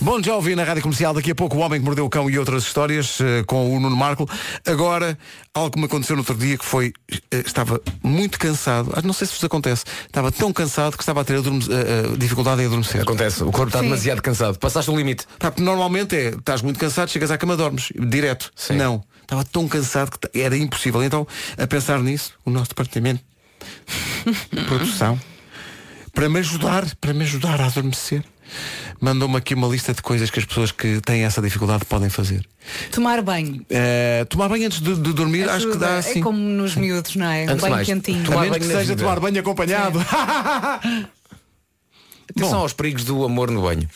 Bom 0.00 0.22
já 0.22 0.34
ouvi 0.34 0.56
na 0.56 0.64
Rádio 0.64 0.82
Comercial 0.82 1.12
daqui 1.12 1.30
a 1.30 1.34
pouco 1.34 1.56
o 1.56 1.60
Homem 1.60 1.78
que 1.78 1.84
Mordeu 1.84 2.04
o 2.06 2.10
Cão 2.10 2.28
e 2.30 2.38
outras 2.38 2.62
histórias 2.62 3.20
eh, 3.20 3.42
com 3.46 3.74
o 3.74 3.80
Nuno 3.80 3.96
Marco. 3.96 4.28
Agora, 4.66 5.18
algo 5.52 5.70
que 5.70 5.78
me 5.78 5.84
aconteceu 5.84 6.16
no 6.16 6.22
outro 6.22 6.34
dia 6.36 6.56
que 6.56 6.64
foi, 6.64 6.92
eh, 7.30 7.42
estava 7.44 7.80
muito 8.02 8.38
cansado, 8.38 8.90
ah, 8.94 9.02
não 9.02 9.12
sei 9.12 9.26
se 9.26 9.34
vos 9.34 9.44
acontece, 9.44 9.84
estava 10.06 10.32
tão 10.32 10.52
cansado 10.52 10.96
que 10.96 11.02
estava 11.02 11.20
a 11.20 11.24
ter 11.24 11.38
eh, 11.38 12.16
dificuldade 12.16 12.62
em 12.62 12.66
adormecer. 12.66 13.02
Acontece, 13.02 13.42
o 13.42 13.50
corpo 13.50 13.68
está 13.68 13.80
Sim. 13.80 13.86
demasiado 13.86 14.22
cansado. 14.22 14.58
Passaste 14.58 14.90
o 14.90 14.96
limite. 14.96 15.26
Porque 15.38 15.60
normalmente 15.60 16.16
é, 16.16 16.28
estás 16.30 16.62
muito 16.62 16.78
cansado, 16.78 17.10
chegas 17.10 17.30
à 17.30 17.36
cama, 17.36 17.56
dormes, 17.56 17.92
direto. 17.94 18.50
Sim. 18.56 18.76
Não, 18.76 19.04
estava 19.22 19.44
tão 19.44 19.68
cansado 19.68 20.18
que 20.18 20.40
era 20.40 20.56
impossível. 20.56 21.02
Então, 21.02 21.26
a 21.58 21.66
pensar 21.66 22.00
nisso, 22.00 22.32
o 22.44 22.50
nosso 22.50 22.70
departamento 22.70 23.22
de 24.50 24.64
produção, 24.64 25.20
para 26.14 26.28
me 26.28 26.38
ajudar, 26.38 26.84
para 27.00 27.12
me 27.12 27.24
ajudar 27.24 27.60
a 27.60 27.66
adormecer, 27.66 28.24
mandou-me 29.00 29.36
aqui 29.36 29.54
uma 29.54 29.66
lista 29.68 29.92
de 29.94 30.02
coisas 30.02 30.30
que 30.30 30.38
as 30.38 30.44
pessoas 30.44 30.70
que 30.72 31.00
têm 31.00 31.22
essa 31.24 31.40
dificuldade 31.42 31.84
podem 31.84 32.08
fazer. 32.08 32.44
Tomar 32.90 33.22
banho. 33.22 33.64
Eh, 33.70 34.24
tomar 34.28 34.48
banho 34.48 34.66
antes 34.66 34.80
de, 34.80 34.94
de 34.96 35.12
dormir, 35.12 35.48
acho 35.48 35.66
que 35.66 35.70
Ajuda. 35.72 35.86
dá 35.86 35.98
assim. 35.98 36.20
É 36.20 36.22
como 36.22 36.38
nos 36.38 36.74
miúdos, 36.76 37.14
não 37.16 37.26
é? 37.26 37.40
Um 37.40 37.42
Antes 37.44 37.54
de 37.56 37.60
banho 37.62 37.74
mais, 37.74 37.86
quentinho. 37.86 38.32
A 38.38 38.40
menos 38.42 38.58
que 38.58 38.64
seja 38.64 38.96
tomar 38.96 39.20
banho 39.20 39.40
acompanhado. 39.40 39.98
Atenção 42.30 42.58
aos 42.60 42.72
perigos 42.74 43.04
do 43.04 43.24
amor 43.24 43.50
no 43.50 43.62
banho. 43.62 43.88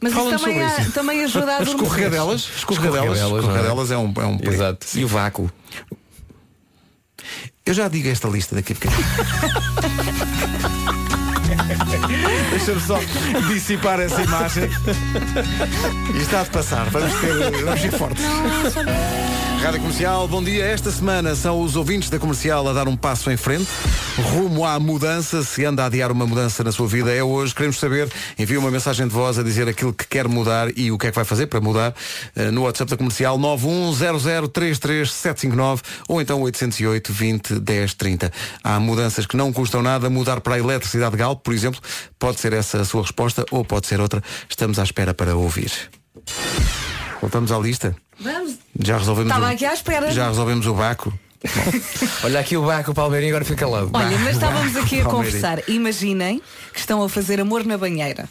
Mas 0.00 0.12
isso 0.12 0.22
também, 0.22 0.38
sobre 0.38 0.62
há- 0.62 0.80
isso. 0.80 0.92
também 0.92 1.24
ajuda 1.24 1.56
a 1.56 1.58
dormir. 1.58 1.82
Escorregadelas, 1.82 2.48
escorregadelas, 2.56 3.18
é? 3.18 3.24
escorregadelas 3.24 3.90
é 3.90 3.96
um, 3.98 4.12
é 4.16 4.26
um 4.26 4.38
perigo. 4.38 4.54
Exato. 4.54 4.86
E 4.94 5.04
o 5.04 5.08
vácuo. 5.08 5.50
Eu 7.66 7.74
já 7.74 7.88
digo 7.88 8.08
esta 8.08 8.28
lista 8.28 8.54
daqui 8.54 8.72
a 8.72 8.76
bocadinho. 8.76 9.04
Deixa-me 12.50 12.80
só 12.80 12.98
dissipar 13.48 14.00
essa 14.00 14.22
imagem. 14.22 14.70
E 16.14 16.18
está 16.22 16.42
de 16.42 16.50
passar. 16.50 16.88
Vamos 16.90 17.12
ter. 17.20 17.64
Vamos 17.64 17.84
ir 17.84 17.92
fortes. 17.92 18.24
Rádio 19.62 19.80
Comercial, 19.80 20.26
bom 20.26 20.42
dia. 20.42 20.64
Esta 20.64 20.90
semana 20.90 21.34
são 21.34 21.60
os 21.60 21.76
ouvintes 21.76 22.08
da 22.08 22.18
comercial 22.18 22.66
a 22.66 22.72
dar 22.72 22.88
um 22.88 22.96
passo 22.96 23.30
em 23.30 23.36
frente, 23.36 23.68
rumo 24.16 24.64
à 24.64 24.80
mudança. 24.80 25.42
Se 25.42 25.66
anda 25.66 25.82
a 25.82 25.86
adiar 25.86 26.10
uma 26.10 26.26
mudança 26.26 26.64
na 26.64 26.72
sua 26.72 26.88
vida, 26.88 27.14
é 27.14 27.22
hoje. 27.22 27.54
Queremos 27.54 27.78
saber. 27.78 28.10
Envie 28.38 28.56
uma 28.56 28.70
mensagem 28.70 29.06
de 29.06 29.12
voz 29.12 29.38
a 29.38 29.42
dizer 29.42 29.68
aquilo 29.68 29.92
que 29.92 30.06
quer 30.06 30.26
mudar 30.26 30.70
e 30.78 30.90
o 30.90 30.96
que 30.96 31.08
é 31.08 31.10
que 31.10 31.16
vai 31.16 31.26
fazer 31.26 31.46
para 31.46 31.60
mudar 31.60 31.94
eh, 32.34 32.50
no 32.50 32.62
WhatsApp 32.62 32.90
da 32.90 32.96
comercial 32.96 33.38
910033759 33.38 35.82
ou 36.08 36.22
então 36.22 36.40
808 36.40 37.12
20 37.12 37.60
10 37.60 37.94
30. 37.94 38.32
Há 38.64 38.80
mudanças 38.80 39.26
que 39.26 39.36
não 39.36 39.52
custam 39.52 39.82
nada. 39.82 40.08
Mudar 40.08 40.40
para 40.40 40.54
a 40.54 40.58
eletricidade 40.58 41.12
de 41.12 41.18
Galp, 41.18 41.44
por 41.44 41.52
exemplo, 41.52 41.82
pode 42.18 42.40
ser 42.40 42.54
essa 42.54 42.80
a 42.80 42.84
sua 42.86 43.02
resposta 43.02 43.44
ou 43.50 43.62
pode 43.62 43.86
ser 43.86 44.00
outra. 44.00 44.22
Estamos 44.48 44.78
à 44.78 44.84
espera 44.84 45.12
para 45.12 45.36
ouvir. 45.36 45.70
Voltamos 47.20 47.52
à 47.52 47.58
lista. 47.58 47.94
Já 48.82 48.98
resolvemos 48.98 49.30
Estava 49.30 49.50
o... 49.50 49.54
aqui 49.54 49.64
à 49.64 49.74
espera. 49.74 50.10
Já 50.12 50.28
resolvemos 50.28 50.66
o 50.66 50.74
Baco. 50.74 51.12
Olha 52.24 52.40
aqui 52.40 52.56
o 52.56 52.62
Baco, 52.62 52.90
o 52.90 52.94
Palmeirinho 52.94 53.32
agora 53.32 53.44
fica 53.44 53.60
calado. 53.60 53.90
Olha, 53.92 54.18
mas 54.18 54.34
estávamos 54.34 54.76
aqui 54.76 55.00
a 55.00 55.04
conversar. 55.08 55.62
Imaginem 55.68 56.42
que 56.72 56.78
estão 56.78 57.02
a 57.02 57.08
fazer 57.08 57.40
amor 57.40 57.64
na 57.64 57.78
banheira, 57.78 58.28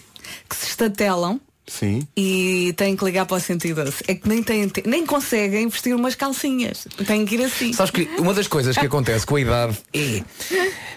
que 0.47 0.55
se 0.55 0.67
estatelam 0.67 1.41
Sim. 1.65 2.07
e 2.15 2.73
têm 2.77 2.95
que 2.95 3.03
ligar 3.03 3.25
para 3.25 3.37
o 3.37 3.39
112. 3.39 4.03
É 4.07 4.15
que 4.15 4.27
nem, 4.27 4.43
têm, 4.43 4.71
nem 4.85 5.05
conseguem 5.05 5.67
vestir 5.67 5.95
umas 5.95 6.15
calcinhas. 6.15 6.87
Têm 7.05 7.25
que 7.25 7.35
ir 7.35 7.45
assim. 7.45 7.73
Sabes 7.73 7.91
que 7.91 8.09
uma 8.19 8.33
das 8.33 8.47
coisas 8.47 8.77
que 8.77 8.85
acontece 8.85 9.25
com 9.25 9.35
a 9.35 9.41
idade 9.41 9.77
é 9.93 10.23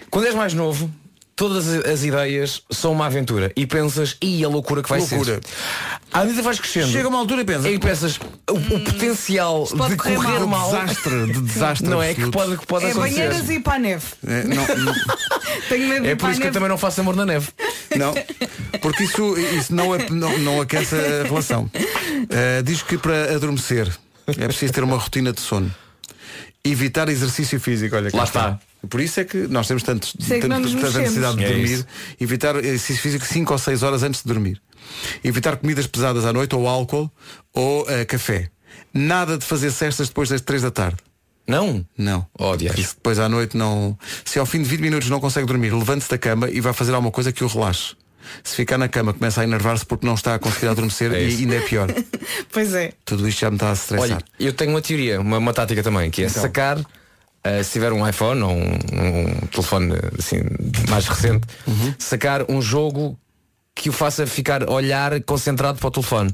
quando 0.09 0.25
és 0.25 0.35
mais 0.35 0.53
novo, 0.53 0.91
todas 1.35 1.67
as 1.67 1.83
as 1.85 2.03
ideias 2.03 2.61
são 2.71 2.91
uma 2.91 3.05
aventura 3.05 3.51
e 3.55 3.65
pensas, 3.67 4.17
e 4.21 4.43
a 4.43 4.47
loucura 4.49 4.81
que 4.83 4.89
vai 4.89 4.99
Loucura. 4.99 5.35
ser. 5.35 5.41
À 6.11 6.19
medida 6.21 6.37
que 6.37 6.45
vais 6.45 6.59
crescendo. 6.59 6.91
Chega 6.91 7.07
uma 7.07 7.17
altura 7.19 7.41
e 7.41 7.45
pensa. 7.45 7.69
E 7.69 7.79
pensas, 7.79 8.19
o, 8.49 8.53
o 8.53 8.79
potencial 8.83 9.67
pode 9.67 9.91
de 9.91 9.97
correr 9.97 10.15
correr 10.15 10.39
mal. 10.45 10.47
mal. 10.47 10.71
Desastre, 10.85 11.25
de 11.33 11.41
desastre 11.41 11.89
Não 11.89 12.01
é 12.03 12.13
que 12.13 12.21
absoluto. 12.23 12.37
pode, 12.37 12.57
que 12.57 12.65
pode 12.67 12.85
é 12.85 12.91
acontecer. 12.91 13.15
banheiras 13.15 13.49
e 13.49 13.53
ir 13.53 13.59
para 13.61 13.73
a 13.73 13.79
neve. 13.79 14.05
É, 14.27 14.43
não, 14.43 14.55
não, 14.77 14.93
Tenho 15.69 15.87
medo 15.89 16.05
É 16.07 16.15
por 16.15 16.29
isso 16.29 16.39
que 16.41 16.47
eu 16.47 16.51
também 16.51 16.69
não 16.69 16.77
faço 16.77 17.01
amor 17.01 17.15
na 17.15 17.25
neve. 17.25 17.49
não, 17.97 18.13
porque 18.81 19.03
isso, 19.03 19.37
isso 19.37 19.73
não, 19.73 19.93
é- 19.95 20.09
não, 20.09 20.37
não 20.39 20.61
aquece 20.61 20.95
a 20.95 21.23
relação. 21.23 21.63
Uh, 21.73 22.63
diz 22.63 22.81
que 22.81 22.97
para 22.97 23.33
adormecer 23.35 23.87
é 24.27 24.47
preciso 24.47 24.71
ter 24.73 24.83
uma 24.83 24.97
rotina 24.97 25.31
de 25.33 25.41
sono. 25.41 25.73
Evitar 26.65 27.09
exercício 27.09 27.59
físico, 27.59 27.95
olha 27.95 28.09
Lá 28.13 28.23
está. 28.23 28.59
Por 28.89 29.01
isso 29.01 29.19
é 29.19 29.25
que 29.25 29.37
nós 29.47 29.67
temos 29.67 29.83
tantos, 29.83 30.13
Isso 30.17 30.33
é 30.33 30.39
tanto- 30.39 30.49
tanta 30.71 30.99
necessidade 30.99 31.37
de 31.37 31.43
É 31.43 31.47
dormir. 31.49 31.63
isso. 31.71 31.85
Evitar 32.19 32.55
exercício 32.57 33.01
físico 33.01 33.25
5 33.25 33.51
ou 33.51 33.59
6 33.59 33.83
horas 33.83 34.01
antes 34.03 34.21
de 34.21 34.27
dormir. 34.27 34.61
Evitar 35.23 35.57
comidas 35.57 35.87
pesadas 35.87 36.23
à 36.25 36.31
noite, 36.31 36.55
ou 36.55 36.67
álcool, 36.67 37.11
ou 37.53 37.83
uh, 37.83 38.05
café. 38.07 38.49
Nada 38.93 39.37
de 39.37 39.45
fazer 39.45 39.71
cestas 39.71 40.07
depois 40.07 40.29
das 40.29 40.39
3 40.41 40.61
da 40.61 40.71
tarde. 40.71 40.97
Não? 41.45 41.85
Não. 41.97 42.25
Oh, 42.39 42.55
diacho. 42.55 42.79
Isso 42.79 42.95
depois 42.95 43.19
à 43.19 43.27
noite 43.27 43.57
não. 43.57 43.97
Se 44.23 44.39
ao 44.39 44.45
fim 44.45 44.61
de 44.61 44.69
20 44.69 44.79
minutos 44.79 45.09
não 45.09 45.19
consegue 45.19 45.45
dormir, 45.45 45.73
levante-se 45.73 46.09
da 46.09 46.17
cama 46.17 46.49
e 46.49 46.61
vai 46.61 46.71
fazer 46.71 46.93
alguma 46.93 47.11
coisa 47.11 47.31
que 47.33 47.43
o 47.43 47.47
relaxe. 47.47 47.95
Se 48.43 48.55
ficar 48.55 48.77
na 48.77 48.87
cama, 48.87 49.13
começa 49.13 49.41
a 49.41 49.43
enervar-se 49.43 49.85
porque 49.85 50.05
não 50.05 50.13
está 50.15 50.35
a 50.35 50.39
conseguir 50.39 50.67
adormecer 50.67 51.11
É 51.13 51.23
e 51.23 51.35
ainda 51.39 51.55
é 51.55 51.61
pior. 51.61 51.87
Pois 52.51 52.73
é. 52.73 52.91
Tudo 53.05 53.27
isto 53.27 53.39
já 53.41 53.49
me 53.49 53.55
está 53.57 53.69
a 53.69 53.73
estressar. 53.73 54.01
Olha, 54.17 54.17
eu 54.39 54.53
tenho 54.53 54.71
uma 54.71 54.81
teoria, 54.81 55.19
uma, 55.21 55.37
uma 55.37 55.53
tática 55.53 55.81
também, 55.83 56.09
que 56.11 56.23
é 56.23 56.27
Então. 56.27 56.41
sacar, 56.41 56.79
eh, 57.43 57.63
se 57.63 57.71
tiver 57.73 57.91
um 57.91 58.07
iPhone 58.07 58.41
ou 58.41 58.51
um, 58.51 58.73
um 58.73 59.47
telefone 59.51 59.93
assim, 60.19 60.41
mais 60.89 61.07
recente, 61.07 61.45
Uhum. 61.67 61.93
sacar 61.97 62.45
um 62.49 62.61
jogo 62.61 63.17
que 63.75 63.89
o 63.89 63.91
faça 63.91 64.27
ficar 64.27 64.69
olhar 64.69 65.19
concentrado 65.23 65.79
para 65.79 65.87
o 65.87 65.91
telefone. 65.91 66.29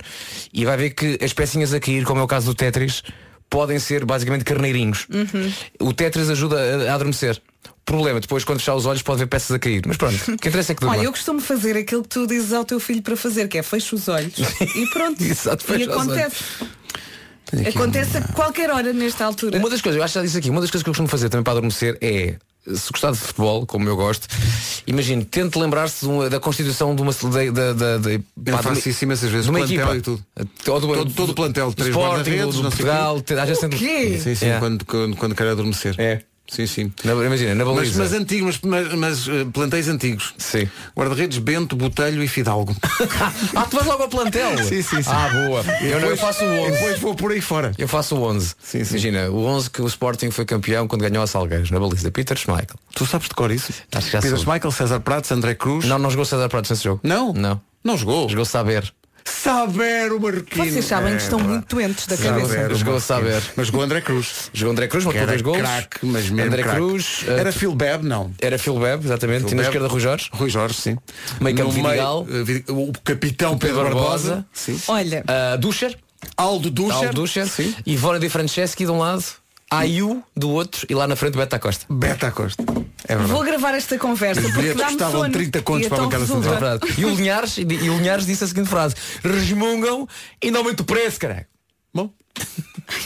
E 0.53 0.65
vai 0.65 0.75
ver 0.75 0.89
que 0.89 1.17
as 1.23 1.31
pecinhas 1.33 1.73
a 1.73 1.79
cair, 1.79 2.03
como 2.03 2.19
é 2.19 2.23
o 2.23 2.27
caso 2.27 2.47
do 2.47 2.53
Tetris, 2.55 3.01
podem 3.49 3.79
ser 3.79 4.05
basicamente 4.05 4.43
carneirinhos. 4.45 5.07
O 5.79 5.93
Tetris 5.93 6.29
ajuda 6.29 6.57
a, 6.57 6.91
a 6.91 6.95
adormecer. 6.95 7.41
Problema, 7.85 8.19
depois 8.19 8.43
quando 8.43 8.59
fechar 8.59 8.75
os 8.75 8.85
olhos 8.85 9.01
pode 9.01 9.19
ver 9.19 9.27
peças 9.27 9.51
a 9.51 9.57
cair. 9.57 9.81
Mas 9.87 9.97
pronto, 9.97 10.15
o 10.15 10.37
que 10.37 10.47
interessa 10.47 10.73
é 10.73 10.75
que 10.75 10.81
durma. 10.81 10.95
Olha, 10.95 11.05
eu 11.05 11.11
costumo 11.11 11.41
fazer 11.41 11.75
aquilo 11.75 12.03
que 12.03 12.09
tu 12.09 12.27
dizes 12.27 12.53
ao 12.53 12.63
teu 12.63 12.79
filho 12.79 13.01
para 13.01 13.17
fazer, 13.17 13.47
que 13.47 13.57
é 13.57 13.63
fecha 13.63 13.95
os 13.95 14.07
olhos 14.07 14.33
e 14.75 14.87
pronto. 14.91 15.23
Exato, 15.23 15.65
e 15.75 15.83
acontece. 15.83 16.43
Acontece 17.67 18.17
a 18.17 18.21
qualquer 18.21 18.69
hora 18.69 18.93
nesta 18.93 19.25
altura. 19.25 19.57
Uma 19.57 19.69
das 19.69 19.81
coisas, 19.81 19.97
eu 19.97 20.03
acho 20.03 20.13
que 20.13 20.19
já 20.19 20.23
disse 20.23 20.37
aqui, 20.37 20.51
uma 20.51 20.61
das 20.61 20.69
coisas 20.69 20.83
que 20.83 20.89
eu 20.89 20.91
costumo 20.91 21.07
fazer 21.07 21.29
também 21.29 21.43
para 21.43 21.53
adormecer 21.53 21.97
é, 21.99 22.35
se 22.75 22.91
gostar 22.91 23.11
de 23.11 23.17
futebol, 23.17 23.65
como 23.65 23.87
eu 23.89 23.95
gosto, 23.95 24.27
imagine, 24.85 25.23
tente 25.25 25.57
lembrar-se 25.57 26.05
da 26.29 26.39
constituição 26.39 26.95
de 26.95 27.01
uma 27.01 27.11
da, 27.51 27.73
da, 27.73 27.97
da, 27.97 28.11
Eu 28.11 28.23
pá, 28.51 28.63
faço 28.63 28.87
isso 28.89 29.03
imensas 29.03 29.29
vezes, 29.29 29.45
de 29.45 29.51
uma 29.51 29.59
plantel 29.59 29.75
equipa. 29.77 29.97
e 29.97 30.01
tudo. 30.01 30.25
Todo- 30.63 30.87
do- 31.05 31.13
todo 31.13 31.29
o 31.31 31.33
plantel, 31.35 31.73
três 31.73 31.89
Sporting, 31.89 32.15
guarda-redes, 32.15 32.55
do, 32.55 32.61
do 32.61 32.69
Portugal, 32.69 33.21
te- 33.21 33.33
às 33.33 33.45
vezes 33.47 33.59
sempre- 33.59 33.77
quê? 33.79 34.19
Sim, 34.21 34.35
sim, 34.35 34.45
É. 34.47 34.59
quando, 34.59 34.85
quando, 34.85 35.15
quando 35.15 35.35
quero 35.35 35.51
adormecer. 35.51 35.95
É. 35.97 36.21
Sim, 36.49 36.65
sim. 36.65 36.93
Na- 37.03 37.13
imagina, 37.13 37.53
na 37.55 37.63
Mas, 37.65 37.75
baliza. 37.75 37.99
mas 38.03 38.13
antigos, 38.13 38.59
mas, 38.63 38.87
mas, 38.87 38.93
mas, 38.95 39.27
eh, 39.27 39.45
plantéis 39.53 39.87
antigos. 39.87 40.33
Sim. 40.37 40.67
Guarda-redes 40.95 41.37
Bento, 41.37 41.75
Botelho 41.75 42.23
e 42.23 42.27
Fidalgo. 42.27 42.75
ah, 43.55 43.65
tu 43.69 43.75
vais 43.75 43.87
logo 43.87 44.03
ao 44.03 44.09
plantel? 44.09 44.57
Sim, 44.63 44.81
sim, 44.81 45.01
sim. 45.01 45.09
Ah, 45.09 45.29
boa. 45.29 45.61
Eu, 45.81 45.99
não, 46.01 46.09
eu 46.09 46.15
depois- 46.15 46.19
faço 46.19 46.43
o 46.43 46.47
e 46.47 46.59
11. 46.59 46.71
Depois 46.71 46.99
vou 46.99 47.15
por 47.15 47.31
aí 47.31 47.41
fora. 47.41 47.71
Eu 47.77 47.87
faço 47.87 48.15
o 48.15 48.23
11. 48.23 48.55
Sim, 48.61 48.83
sim. 48.83 48.89
Imagina, 48.95 49.29
o 49.29 49.45
11 49.45 49.69
que 49.69 49.81
o 49.81 49.87
Sporting 49.87 50.31
foi 50.31 50.45
campeão 50.45 50.87
quando 50.87 51.01
ganhou 51.01 51.23
a 51.23 51.27
Salgueiros, 51.27 51.69
na 51.71 51.79
baliza. 51.79 52.09
Peter 52.11 52.37
Schmeichel. 52.37 52.75
Tu 52.95 53.05
sabes 53.05 53.27
de 53.29 53.35
cor 53.35 53.51
isso? 53.51 53.71
Acho 53.93 54.07
que 54.07 54.13
já 54.13 54.21
Pedro 54.21 54.37
soube. 54.37 54.51
Michael, 54.51 54.71
César 54.71 54.99
Pratos, 55.01 55.31
André 55.31 55.53
Cruz. 55.55 55.85
Não, 55.85 55.99
não 55.99 56.09
jogou 56.09 56.25
César 56.25 56.49
Pratos 56.49 56.71
nesse 56.71 56.83
jogo. 56.83 56.99
Não? 57.03 57.31
Não. 57.33 57.61
Não 57.83 57.97
jogou. 57.97 58.27
Jogou 58.27 58.43
Saber. 58.45 58.91
Saber 59.29 60.11
o 60.11 60.19
Marquinhos. 60.19 60.73
Vocês 60.73 60.85
sabem 60.85 61.15
que 61.15 61.21
estão 61.23 61.39
É, 61.39 61.43
muito 61.43 61.75
doentes 61.75 62.07
da 62.07 62.17
Saber 62.17 62.41
cabeça. 62.47 62.75
Jogou. 62.75 62.99
Saber. 62.99 63.41
Mas 63.55 63.67
jogou 63.67 63.81
André 63.81 64.01
Cruz. 64.01 64.49
Jogou 64.53 64.71
André 64.73 64.87
Cruz, 64.87 65.05
marcou 65.05 65.25
dois 65.27 65.41
gols. 65.41 65.57
craque, 65.57 65.97
mas 66.05 66.29
mesmo 66.29 66.47
André 66.47 66.63
craque. 66.63 66.77
Cruz. 66.77 67.23
eh, 67.27 67.39
Era 67.39 67.51
Phil 67.51 67.73
Bebb, 67.75 68.05
não. 68.05 68.31
Era 68.41 68.57
Phil 68.59 68.77
Bebb, 68.79 69.05
exatamente. 69.05 69.43
Phil 69.45 69.51
e 69.53 69.55
na 69.55 69.63
esquerda 69.63 69.87
Rui 69.87 69.99
Jorge. 70.01 70.29
Rui 70.33 70.49
Jorge, 70.49 70.75
sim. 70.75 70.97
Meio 71.39 71.55
campo 71.55 71.71
Vidigal. 71.71 72.27
eh, 72.29 72.71
O 72.71 72.91
capitão 73.03 73.57
Pedro, 73.57 73.77
Pedro 73.77 73.95
Barbosa. 73.95 74.29
Barbosa. 74.29 74.45
Sim. 74.53 74.81
Olha, 74.87 75.23
Uh, 75.27 75.57
Duscher. 75.57 75.97
Aldo 76.35 76.69
Ducher. 76.69 76.93
Aldo 76.95 77.13
Duscher. 77.13 77.47
Sim. 77.47 77.73
Ivone 77.85 78.19
Di 78.19 78.27
Franceschi 78.29 78.83
de 78.85 78.91
um 78.91 78.97
lado. 78.99 79.23
Ayu 79.69 80.23
do 80.35 80.49
outro. 80.49 80.85
E 80.89 80.95
lá 80.95 81.07
na 81.07 81.15
frente 81.15 81.37
Beta 81.37 81.59
Costa. 81.59 81.85
Beta 81.89 82.31
Costa. 82.31 82.63
É 83.07 83.15
verdade. 83.15 83.31
vou 83.31 83.43
gravar 83.43 83.75
esta 83.75 83.97
conversa 83.97 84.41
Os 84.41 84.47
porque 84.47 84.61
bilhetes 84.61 84.83
custavam 84.83 85.21
sono. 85.21 85.33
30 85.33 85.61
contos 85.61 85.85
E 85.85 85.89
para 85.89 85.97
a 85.97 86.05
então 86.05 86.09
bancada 86.09 86.25
central. 86.25 86.75
É. 86.75 87.01
E 87.01 87.05
o 87.05 87.09
Linhares, 87.15 87.57
e, 87.57 87.63
o 87.63 87.97
Linhares 87.97 88.25
disse 88.25 88.43
a 88.43 88.47
seguinte 88.47 88.69
frase. 88.69 88.95
Resmungam 89.23 90.07
e 90.41 90.47
ainda 90.47 90.59
aumenta 90.59 90.81
o 90.81 90.85
preço, 90.85 91.19
caralho. 91.19 91.45
Bom. 91.93 92.11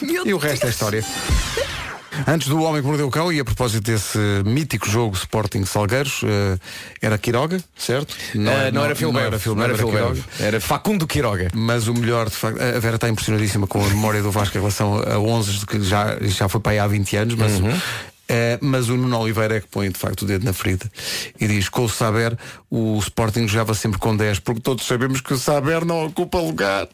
E 0.02 0.34
o 0.34 0.38
resto 0.38 0.66
é 0.66 0.70
história. 0.70 1.04
Antes 2.28 2.48
do 2.48 2.62
Homem 2.62 2.82
que 2.82 2.88
Mordeu 2.88 3.08
o 3.08 3.12
Cão, 3.12 3.32
e 3.32 3.40
a 3.40 3.46
propósito 3.46 3.84
desse 3.84 4.18
mítico 4.46 4.90
jogo 4.90 5.16
Sporting 5.16 5.66
Salgueiros, 5.66 6.22
eh, 6.24 6.58
era 7.02 7.18
Quiroga, 7.18 7.62
certo? 7.78 8.16
Não, 8.36 8.52
é- 8.52 8.72
não, 8.72 8.80
não 8.82 8.86
era 8.86 8.96
Phil 8.96 9.12
Não 9.12 9.20
era 9.20 9.40
Phil 9.40 9.60
era. 9.62 9.76
Quiroga. 9.78 10.24
Era 10.40 10.62
Facundo 10.62 11.08
Quiroga. 11.08 11.50
Mas 11.54 11.88
o 11.88 11.94
melhor, 11.94 12.30
de 12.30 12.36
facto, 12.36 12.62
a 12.62 12.80
Vera 12.80 12.96
está 12.96 13.10
impressionadíssima 13.10 13.68
com 13.68 13.84
a 13.84 13.88
memória 13.90 14.22
do 14.22 14.32
Vasco 14.32 14.58
em 14.58 14.62
relação 14.62 14.96
a 15.00 15.18
11 15.20 15.66
que 15.66 15.82
já, 15.84 16.18
já 16.22 16.48
foi 16.48 16.62
para 16.62 16.72
aí 16.74 16.80
há 16.80 16.88
20 16.88 17.16
anos, 17.18 17.36
mas, 17.36 17.54
Uhum. 17.60 17.80
eh, 18.30 18.58
mas 18.62 18.90
o 18.90 18.96
Nuno 18.98 19.18
Oliveira 19.20 19.58
é 19.58 19.60
que 19.60 19.68
põe 19.68 19.90
de 19.90 19.98
facto 19.98 20.22
o 20.22 20.26
dedo 20.26 20.46
na 20.46 20.54
ferida 20.54 20.90
e 21.40 21.48
diz 21.48 21.68
com 21.70 21.84
o 21.86 21.90
Saber 21.90 22.38
o 22.70 22.98
Sporting 23.00 23.48
jogava 23.48 23.74
sempre 23.74 24.00
com 24.00 24.16
10, 24.16 24.40
porque 24.40 24.62
todos 24.62 24.86
sabemos 24.86 25.20
que 25.22 25.34
o 25.34 25.38
Saber 25.38 25.84
não 25.86 26.06
ocupa 26.06 26.40
lugar. 26.40 26.88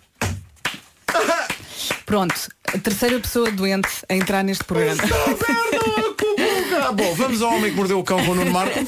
Pronto, 2.05 2.35
a 2.73 2.77
terceira 2.77 3.19
pessoa 3.19 3.51
doente 3.51 3.89
a 4.07 4.15
entrar 4.15 4.43
neste 4.43 4.63
programa. 4.63 5.01
Ah, 6.87 6.91
bom, 6.93 7.13
vamos 7.15 7.41
ao 7.41 7.53
Homem 7.53 7.71
que 7.71 7.77
Mordeu 7.77 7.99
o 7.99 8.03
Cão 8.03 8.23
com 8.23 8.31
o 8.31 8.35
Nuno 8.35 8.51
Marco. 8.51 8.79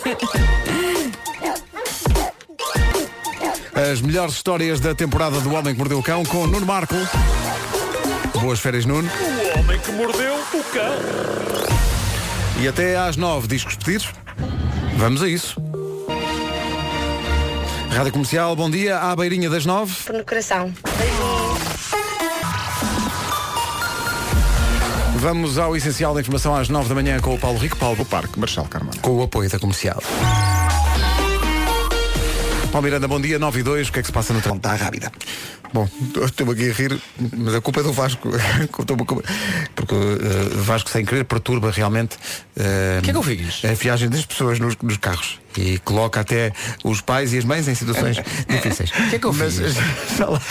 As 3.74 4.02
melhores 4.02 4.36
histórias 4.36 4.80
da 4.80 4.94
temporada 4.94 5.40
do 5.42 5.54
Homem 5.54 5.74
que 5.74 5.80
Mordeu 5.80 6.00
o 6.00 6.04
Cão 6.04 6.24
com 6.26 6.44
o 6.44 6.48
Nuno 6.48 6.66
Marco. 6.66 6.96
Boas 8.40 8.60
férias, 8.60 8.86
Nuno. 8.86 9.10
O 9.56 9.60
homem 9.60 9.80
que 9.80 9.92
mordeu 9.92 10.34
o 10.34 10.64
cão. 10.64 10.96
E 12.60 12.68
até 12.68 12.98
às 12.98 13.16
nove 13.16 13.48
discos 13.48 13.76
pedidos. 13.76 14.10
Vamos 14.98 15.22
a 15.22 15.28
isso. 15.28 15.62
Rádio 17.92 18.14
Comercial, 18.14 18.56
bom 18.56 18.70
dia, 18.70 18.98
à 18.98 19.16
beirinha 19.16 19.50
das 19.50 19.66
nove. 19.66 19.94
No 20.12 20.24
coração. 20.24 20.74
Vamos 25.22 25.60
ao 25.60 25.76
essencial 25.76 26.16
da 26.16 26.22
informação 26.22 26.56
às 26.56 26.68
nove 26.68 26.90
da 26.90 26.96
manhã 26.96 27.20
com 27.20 27.36
o 27.36 27.38
Paulo 27.38 27.60
Rico. 27.60 27.78
Paulo 27.78 28.02
O 28.02 28.06
Parque 28.06 28.40
Marechal 28.40 28.66
Carmona. 28.66 28.98
com 29.04 29.18
o 29.18 29.22
apoio 29.22 29.48
da 29.48 29.60
comercial. 29.60 30.02
Paulo 32.72 32.84
Miranda, 32.84 33.08
bom 33.08 33.22
dia, 33.22 33.38
9 33.38 33.60
e 33.60 33.64
2, 33.64 33.90
o 33.90 33.92
que 33.92 34.00
é 34.00 34.02
que 34.02 34.08
se 34.08 34.12
passa 34.12 34.34
no 34.34 34.42
trânsito? 34.42 34.68
Está 34.68 34.84
rápida. 34.84 35.12
Bom, 35.74 35.88
estou-me 36.26 36.52
aqui 36.52 36.70
a 36.70 36.74
rir, 36.74 37.02
mas 37.38 37.56
a 37.56 37.62
culpa 37.62 37.80
é 37.80 37.84
do 37.84 37.94
Vasco. 37.94 38.30
Porque 39.76 39.96
uh, 39.96 40.58
Vasco, 40.58 40.90
sem 40.90 41.06
querer, 41.06 41.24
perturba 41.24 41.72
realmente 41.72 42.16
uh, 42.16 43.02
que 43.02 43.10
é 43.10 43.14
que 43.14 43.68
a 43.68 43.74
viagem 43.74 44.10
das 44.10 44.26
pessoas 44.26 44.60
nos, 44.60 44.76
nos 44.78 44.98
carros. 44.98 45.40
E 45.58 45.80
coloca 45.80 46.20
até 46.20 46.54
os 46.84 47.02
pais 47.02 47.34
e 47.34 47.38
as 47.38 47.46
mães 47.46 47.68
em 47.68 47.76
situações 47.76 48.18
difíceis. 48.48 48.90
O 48.92 49.10
que 49.10 49.16
é 49.16 49.20
que 49.20 49.26
eu 49.26 49.34
mas, 49.34 49.58
fiz? 49.58 49.76
Já 50.18 50.26
lá 50.28 50.42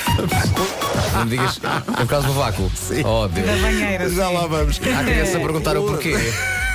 Não 1.14 1.24
me 1.24 1.30
digas, 1.30 1.60
é 1.62 1.96
por 1.96 2.06
causa 2.06 2.26
do 2.26 2.34
vácuo. 2.34 2.70
Oh 3.04 3.28
Deus. 3.28 3.46
Da 3.46 3.56
banheira. 3.56 4.08
Já 4.10 4.28
sim. 4.28 4.34
lá 4.34 4.46
vamos. 4.46 4.78
Há 4.78 5.04
criança 5.04 5.36
a 5.36 5.40
perguntar 5.40 5.76
o 5.76 5.84
porquê. 5.84 6.14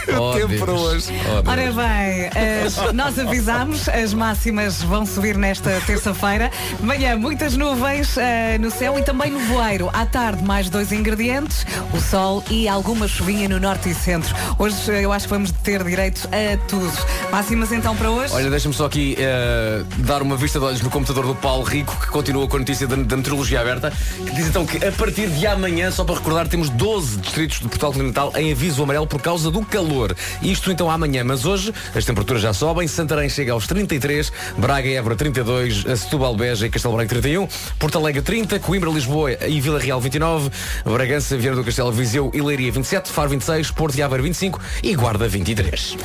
Oh, 0.20 0.34
tempo 0.34 0.48
Deus. 0.50 0.62
para 0.62 0.72
hoje. 0.74 1.08
Oh. 1.26 1.50
Ora 1.50 1.72
bem, 1.72 2.30
as- 2.66 2.94
nós 2.94 3.18
avisámos, 3.20 3.88
as 3.90 4.14
máximas 4.14 4.82
vão 4.82 5.06
subir 5.06 5.38
nesta 5.38 5.82
terça-feira. 5.86 6.50
Manhã, 6.80 7.16
muitas 7.18 7.56
nuvens 7.58 8.18
eh, 8.18 8.58
no 8.60 8.70
céu 8.72 8.98
e 8.98 9.02
também 9.04 9.32
no 9.32 9.40
voeiro. 9.40 9.90
À 9.94 10.06
tarde, 10.06 10.44
mais 10.44 10.70
dois 10.70 10.92
ingredientes, 10.92 11.66
o 11.94 12.00
sol 12.00 12.44
e 12.50 12.68
alguma 12.68 13.08
chuvinha 13.08 13.50
no 13.50 13.60
norte 13.60 13.90
e 13.90 13.94
centro. 13.96 14.34
Hoje 14.60 14.76
eh, 14.92 15.04
eu 15.06 15.12
acho 15.12 15.28
que 15.28 15.34
vamos 15.34 15.52
ter 15.52 15.84
direito 15.84 16.28
a 16.32 16.58
tudo. 16.68 16.92
Máximas 17.32 17.72
então 17.72 17.96
para 17.96 18.10
hoje? 18.12 18.34
Olha, 18.34 18.50
deixa-me 18.50 18.74
só 18.74 18.86
aqui 18.86 19.16
eh, 19.20 19.84
dar 20.00 20.22
uma 20.22 20.38
vista 20.38 20.60
de 20.60 20.66
olhos 20.66 20.82
no 20.82 20.90
computador 20.90 21.26
do 21.26 21.36
Paulo 21.36 21.64
Rico, 21.64 21.96
que 22.00 22.08
continua 22.08 22.48
com 22.48 22.56
a 22.58 22.60
notícia 22.60 22.88
da, 22.88 22.96
da 22.96 23.18
meteorologia 23.18 23.62
aberta, 23.62 23.92
que 24.26 24.32
diz 24.36 24.48
então 24.48 24.66
que 24.66 24.84
a 24.86 24.92
partir 24.92 25.28
de 25.30 25.46
amanhã, 25.48 25.92
só 25.92 26.04
para 26.04 26.16
recordar, 26.16 26.48
temos 26.48 26.70
12 26.70 27.18
distritos 27.18 27.58
de 27.58 27.64
Portugal 27.64 27.92
Continental 27.92 28.32
em 28.36 28.52
aviso 28.52 28.84
amarelo 28.84 29.08
por 29.08 29.22
causa 29.22 29.50
do 29.52 29.62
calor. 29.66 29.95
Isto 30.42 30.72
então 30.72 30.90
amanhã, 30.90 31.24
mas 31.24 31.46
hoje 31.46 31.74
as 31.96 32.04
temperaturas 32.06 32.42
já 32.42 32.54
sobem. 32.54 32.88
Santarém 32.88 33.30
chega 33.30 33.54
aos 33.54 33.68
33, 33.68 34.32
Braga 34.58 34.88
e 34.88 34.96
Évora 34.96 35.16
32, 35.16 35.86
a 35.88 35.96
Setúbal, 35.96 36.36
Beja 36.36 36.66
e 36.68 36.70
Castelo 36.70 36.96
Branco 36.96 37.10
31, 37.10 37.48
Porto 37.80 37.98
Alegre 37.98 38.22
30, 38.22 38.60
Coimbra, 38.60 38.90
Lisboa 38.90 39.32
e 39.48 39.62
Vila 39.62 39.80
Real 39.80 40.00
29, 40.02 40.50
Bragança, 40.86 41.38
Viana 41.38 41.58
do 41.58 41.64
Castelo, 41.64 41.92
Viseu 41.92 42.32
e 42.34 42.42
Leiria 42.42 42.72
27, 42.72 43.12
Faro 43.12 43.30
26, 43.30 43.72
Porto 43.72 43.98
e 43.98 44.02
Aveiro 44.02 44.24
25 44.24 44.60
e 44.84 44.96
Guarda 44.96 45.28
23. 45.28 45.98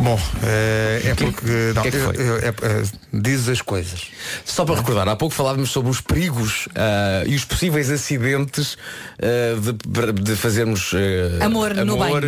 Bom, 0.00 0.20
eh, 0.42 1.02
é 1.04 1.14
porque. 1.14 1.72
Não, 1.74 1.82
que 1.82 1.88
é 1.88 1.90
que 1.90 1.98
foi? 1.98 2.14
é- 2.16 2.48
eh, 2.48 2.82
diz 3.12 3.48
as 3.48 3.60
coisas. 3.60 4.08
Só 4.44 4.64
para 4.64 4.76
recordar, 4.76 5.08
há 5.08 5.16
pouco 5.16 5.34
falávamos 5.34 5.70
sobre 5.70 5.90
os 5.90 6.00
perigos 6.00 6.68
ah, 6.74 7.24
e 7.26 7.34
os 7.34 7.44
possíveis 7.44 7.90
acidentes 7.90 8.76
ah, 9.18 9.58
de, 9.60 10.22
de 10.22 10.36
fazermos 10.36 10.92
ah, 10.94 11.44
Amor 11.44 11.74
no 11.74 11.96
banho. 11.96 12.20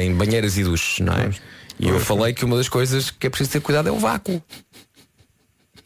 em 0.00 0.14
banheiras 0.14 0.56
e 0.56 0.64
duches, 0.64 1.00
não 1.04 1.12
é? 1.14 1.30
E 1.78 1.88
eu 1.88 2.00
falei 2.00 2.32
que 2.32 2.44
uma 2.44 2.56
das 2.56 2.68
coisas 2.68 3.10
que 3.10 3.26
é 3.26 3.30
preciso 3.30 3.50
ter 3.52 3.60
cuidado 3.60 3.88
é 3.88 3.92
o 3.92 3.98
vácuo. 3.98 4.42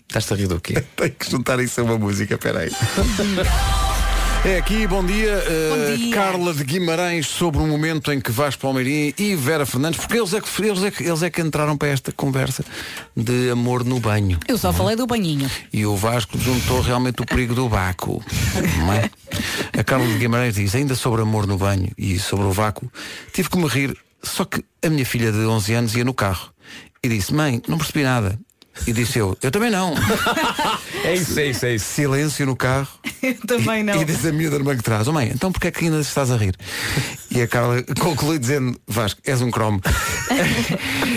Estás-te 0.09 0.33
a 0.33 0.37
rir 0.37 0.49
do 0.49 0.61
quê? 0.61 0.75
Tenho 0.97 1.13
que 1.13 1.31
juntar 1.31 1.59
isso 1.61 1.81
a 1.81 1.85
uma 1.85 1.99
música, 1.99 2.37
peraí. 2.37 2.71
É 4.43 4.57
aqui, 4.57 4.87
bom 4.87 5.05
dia, 5.05 5.33
eh, 5.33 5.69
Bom 5.69 5.97
dia. 5.97 6.15
Carla 6.15 6.55
de 6.55 6.65
Guimarães 6.65 7.27
sobre 7.27 7.61
um 7.61 7.69
momento 7.69 8.11
em 8.11 8.19
que 8.19 8.33
Vasco 8.33 8.63
Palmeirim 8.63 9.13
e 9.19 9.35
Vera 9.37 9.67
Fernandes, 9.67 10.01
porque 10.01 10.17
eles 10.17 10.33
é, 10.33 10.41
que, 10.41 10.63
eles, 10.63 10.83
é 10.83 10.91
que, 10.91 11.05
eles 11.05 11.23
é 11.23 11.29
que 11.29 11.43
entraram 11.43 11.77
para 11.77 11.89
esta 11.89 12.11
conversa 12.11 12.65
de 13.15 13.51
amor 13.51 13.85
no 13.85 14.01
banho. 14.01 14.39
Eu 14.49 14.57
só 14.57 14.73
falei 14.73 14.97
do 14.97 15.07
banhinho. 15.07 15.51
E 15.71 15.85
o 15.85 15.95
Vasco 15.95 16.39
juntou 16.39 16.81
realmente 16.81 17.21
o 17.21 17.27
perigo 17.27 17.55
do 17.55 17.69
vácuo. 17.69 18.25
Não 18.79 18.93
é? 18.95 19.11
A 19.79 19.85
Carla 19.85 20.07
de 20.07 20.17
Guimarães 20.17 20.55
diz, 20.55 20.75
ainda 20.75 20.95
sobre 20.95 21.21
amor 21.21 21.47
no 21.47 21.59
banho 21.59 21.91
e 21.99 22.19
sobre 22.19 22.47
o 22.47 22.53
vácuo, 22.53 22.91
tive 23.35 23.51
que 23.51 23.59
me 23.59 23.69
rir, 23.69 23.95
só 24.23 24.47
que 24.47 24.65
a 24.83 24.89
minha 24.89 25.05
filha 25.05 25.31
de 25.31 25.41
11 25.41 25.75
anos 25.75 25.95
ia 25.95 26.05
no 26.05 26.15
carro 26.15 26.51
e 27.03 27.11
disse, 27.11 27.35
mãe, 27.35 27.61
não 27.69 27.77
percebi 27.77 28.05
nada. 28.05 28.39
E 28.87 28.93
disse 28.93 29.19
eu, 29.19 29.37
eu 29.43 29.51
também 29.51 29.71
não. 29.71 29.95
É 31.03 31.15
isso, 31.15 31.41
é 31.41 31.47
isso, 31.47 31.65
é 31.67 31.75
isso. 31.75 31.85
Silêncio 31.87 32.45
no 32.45 32.55
carro. 32.55 32.89
Eu 33.23 33.35
também 33.47 33.83
não. 33.83 34.01
E 34.01 34.05
diz 34.05 34.25
a 34.27 34.33
miúda 34.33 34.59
no 34.59 34.65
banco 34.65 34.77
de 34.79 34.83
trás, 34.83 35.09
oh 35.09 35.13
mãe, 35.13 35.31
então 35.35 35.51
porquê 35.51 35.69
é 35.69 35.71
que 35.71 35.87
ainda 35.87 35.99
estás 36.01 36.31
a 36.31 36.37
rir? 36.37 36.55
E 37.31 37.41
a 37.41 37.49
Carla 37.49 37.83
conclui 37.99 38.39
dizendo, 38.39 38.79
Vasco, 38.87 39.19
és 39.25 39.41
um 39.41 39.51
cromo. 39.51 39.81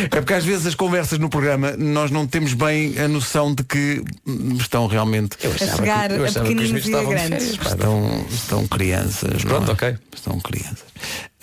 é 0.09 0.19
porque 0.21 0.33
às 0.33 0.45
vezes 0.45 0.65
as 0.67 0.75
conversas 0.75 1.19
no 1.19 1.29
programa 1.29 1.75
nós 1.77 2.11
não 2.11 2.25
temos 2.25 2.53
bem 2.53 2.97
a 2.97 3.09
noção 3.09 3.53
de 3.53 3.63
que 3.63 4.01
hum, 4.25 4.55
estão 4.57 4.87
realmente. 4.87 5.37
A 5.45 5.75
chegar 5.75 6.11
a 6.11 6.15
que 6.15 6.21
os 6.23 6.33
pequeninos 6.33 6.71
miúdos 6.71 6.87
e 6.87 6.95
a 6.95 7.03
grandes. 7.03 7.29
férias, 7.29 7.57
pá. 7.57 7.69
Estão, 7.71 8.25
estão 8.29 8.67
crianças. 8.67 9.43
não 9.43 9.49
Pronto, 9.51 9.69
é? 9.69 9.73
ok. 9.73 9.97
Estão 10.15 10.39
crianças. 10.39 10.85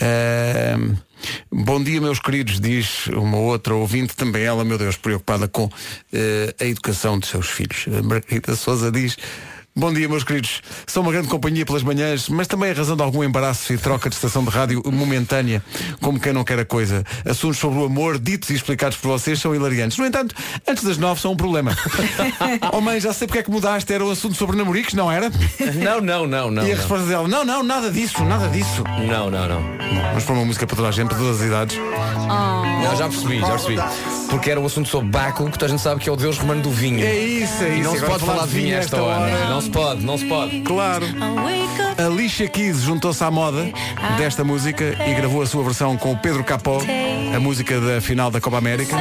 Ahm, 0.01 0.95
bom 1.51 1.83
dia, 1.83 2.01
meus 2.01 2.19
queridos, 2.19 2.61
diz 2.61 3.07
uma 3.09 3.39
outra 3.39 3.75
ouvinte, 3.75 4.17
também 4.17 4.43
ela, 4.43 4.65
meu 4.65 4.79
Deus, 4.79 4.97
preocupada 4.97 5.49
com 5.49 5.71
eh, 6.13 6.55
a 6.61 6.65
educação 6.65 7.19
dos 7.19 7.29
seus 7.29 7.49
filhos. 7.49 7.87
A 7.89 8.03
Margarida 8.03 8.55
Souza 8.57 8.91
diz. 8.91 9.17
Bom 9.81 9.95
dia, 9.95 10.07
meus 10.11 10.25
queridos. 10.25 10.61
São 10.87 11.03
uma 11.03 11.11
grande 11.11 11.29
companhia 11.29 11.65
pelas 11.65 11.83
manhãs, 11.83 12.29
mas 12.29 12.47
também 12.47 12.71
a 12.71 12.75
razão 12.75 12.95
de 12.95 13.03
algum 13.03 13.25
embaraço 13.25 13.73
e 13.73 13.79
troca 13.79 14.11
de 14.11 14.15
estação 14.15 14.45
de 14.45 14.51
rádio 14.51 14.83
momentânea, 14.85 15.65
como 16.03 16.21
quem 16.21 16.35
não 16.35 16.45
quer 16.45 16.59
a 16.59 16.67
coisa. 16.67 17.03
Assuntos 17.25 17.57
sobre 17.57 17.79
o 17.79 17.87
amor, 17.87 18.19
ditos 18.19 18.51
e 18.51 18.55
explicados 18.57 18.99
por 18.99 19.09
vocês, 19.09 19.41
são 19.41 19.55
hilariantes. 19.55 19.97
No 19.97 20.05
entanto, 20.05 20.35
antes 20.69 20.85
das 20.85 20.99
nove 20.99 21.19
são 21.23 21.33
um 21.33 21.37
problema. 21.37 21.75
oh 22.75 22.83
mãe, 22.83 23.01
já 23.01 23.15
sei 23.15 23.27
porque 23.27 23.39
é 23.39 23.43
que 23.43 23.51
mudaste. 23.51 23.91
Era 23.91 24.05
um 24.05 24.11
assunto 24.11 24.35
sobre 24.35 24.55
namoricos, 24.55 24.93
não 24.93 25.11
era? 25.11 25.31
Não, 25.83 26.03
não, 26.03 26.27
não, 26.27 26.51
não. 26.51 26.63
e 26.63 26.73
a 26.73 26.77
resposta 26.77 27.07
dela, 27.07 27.27
não, 27.27 27.43
não, 27.43 27.63
nada 27.63 27.91
disso, 27.91 28.23
nada 28.23 28.49
disso. 28.49 28.85
Não, 29.09 29.31
não, 29.31 29.49
não. 29.49 29.63
Vamos 30.11 30.25
pôr 30.25 30.35
uma 30.35 30.45
música 30.45 30.67
para 30.67 30.77
toda 30.77 30.89
a 30.89 30.93
gente, 30.93 31.09
para 31.09 31.17
todas 31.17 31.41
as 31.41 31.47
idades. 31.47 31.79
Não, 31.79 32.97
já 32.97 33.09
percebi, 33.09 33.41
já 33.41 33.49
percebi. 33.49 33.77
Porque 34.29 34.51
era 34.51 34.61
o 34.61 34.67
assunto 34.67 34.89
sobre 34.89 35.09
báculo, 35.09 35.51
que 35.51 35.59
toda 35.59 35.67
a 35.67 35.69
gente 35.71 35.83
sabe 35.83 36.01
que 36.01 36.09
é 36.09 36.13
o 36.13 36.17
deus 36.17 36.39
romano 36.39 36.63
do 36.63 36.71
vinho. 36.71 37.05
É 37.05 37.19
isso, 37.19 37.65
é 37.65 37.77
E 37.77 37.81
isso. 37.81 37.89
não 37.89 37.97
se 37.97 38.05
pode 38.05 38.25
falar 38.25 38.47
de 38.47 38.53
vinho 38.53 38.77
a 38.77 38.79
esta 38.79 39.03
hora. 39.03 39.49
Não 39.49 39.61
se 39.61 39.70
pode, 39.71 40.05
não 40.05 40.19
se 40.19 40.25
pode. 40.27 40.61
Claro. 40.61 41.07
A 41.99 42.07
Alicia 42.07 42.49
Keys 42.49 42.81
juntou-se 42.81 43.23
à 43.23 43.31
moda 43.31 43.71
desta 44.17 44.45
música 44.45 44.97
e 45.07 45.15
gravou 45.15 45.43
a 45.43 45.47
sua 45.47 45.63
versão 45.63 45.97
com 45.97 46.13
o 46.13 46.17
Pedro 46.17 46.45
Capó, 46.45 46.81
a 47.35 47.41
música 47.41 47.81
da 47.81 48.01
final 48.01 48.31
da 48.31 48.41
Copa 48.41 48.59
América. 48.59 48.97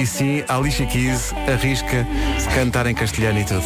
E 0.00 0.06
sim, 0.06 0.44
a 0.46 0.56
Alicia 0.56 0.86
Keys 0.86 1.32
arrisca 1.52 2.06
cantar 2.54 2.86
em 2.86 2.94
castelhano 2.94 3.40
e 3.40 3.44
tudo. 3.44 3.64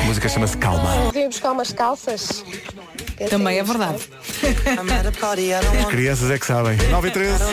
A 0.00 0.04
música 0.04 0.28
chama-se 0.28 0.56
Calma. 0.56 1.10
Vim 1.12 1.26
buscar 1.26 1.52
umas 1.52 1.72
calças. 1.72 2.44
Também 3.28 3.58
é 3.58 3.62
verdade. 3.64 4.08
As 5.80 5.84
crianças 5.86 6.30
é 6.30 6.38
que 6.38 6.46
sabem. 6.46 6.76
9 6.90 7.08
e 7.08 7.10
13. 7.10 7.44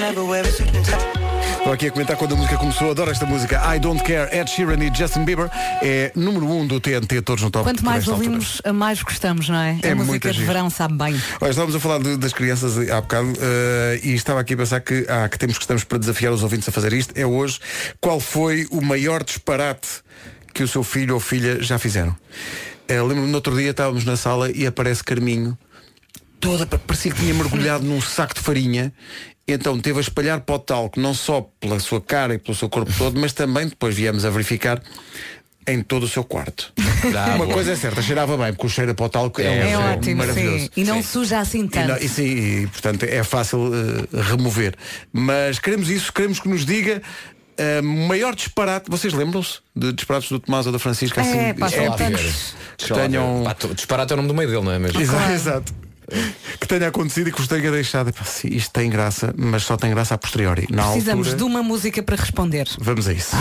Estou 1.66 1.74
aqui 1.74 1.88
a 1.88 1.91
comentar 1.91 2.16
quando 2.16 2.34
a 2.34 2.38
música 2.38 2.57
começou. 2.57 2.91
Adoro 2.91 3.09
esta 3.09 3.26
música. 3.26 3.59
I 3.76 3.80
Don't 3.80 4.03
Care, 4.03 4.30
Ed 4.38 4.47
Sheeran 4.51 4.78
e 4.84 4.95
Justin 4.95 5.26
Bieber. 5.26 5.49
É 5.82 6.11
número 6.16 6.45
1 6.45 6.59
um 6.61 6.68
do 6.68 6.80
TNT, 6.80 7.24
todos 7.24 7.41
no 7.43 7.49
top. 7.49 7.63
Quanto 7.66 7.84
mais 7.84 8.07
ouvimos, 8.07 8.61
mais 8.72 9.01
gostamos, 9.01 9.49
não 9.49 9.57
é? 9.57 9.80
É 9.82 9.89
a 9.93 9.95
música 9.95 10.32
de 10.32 10.43
verão 10.43 10.70
sabe 10.70 10.93
bem. 10.93 11.20
Olha, 11.41 11.49
estávamos 11.49 11.76
a 11.76 11.80
falar 11.80 11.97
de- 12.03 12.18
das 12.18 12.34
crianças 12.34 12.78
há 12.88 13.01
bocado 13.01 13.34
eh, 13.41 13.99
e 14.03 14.13
estava 14.13 14.41
aqui 14.41 14.53
a 14.53 14.57
pensar 14.57 14.80
que 14.80 15.07
há 15.09 15.28
que 15.28 15.39
temos 15.39 15.57
que 15.57 15.63
estamos 15.63 15.84
para 15.84 15.97
desafiar 15.97 16.32
os 16.32 16.43
ouvintes 16.43 16.70
a 16.70 16.72
fazer 16.72 16.93
isto. 16.93 17.18
É 17.18 17.26
hoje 17.26 17.59
qual 17.99 18.20
foi 18.20 18.68
o 18.70 18.80
maior 18.80 19.24
disparate 19.24 19.88
que 20.53 20.61
o 20.61 20.68
seu 20.68 20.84
filho 20.84 21.16
ou 21.16 21.20
filha 21.20 21.63
já 21.63 21.80
fizeram. 21.80 22.16
Eh, 22.88 23.01
Lembro-me 23.01 23.28
no 23.30 23.36
outro 23.38 23.57
dia 23.57 23.72
estávamos 23.72 24.05
na 24.05 24.16
sala 24.16 24.51
e 24.51 24.68
aparece 24.68 25.03
Carminho 25.03 25.57
toda, 26.39 26.68
parecia 26.78 27.11
que 27.11 27.20
tinha 27.22 27.34
mergulhado 27.34 27.84
num 27.84 27.99
saco 27.99 28.36
de 28.36 28.39
farinha. 28.39 28.93
Então 29.47 29.79
teve 29.79 29.99
a 29.99 30.01
espalhar 30.01 30.39
pó 30.41 30.57
de 30.57 30.65
talco, 30.65 30.99
não 30.99 31.13
só 31.13 31.47
pela 31.59 31.79
sua 31.79 32.01
cara 32.01 32.33
e 32.33 32.37
pelo 32.39 32.55
seu 32.55 32.67
corpo 32.67 32.91
todo, 32.97 33.19
mas 33.19 33.31
também 33.31 33.67
depois 33.67 33.95
viemos 33.95 34.25
a 34.25 34.29
verificar 34.31 34.81
em 35.67 35.81
todo 35.83 36.03
o 36.03 36.07
seu 36.07 36.23
quarto. 36.23 36.71
Ah, 37.15 37.35
Uma 37.35 37.37
boa. 37.45 37.53
coisa 37.53 37.71
é 37.73 37.75
certa, 37.75 38.01
cheirava 38.01 38.35
bem, 38.37 38.53
porque 38.53 38.65
o 38.65 38.69
cheiro 38.69 38.91
a 38.91 38.95
pó 38.95 39.05
de 39.05 39.11
talco 39.11 39.41
é, 39.41 39.49
um 39.49 39.53
É, 39.63 39.77
ótimo, 39.95 40.17
maravilhoso. 40.17 40.59
sim. 40.65 40.69
E 40.77 40.83
não 40.83 41.01
suja 41.03 41.39
assim 41.39 41.65
E, 41.65 41.69
tanto. 41.69 41.87
não- 41.89 41.97
e 41.97 42.09
sim, 42.09 42.23
e, 42.63 42.67
portanto 42.67 43.03
é 43.03 43.23
fácil 43.23 43.71
eh, 43.73 44.21
remover. 44.21 44.75
Mas 45.13 45.59
queremos 45.59 45.89
isso, 45.89 46.11
queremos 46.11 46.39
que 46.39 46.47
nos 46.49 46.65
diga 46.65 47.01
eh, 47.57 47.81
maior 47.81 48.35
disparate. 48.35 48.89
Vocês 48.89 49.13
lembram-se 49.13 49.59
de 49.75 49.93
disparates 49.93 50.29
do 50.29 50.39
Tomás 50.39 50.65
ou 50.65 50.71
da 50.71 50.79
Francisca? 50.79 51.21
Assim, 51.21 51.37
É, 51.37 51.53
pá, 51.53 51.69
são 51.69 51.79
épicos, 51.83 51.97
tantos. 51.97 52.55
que 52.77 52.93
tenham. 52.93 53.43
Pá, 53.43 53.55
disparate 53.73 54.11
é 54.11 54.15
o 54.15 54.17
nome 54.17 54.27
do 54.27 54.33
meio 54.35 54.49
dele, 54.49 54.63
não 54.63 54.71
é 54.71 54.79
mesmo? 54.79 54.99
Exato, 54.99 55.31
exato. 55.31 55.73
Que 56.59 56.67
tenha 56.67 56.87
acontecido 56.87 57.29
e 57.29 57.31
que 57.31 57.37
vos 57.37 57.47
tenha 57.47 57.71
deixado. 57.71 58.13
Isto 58.43 58.71
tem 58.71 58.89
graça, 58.89 59.33
mas 59.37 59.63
só 59.63 59.77
tem 59.77 59.89
graça 59.91 60.15
a 60.15 60.17
posteriori. 60.17 60.67
Na 60.69 60.83
Precisamos 60.83 61.27
altura, 61.27 61.37
de 61.37 61.43
uma 61.43 61.63
música 61.63 62.01
para 62.03 62.15
responder. 62.15 62.67
Vamos 62.79 63.07
a 63.07 63.13
isso. 63.13 63.35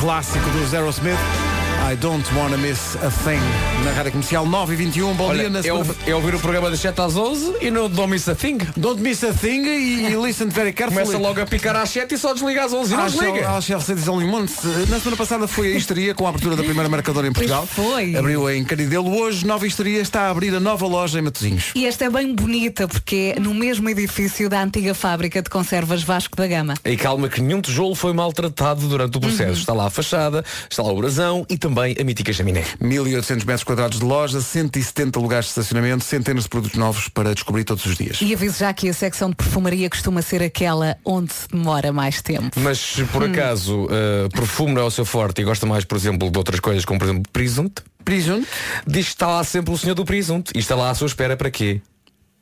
Clássico 0.00 0.50
do 0.50 0.76
Aerosmith. 0.76 1.51
I 1.90 1.96
don't 1.96 2.24
wanna 2.36 2.56
miss 2.56 2.96
a 3.02 3.10
thing. 3.10 3.40
Na 3.84 3.90
rádio 3.90 4.12
comercial 4.12 4.46
9 4.46 4.72
e 4.72 4.76
21. 4.76 5.14
Bom 5.14 5.24
Olha, 5.28 5.40
dia 5.40 5.50
na 5.50 5.62
segunda- 5.62 5.90
ou- 5.90 5.96
é 6.12 6.14
ouvir 6.14 6.34
o 6.34 6.38
programa 6.38 6.70
das 6.70 6.78
7 6.80 7.00
às 7.00 7.16
11 7.16 7.54
e 7.60 7.70
não 7.70 7.88
Don't 7.90 8.08
Miss 8.10 8.28
a 8.28 8.34
Thing. 8.36 8.58
Don't 8.76 9.02
miss 9.02 9.22
a 9.24 9.32
thing 9.32 9.62
e, 9.66 10.06
e 10.12 10.16
listen 10.16 10.46
very 10.48 10.72
carefully. 10.72 11.04
Começa 11.04 11.18
logo 11.20 11.40
a 11.40 11.44
picar 11.46 11.74
às 11.76 11.90
7 11.90 12.14
e 12.14 12.18
só 12.18 12.32
desliga 12.32 12.64
às 12.64 12.72
11 12.72 12.94
e 12.94 12.96
não 12.96 13.06
desliga. 13.06 13.50
à 13.50 13.60
Chelsea 13.60 13.96
diz 13.96 14.06
only 14.08 14.26
once. 14.26 14.64
Na 14.88 14.98
semana 15.00 15.16
passada 15.16 15.48
foi 15.48 15.72
a 15.74 15.76
histeria 15.76 16.14
com 16.14 16.24
a 16.24 16.28
abertura 16.30 16.54
da 16.56 16.62
primeira 16.62 16.88
marcadora 16.88 17.26
em 17.26 17.32
Portugal. 17.32 17.66
foi. 17.66 18.14
Abriu 18.16 18.48
em 18.48 18.64
Caridelo. 18.64 19.14
Hoje, 19.18 19.44
nova 19.44 19.66
histeria 19.66 20.00
está 20.00 20.22
a 20.22 20.30
abrir 20.30 20.54
a 20.54 20.60
nova 20.60 20.86
loja 20.86 21.18
em 21.18 21.22
Matosinhos. 21.22 21.72
E 21.74 21.84
esta 21.86 22.04
é 22.04 22.10
bem 22.10 22.32
bonita 22.34 22.86
porque 22.86 23.34
é 23.36 23.40
no 23.40 23.52
mesmo 23.52 23.88
edifício 23.90 24.48
da 24.48 24.62
antiga 24.62 24.94
fábrica 24.94 25.42
de 25.42 25.50
conservas 25.50 26.02
Vasco 26.04 26.36
da 26.36 26.46
Gama. 26.46 26.74
E 26.84 26.96
calma 26.96 27.28
que 27.28 27.40
nenhum 27.40 27.60
tijolo 27.60 27.94
foi 27.96 28.12
maltratado 28.12 28.86
durante 28.88 29.18
o 29.18 29.20
processo. 29.20 29.60
Está 29.60 29.72
lá 29.74 29.86
a 29.86 29.90
fachada, 29.90 30.44
está 30.70 30.82
lá 30.82 30.92
o 30.92 30.96
brasão 30.96 31.44
e 31.50 31.58
também 31.58 31.71
a 31.80 32.04
mítica 32.04 32.32
chaminé. 32.32 32.64
1800 32.80 33.44
metros 33.44 33.64
quadrados 33.64 33.98
de 33.98 34.04
loja, 34.04 34.40
170 34.40 35.18
lugares 35.18 35.46
de 35.46 35.50
estacionamento, 35.50 36.04
centenas 36.04 36.44
de 36.44 36.48
produtos 36.50 36.78
novos 36.78 37.08
para 37.08 37.34
descobrir 37.34 37.64
todos 37.64 37.84
os 37.86 37.96
dias. 37.96 38.18
E 38.20 38.34
aviso 38.34 38.58
já 38.58 38.72
que 38.72 38.88
a 38.88 38.94
secção 38.94 39.30
de 39.30 39.36
perfumaria 39.36 39.88
costuma 39.88 40.22
ser 40.22 40.42
aquela 40.42 40.96
onde 41.04 41.32
se 41.32 41.48
demora 41.48 41.92
mais 41.92 42.20
tempo. 42.22 42.58
Mas 42.60 42.78
se 42.78 43.04
por 43.04 43.24
acaso 43.24 43.84
uh, 43.84 44.28
perfume 44.34 44.74
não 44.74 44.82
é 44.82 44.84
o 44.84 44.90
seu 44.90 45.04
forte 45.04 45.40
e 45.40 45.44
gosta 45.44 45.66
mais, 45.66 45.84
por 45.84 45.96
exemplo, 45.96 46.30
de 46.30 46.38
outras 46.38 46.60
coisas, 46.60 46.84
como 46.84 46.98
por 46.98 47.06
exemplo 47.06 47.22
presunto, 47.32 47.82
presunto, 48.04 48.46
diz 48.86 49.06
que 49.06 49.12
está 49.12 49.26
lá 49.26 49.44
sempre 49.44 49.72
o 49.72 49.78
senhor 49.78 49.94
do 49.94 50.04
presunto 50.04 50.52
e 50.54 50.58
está 50.58 50.74
lá 50.74 50.90
à 50.90 50.94
sua 50.94 51.06
espera 51.06 51.36
para 51.36 51.50
quê? 51.50 51.80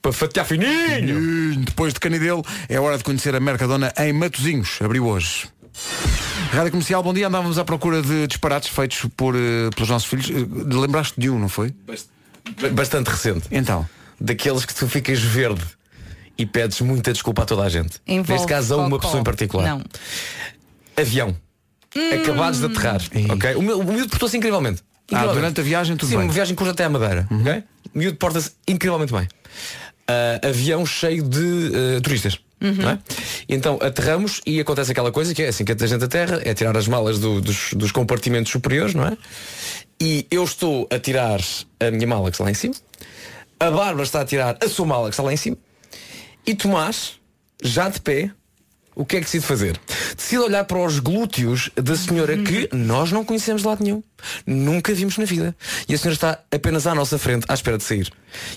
Para 0.02 0.12
fatiar 0.12 0.46
fininho! 0.46 1.18
Hum, 1.18 1.62
Depois 1.64 1.92
de 1.92 2.00
Canidelo, 2.00 2.42
é 2.68 2.80
hora 2.80 2.96
de 2.96 3.04
conhecer 3.04 3.34
a 3.34 3.40
Mercadona 3.40 3.92
em 3.98 4.12
Matosinhos. 4.14 4.78
Abriu 4.82 5.06
hoje. 5.06 5.48
Rádio 6.52 6.70
Comercial, 6.72 7.02
bom 7.02 7.14
dia. 7.14 7.28
Andávamos 7.28 7.58
à 7.58 7.64
procura 7.64 8.02
de 8.02 8.26
disparates 8.26 8.68
feitos 8.68 9.06
por, 9.16 9.34
eh, 9.36 9.70
pelos 9.74 9.88
nossos 9.88 10.08
filhos. 10.08 10.28
Eh, 10.30 10.74
Lembraste 10.74 11.14
de 11.20 11.30
um, 11.30 11.38
não 11.38 11.48
foi? 11.48 11.72
Bastante 12.72 13.08
recente. 13.08 13.46
Então. 13.50 13.88
Daqueles 14.20 14.64
que 14.64 14.74
tu 14.74 14.86
ficas 14.88 15.20
verde 15.20 15.62
e 16.36 16.44
pedes 16.44 16.80
muita 16.80 17.12
desculpa 17.12 17.42
a 17.42 17.46
toda 17.46 17.62
a 17.62 17.68
gente. 17.68 18.00
Envolve 18.06 18.32
Neste 18.32 18.46
caso 18.48 18.74
a 18.74 18.76
uma 18.78 18.90
cocó. 18.90 19.02
pessoa 19.06 19.20
em 19.20 19.24
particular. 19.24 19.66
Não. 19.68 19.82
Avião. 20.96 21.36
Acabados 22.20 22.60
de 22.60 22.66
aterrar. 22.66 23.00
Ok? 23.30 23.54
O, 23.54 23.62
meu, 23.62 23.80
o 23.80 23.84
miúdo 23.84 24.08
portou-se 24.08 24.36
incrivelmente. 24.36 24.82
Ah, 25.12 25.26
durante 25.26 25.60
a 25.60 25.64
viagem 25.64 25.96
tudo 25.96 26.08
Sim, 26.08 26.16
bem. 26.18 26.26
uma 26.26 26.32
viagem 26.32 26.54
curta 26.54 26.72
até 26.72 26.84
a 26.84 26.88
Madeira. 26.88 27.26
ok? 27.30 27.64
O 27.94 27.98
miúdo 27.98 28.16
porta-se 28.16 28.52
incrivelmente 28.68 29.12
bem. 29.12 29.26
Ah, 30.06 30.48
avião 30.48 30.84
cheio 30.84 31.22
de 31.22 31.72
ah, 31.96 32.00
turistas. 32.00 32.38
Não 32.60 32.90
é? 32.90 32.98
Então 33.48 33.78
aterramos 33.80 34.40
e 34.46 34.60
acontece 34.60 34.92
aquela 34.92 35.10
coisa 35.10 35.34
que 35.34 35.42
é 35.42 35.48
assim 35.48 35.64
que 35.64 35.72
a 35.72 35.86
gente 35.86 36.04
aterra, 36.04 36.40
é 36.44 36.52
tirar 36.54 36.76
as 36.76 36.86
malas 36.86 37.18
do- 37.18 37.40
dos, 37.40 37.72
dos 37.74 37.90
compartimentos 37.92 38.52
superiores, 38.52 38.94
não 38.94 39.06
é? 39.06 39.16
E 40.00 40.26
eu 40.30 40.44
estou 40.44 40.86
a 40.90 40.98
tirar 40.98 41.40
a 41.78 41.90
minha 41.90 42.06
mala 42.06 42.30
que 42.30 42.34
está 42.34 42.44
lá 42.44 42.50
em 42.50 42.54
cima, 42.54 42.74
a 43.58 43.70
Bárbara 43.70 44.02
está 44.02 44.20
a 44.20 44.24
tirar 44.24 44.56
a 44.62 44.68
sua 44.68 44.86
mala 44.86 45.04
que 45.08 45.14
está 45.14 45.22
lá 45.22 45.32
em 45.32 45.36
cima, 45.36 45.56
e 46.46 46.54
Tomás, 46.54 47.12
já 47.62 47.88
de 47.88 48.00
pé, 48.00 48.30
o 48.94 49.04
que 49.04 49.16
é 49.16 49.20
que 49.20 49.26
decide 49.26 49.44
fazer? 49.46 49.80
Decide 50.16 50.42
olhar 50.42 50.64
para 50.64 50.78
os 50.78 50.98
glúteos 50.98 51.70
da 51.76 51.94
senhora 51.96 52.36
que 52.36 52.68
nós 52.74 53.12
não 53.12 53.24
conhecemos 53.24 53.62
de 53.62 53.68
lado 53.68 53.82
nenhum. 53.84 54.02
Nunca 54.46 54.92
vimos 54.92 55.16
na 55.16 55.24
vida. 55.24 55.56
E 55.88 55.94
a 55.94 55.98
senhora 55.98 56.14
está 56.14 56.40
apenas 56.50 56.86
à 56.86 56.94
nossa 56.94 57.16
frente, 57.16 57.46
à 57.48 57.54
espera 57.54 57.78
de 57.78 57.84
sair. 57.84 58.10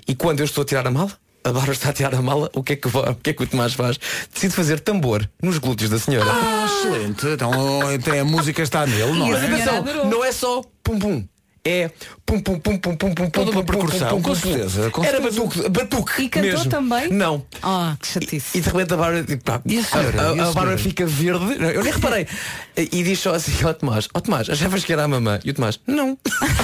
E 0.08 0.16
quando 0.16 0.40
eu 0.40 0.46
estou 0.46 0.64
a 0.64 0.66
tirar 0.66 0.86
a 0.88 0.92
mala, 0.92 1.12
a 1.44 1.52
Bárbara 1.52 1.74
está 1.74 1.90
a 1.90 1.94
tirar 1.94 2.16
a 2.16 2.22
mala, 2.22 2.50
o 2.54 2.64
que 2.64 2.74
é 2.74 2.76
que, 2.76 2.88
o, 2.88 3.16
que 3.16 3.30
é 3.32 3.34
que 3.34 3.44
o 3.44 3.48
Tomás 3.48 3.74
faz? 3.74 4.00
Decide 4.34 4.54
fazer 4.54 4.80
tambor 4.80 5.30
nos 5.42 5.58
glúteos 5.58 5.90
da 5.90 6.00
senhora. 6.00 6.32
Ah, 6.32 6.66
excelente. 6.66 7.28
Então 7.28 7.52
até 7.88 8.20
a 8.20 8.26
música 8.26 8.62
está 8.62 8.86
nele, 8.86 9.12
não 9.12 9.36
é? 9.36 9.46
atenção, 9.46 9.84
não 10.06 10.24
é 10.24 10.32
só 10.32 10.62
pum 10.84 10.98
pum. 10.98 11.28
É 11.66 11.90
pum 12.26 12.42
pum 12.42 12.60
pum 12.60 12.78
pum 12.78 12.96
pum 12.98 13.14
pum 13.16 13.30
Toda 13.30 13.46
pum, 13.52 13.58
uma 13.60 13.64
pum, 13.64 13.74
pum, 13.74 13.80
percussão, 13.80 14.10
pum, 14.10 14.22
com 14.22 14.34
pum, 14.34 14.40
pum. 14.42 14.50
certeza, 14.52 14.90
com 14.92 15.02
Era 15.04 15.22
batuque, 15.22 15.70
batuque. 15.70 16.22
E 16.24 16.30
cantou 16.30 16.52
mesmo. 16.52 16.70
também? 16.70 17.10
Não. 17.10 17.46
Ah, 17.62 17.96
que 18.02 18.08
chatice. 18.08 18.58
E 18.58 18.62
de 18.62 18.68
repente 18.70 18.94
a 18.94 18.98
Bárbara, 18.98 19.24
tipo, 19.24 19.44
pá, 19.46 19.62
E 19.66 19.78
a 19.78 19.84
senhora? 19.84 20.22
a, 20.22 20.32
a- 20.32 20.36
E 20.36 20.40
a 20.42 20.52
Bárbara 20.52 20.78
fica 20.78 21.06
verde. 21.06 21.58
Não, 21.58 21.70
Eu 21.70 21.82
nem 21.84 21.94
reparei. 21.94 22.28
E 22.76 23.04
diz 23.04 23.18
só 23.20 23.34
assim 23.36 23.54
ao 23.64 23.74
Tomás, 23.74 24.10
ó 24.14 24.20
Tomás, 24.20 24.50
achavas 24.50 24.84
que 24.84 24.92
era 24.92 25.06
a 25.06 25.08
mamã? 25.08 25.40
E 25.46 25.52
o 25.52 25.54
Tomás, 25.54 25.80
não. 25.88 26.18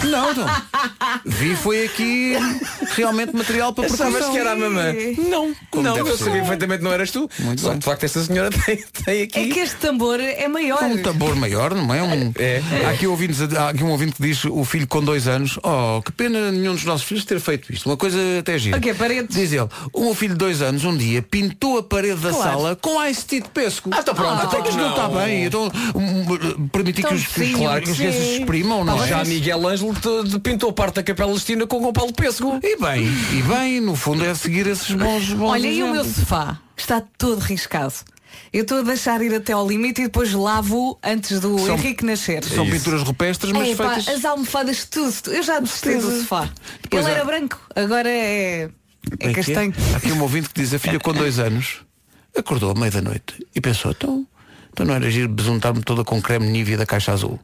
Não, 0.04 0.32
então. 0.32 0.48
Vi 1.26 1.56
foi 1.56 1.86
aqui 1.86 2.34
realmente 2.98 3.34
material 3.34 3.72
para 3.74 3.86
Achavas 3.86 4.12
percussão. 4.14 4.34
que 4.34 4.38
era 4.40 4.52
a 4.52 4.56
mamã? 4.58 4.94
Não. 5.30 5.56
Como 5.72 5.84
não, 5.84 5.94
deve 5.94 6.10
eu 6.10 6.18
sabia 6.18 6.34
perfeitamente 6.42 6.84
não 6.84 6.92
eras 6.92 7.10
tu. 7.12 7.30
Muito 7.40 7.62
Só 7.62 7.70
bem. 7.70 7.78
que 7.78 7.80
de 7.80 7.86
facto 7.86 8.04
esta 8.04 8.22
senhora 8.24 8.50
tem, 8.66 8.84
tem 9.06 9.22
aqui. 9.24 9.40
É 9.40 9.48
que 9.54 9.60
este 9.60 9.78
tambor 9.78 10.20
é 10.20 10.48
maior. 10.50 10.82
É 10.84 10.86
um 10.88 11.02
tambor 11.02 11.36
maior, 11.38 11.74
não 11.74 11.94
é? 11.94 12.04
Um... 12.04 12.34
É. 12.38 12.62
Há, 12.86 12.90
aqui 12.90 13.08
ouvintes, 13.08 13.40
há 13.54 13.70
aqui 13.70 13.82
um 13.84 13.92
ouvinte 13.92 14.14
que 14.16 14.22
diz 14.24 14.44
o 14.44 14.66
filho 14.66 14.89
com 14.90 15.04
dois 15.04 15.28
anos, 15.28 15.58
oh, 15.64 16.02
que 16.02 16.12
pena 16.12 16.52
nenhum 16.52 16.74
dos 16.74 16.84
nossos 16.84 17.06
filhos 17.08 17.24
ter 17.24 17.40
feito 17.40 17.72
isto. 17.72 17.86
Uma 17.88 17.96
coisa 17.98 18.18
até 18.40 18.58
gira. 18.58 18.78
O 18.78 18.82
quê, 18.82 18.94
paredes? 18.94 19.36
Diz 19.36 19.54
ele, 19.54 19.68
o 19.94 20.02
meu 20.06 20.14
filho 20.16 20.34
de 20.34 20.40
dois 20.40 20.62
anos 20.62 20.84
um 20.84 20.96
dia 20.98 21.22
pintou 21.22 21.78
a 21.78 21.84
parede 21.84 22.20
da 22.20 22.32
Claro. 22.32 22.52
sala 22.52 22.76
com 22.76 23.04
ice 23.06 23.26
tea 23.26 23.42
de 23.42 23.50
pesco. 23.50 23.90
Ah, 23.94 24.00
está 24.00 24.14
pronto. 24.14 24.42
Até 24.44 24.62
que 24.62 24.70
isto 24.70 24.80
não 24.80 24.90
está 24.90 25.08
bem. 25.08 25.46
Então, 25.46 25.72
um, 25.96 26.68
permitir 26.70 27.04
que 27.06 27.14
os, 27.14 27.26
que 27.28 27.30
os- 27.30 27.36
docinho, 27.48 27.58
claro, 27.60 27.84
que 27.84 27.92
as 27.92 27.98
crianças 27.98 28.22
se 28.22 28.28
sim. 28.36 28.40
exprimam, 28.40 28.84
não 28.84 29.08
Já 29.08 29.22
é? 29.22 29.26
Miguel 29.26 29.68
Ângelo 29.68 29.94
te- 29.94 30.30
te 30.30 30.40
pintou 30.40 30.74
parte 30.74 30.96
da 30.96 31.04
Capela 31.04 31.32
Lestina 31.32 31.66
com 31.68 31.78
o 31.88 31.94
Paulo 31.94 32.12
Pêssego. 32.14 32.60
E 32.64 32.78
bem, 32.78 33.04
e 33.06 33.42
bem, 33.44 33.80
no 33.82 33.96
fundo 33.96 34.26
é 34.26 34.34
seguir 34.34 34.66
esses 34.68 34.92
bons, 34.92 35.30
bons 35.34 35.50
Olha, 35.52 35.68
e 35.68 35.84
o 35.84 35.88
meu 35.92 36.02
exemplos. 36.02 36.16
sofá 36.18 36.60
está 36.76 37.02
todo 37.18 37.40
riscado. 37.40 37.94
Eu 38.52 38.64
estou 38.64 38.80
a 38.80 38.82
deixar 38.82 39.22
ir 39.22 39.34
até 39.34 39.54
ao 39.54 39.68
limite 39.68 40.02
e 40.02 40.06
depois 40.06 40.34
lavo 40.34 40.98
antes 41.04 41.40
do 41.40 41.58
São- 41.60 41.76
Henrique 41.76 42.04
nascer. 42.04 42.44
São 42.44 42.68
pinturas 42.70 43.02
rupestres, 43.04 43.52
mas 43.52 43.68
Ei, 43.70 43.76
pá, 43.76 43.96
feitas... 43.96 44.16
as 44.16 44.26
almofadas, 44.26 44.86
tudo. 44.86 45.14
Eu 45.28 45.44
já 45.44 45.60
gostei 45.60 45.98
do 45.98 46.20
sofá. 46.20 46.50
Depois 46.82 47.06
Ele 47.06 47.14
há- 47.14 47.18
era 47.18 47.26
branco, 47.26 47.60
agora 47.76 48.10
é, 48.10 48.64
é 48.64 48.70
É 49.20 49.28
que 49.30 49.34
castanho. 49.36 49.74
Há 49.94 49.98
aqui 49.98 50.12
um 50.12 50.22
ouvinte 50.22 50.50
que 50.50 50.62
diz 50.62 50.74
a 50.74 50.80
filha 50.80 51.00
com 51.00 51.14
dois 51.14 51.38
anos 51.40 51.82
acordou 52.38 52.72
à 52.72 52.76
meia 52.76 52.92
da 52.92 53.02
noite 53.02 53.46
e 53.56 53.60
pensou, 53.62 53.92
então, 53.92 54.26
então 54.72 54.86
não 54.86 54.94
era 54.94 55.10
giro 55.12 55.28
besuntar-me 55.30 55.82
toda 55.84 56.04
com 56.04 56.22
creme 56.22 56.48
Nivea 56.48 56.78
da 56.78 56.86
caixa 56.86 57.12
azul. 57.12 57.40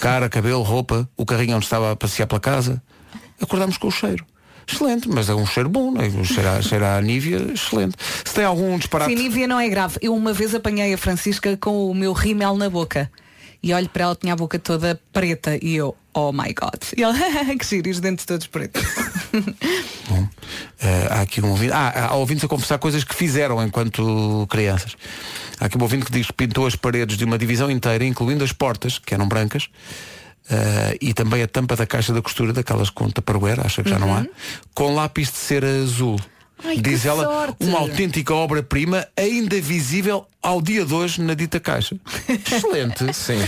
Cara, 0.00 0.28
cabelo, 0.28 0.62
roupa, 0.62 1.08
o 1.16 1.24
carrinho 1.26 1.56
onde 1.56 1.66
estava 1.66 1.92
a 1.92 1.96
passear 1.96 2.26
pela 2.26 2.40
casa. 2.40 2.82
Acordámos 3.40 3.76
com 3.76 3.86
o 3.88 3.90
cheiro. 3.92 4.24
Excelente, 4.70 5.08
mas 5.08 5.28
é 5.28 5.34
um 5.34 5.46
cheiro 5.46 5.68
bom, 5.68 5.90
não 5.90 6.02
é? 6.02 6.08
O 6.08 6.24
cheiro 6.24 6.48
a, 6.48 6.60
cheiro 6.60 6.84
a 6.84 7.00
Nívia, 7.00 7.38
excelente. 7.52 7.96
Se 8.24 8.34
tem 8.34 8.44
algum 8.44 8.76
disparate. 8.76 9.10
Sim, 9.10 9.22
Nívia 9.22 9.46
não 9.46 9.58
é 9.58 9.68
grave. 9.68 9.96
Eu 10.02 10.14
uma 10.14 10.32
vez 10.32 10.54
apanhei 10.54 10.92
a 10.92 10.98
Francisca 10.98 11.56
com 11.56 11.90
o 11.90 11.94
meu 11.94 12.12
rímel 12.12 12.56
na 12.56 12.68
boca. 12.68 13.10
E 13.62 13.72
olho 13.72 13.88
para 13.88 14.04
ela, 14.04 14.14
tinha 14.14 14.34
a 14.34 14.36
boca 14.36 14.58
toda 14.58 15.00
preta. 15.12 15.58
E 15.60 15.74
eu, 15.74 15.96
oh 16.14 16.32
my 16.32 16.52
god. 16.52 16.80
E 16.96 17.02
ela, 17.02 17.14
que 17.58 17.66
giro, 17.66 17.88
e 17.88 17.90
os 17.90 17.98
dentes 17.98 18.24
todos 18.24 18.46
pretos. 18.46 18.82
Eh, 20.80 21.08
há 21.10 21.20
aqui 21.22 21.40
um 21.40 21.50
ouvinte. 21.50 21.72
Ah, 21.72 22.08
há 22.10 22.14
ouvintes 22.14 22.44
a 22.44 22.48
confessar 22.48 22.78
coisas 22.78 23.02
que 23.02 23.14
fizeram 23.14 23.62
enquanto 23.62 24.46
crianças. 24.48 24.96
Há 25.60 25.66
aqui 25.66 25.76
um 25.76 25.82
ouvinte 25.82 26.06
que 26.06 26.12
diz 26.12 26.28
que 26.28 26.32
pintou 26.32 26.66
as 26.66 26.76
paredes 26.76 27.16
de 27.16 27.24
uma 27.24 27.36
divisão 27.36 27.70
inteira, 27.70 28.04
incluindo 28.04 28.44
as 28.44 28.52
portas, 28.52 28.98
que 28.98 29.12
eram 29.12 29.26
brancas, 29.26 29.68
eh, 30.50 30.98
e 31.00 31.12
também 31.12 31.42
a 31.42 31.48
tampa 31.48 31.76
da 31.76 31.86
caixa 31.86 32.12
da 32.12 32.22
costura, 32.22 32.52
daquelas 32.52 32.90
com 32.90 33.10
tupperware, 33.10 33.60
acha 33.64 33.82
que 33.82 33.90
já 33.90 33.98
não 33.98 34.14
há, 34.14 34.24
com 34.74 34.94
lápis 34.94 35.28
de 35.30 35.36
cera 35.36 35.66
azul. 35.82 36.18
Ai, 36.64 36.76
Diz 36.78 37.04
ela, 37.06 37.24
sorte. 37.24 37.64
uma 37.64 37.78
autêntica 37.78 38.34
obra-prima, 38.34 39.06
ainda 39.16 39.60
visível 39.60 40.26
ao 40.42 40.60
dia 40.62 40.84
de 40.84 40.92
hoje 40.94 41.20
na 41.20 41.34
dita 41.34 41.60
caixa. 41.60 41.96
Excelente. 42.28 43.12
Sim. 43.14 43.38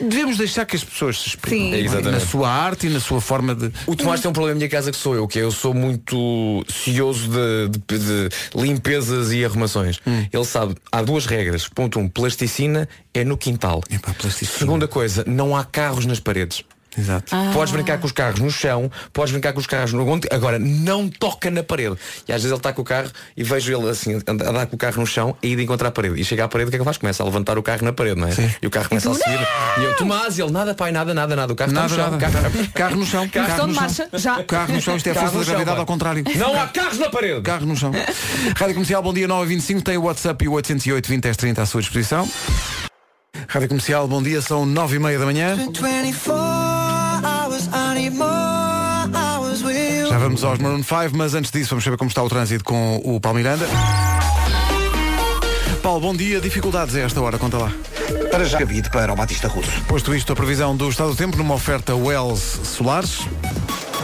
Devemos 0.00 0.36
deixar 0.38 0.64
que 0.64 0.76
as 0.76 0.84
pessoas 0.84 1.20
se 1.20 1.36
não 1.36 1.98
é? 1.98 2.02
Na 2.12 2.20
sua 2.20 2.48
arte 2.50 2.86
e 2.86 2.90
na 2.90 3.00
sua 3.00 3.20
forma 3.20 3.54
de. 3.54 3.72
O 3.86 3.96
Tomás 3.96 4.20
tem 4.20 4.30
um 4.30 4.32
problema 4.32 4.54
na 4.54 4.58
minha 4.58 4.68
casa 4.68 4.90
que 4.90 4.96
sou 4.96 5.14
eu, 5.14 5.26
que 5.26 5.38
é 5.38 5.42
eu 5.42 5.50
sou 5.50 5.74
muito 5.74 6.64
cioso 6.68 7.28
de, 7.28 7.68
de- 7.88 7.98
de 7.98 8.28
limpezas 8.54 9.32
e 9.32 9.44
arrumações. 9.44 9.98
Hum. 10.06 10.26
Ele 10.32 10.44
sabe, 10.44 10.74
há 10.92 11.02
duas 11.02 11.26
regras. 11.26 11.68
Ponto 11.68 11.98
um, 11.98 12.08
plasticina 12.08 12.88
é 13.14 13.24
no 13.24 13.36
quintal. 13.36 13.82
Plasticina. 14.18 14.58
Segunda 14.58 14.86
coisa, 14.88 15.24
não 15.26 15.56
há 15.56 15.64
carros 15.64 16.06
nas 16.06 16.20
paredes. 16.20 16.62
Exato. 16.98 17.34
Podes 17.52 17.72
brincar 17.72 17.98
com 17.98 18.06
os 18.06 18.12
carros 18.12 18.40
no 18.40 18.50
chão, 18.50 18.90
podes 19.12 19.32
brincar 19.32 19.52
com 19.52 19.60
os 19.60 19.66
carros 19.66 19.92
no 19.92 20.04
monte, 20.04 20.26
agora 20.30 20.58
não 20.58 21.08
toca 21.08 21.50
na 21.50 21.62
parede. 21.62 21.96
E 22.26 22.32
às 22.32 22.42
vezes 22.42 22.50
ele 22.50 22.56
está 22.56 22.72
com 22.72 22.82
o 22.82 22.84
carro 22.84 23.10
e 23.36 23.44
vejo 23.44 23.72
ele 23.76 23.88
assim, 23.90 24.14
a 24.14 24.30
andar 24.30 24.66
com 24.66 24.76
o 24.76 24.78
carro 24.78 25.00
no 25.00 25.06
chão 25.06 25.36
e 25.42 25.48
ir 25.52 25.56
de 25.56 25.62
encontrar 25.62 25.88
a 25.88 25.92
parede. 25.92 26.20
E 26.20 26.24
chega 26.24 26.44
à 26.44 26.48
parede, 26.48 26.68
o 26.68 26.70
que 26.70 26.76
é 26.76 26.78
que 26.78 26.82
ele 26.82 26.84
faz? 26.84 26.98
Começa 26.98 27.22
a 27.22 27.26
levantar 27.26 27.58
o 27.58 27.62
carro 27.62 27.84
na 27.84 27.92
parede, 27.92 28.20
não 28.20 28.28
é? 28.28 28.32
Sim. 28.32 28.50
E 28.60 28.66
o 28.66 28.70
carro 28.70 28.88
começa 28.88 29.10
a 29.10 29.14
subir. 29.14 29.38
E 29.78 29.84
eu, 29.84 29.96
Tomás, 29.96 30.38
e 30.38 30.42
ele, 30.42 30.50
nada, 30.52 30.74
pai, 30.74 30.90
nada, 30.92 31.14
nada, 31.14 31.36
nada. 31.36 31.52
O 31.52 31.56
carro 31.56 31.72
Nada, 31.72 31.86
está 31.86 32.10
no 32.10 32.10
chão. 32.10 32.18
nada. 32.18 32.40
Carro, 32.40 32.68
Carro 32.74 32.96
no 32.96 33.06
chão. 33.06 33.28
Questão 33.28 33.46
Carro 33.56 33.60
de 33.62 33.68
no 33.68 33.74
chão. 33.74 33.82
marcha, 33.82 34.08
já. 34.14 34.42
Carro 34.44 34.72
no 34.72 34.80
chão, 34.80 34.96
isto 34.96 35.06
é 35.06 35.10
a 35.10 35.14
Carro 35.14 35.26
força 35.26 35.38
no 35.38 35.44
da 35.44 35.50
gravidade 35.52 35.78
ao 35.80 35.86
contrário. 35.86 36.24
Não 36.36 36.60
há 36.60 36.66
carros 36.66 36.98
na 36.98 37.08
parede. 37.10 37.40
Carro 37.42 37.66
no 37.66 37.76
chão. 37.76 37.92
Rádio 38.56 38.74
Comercial, 38.74 39.02
bom 39.02 39.12
dia 39.14 39.28
925, 39.28 39.82
tem 39.82 39.96
o 39.96 40.02
WhatsApp 40.02 40.44
e 40.44 40.48
o 40.48 40.52
808 40.52 41.08
20 41.08 41.22
10 41.22 41.36
30 41.36 41.62
à 41.62 41.66
sua 41.66 41.80
disposição. 41.80 42.28
Rádio 43.48 43.68
Comercial, 43.68 44.06
bom 44.08 44.22
dia, 44.22 44.40
são 44.42 44.64
9 44.66 44.96
e 44.96 44.98
meia 44.98 45.18
da 45.18 45.24
manhã. 45.24 45.56
Já 50.08 50.18
vamos 50.18 50.42
aos 50.44 50.58
Maroon 50.58 50.82
5, 50.82 51.10
mas 51.14 51.34
antes 51.34 51.50
disso 51.50 51.70
vamos 51.70 51.84
saber 51.84 51.96
como 51.96 52.08
está 52.08 52.22
o 52.22 52.28
trânsito 52.28 52.64
com 52.64 52.96
o 53.04 53.20
Paulo 53.20 53.38
Miranda. 53.38 53.66
Paulo, 55.82 56.00
bom 56.00 56.14
dia. 56.14 56.40
Dificuldades 56.40 56.94
a 56.94 57.00
esta 57.00 57.20
hora, 57.20 57.38
conta 57.38 57.58
lá. 57.58 57.72
Para 58.30 58.44
já, 58.44 58.58
cabido 58.58 58.90
para 58.90 59.12
o 59.12 59.16
Batista 59.16 59.48
Russo. 59.48 59.70
Posto 59.88 60.14
isto, 60.14 60.32
a 60.32 60.36
previsão 60.36 60.76
do 60.76 60.88
estado 60.88 61.10
do 61.10 61.16
tempo 61.16 61.36
numa 61.36 61.54
oferta 61.54 61.94
Wells 61.94 62.60
Solares. 62.64 63.20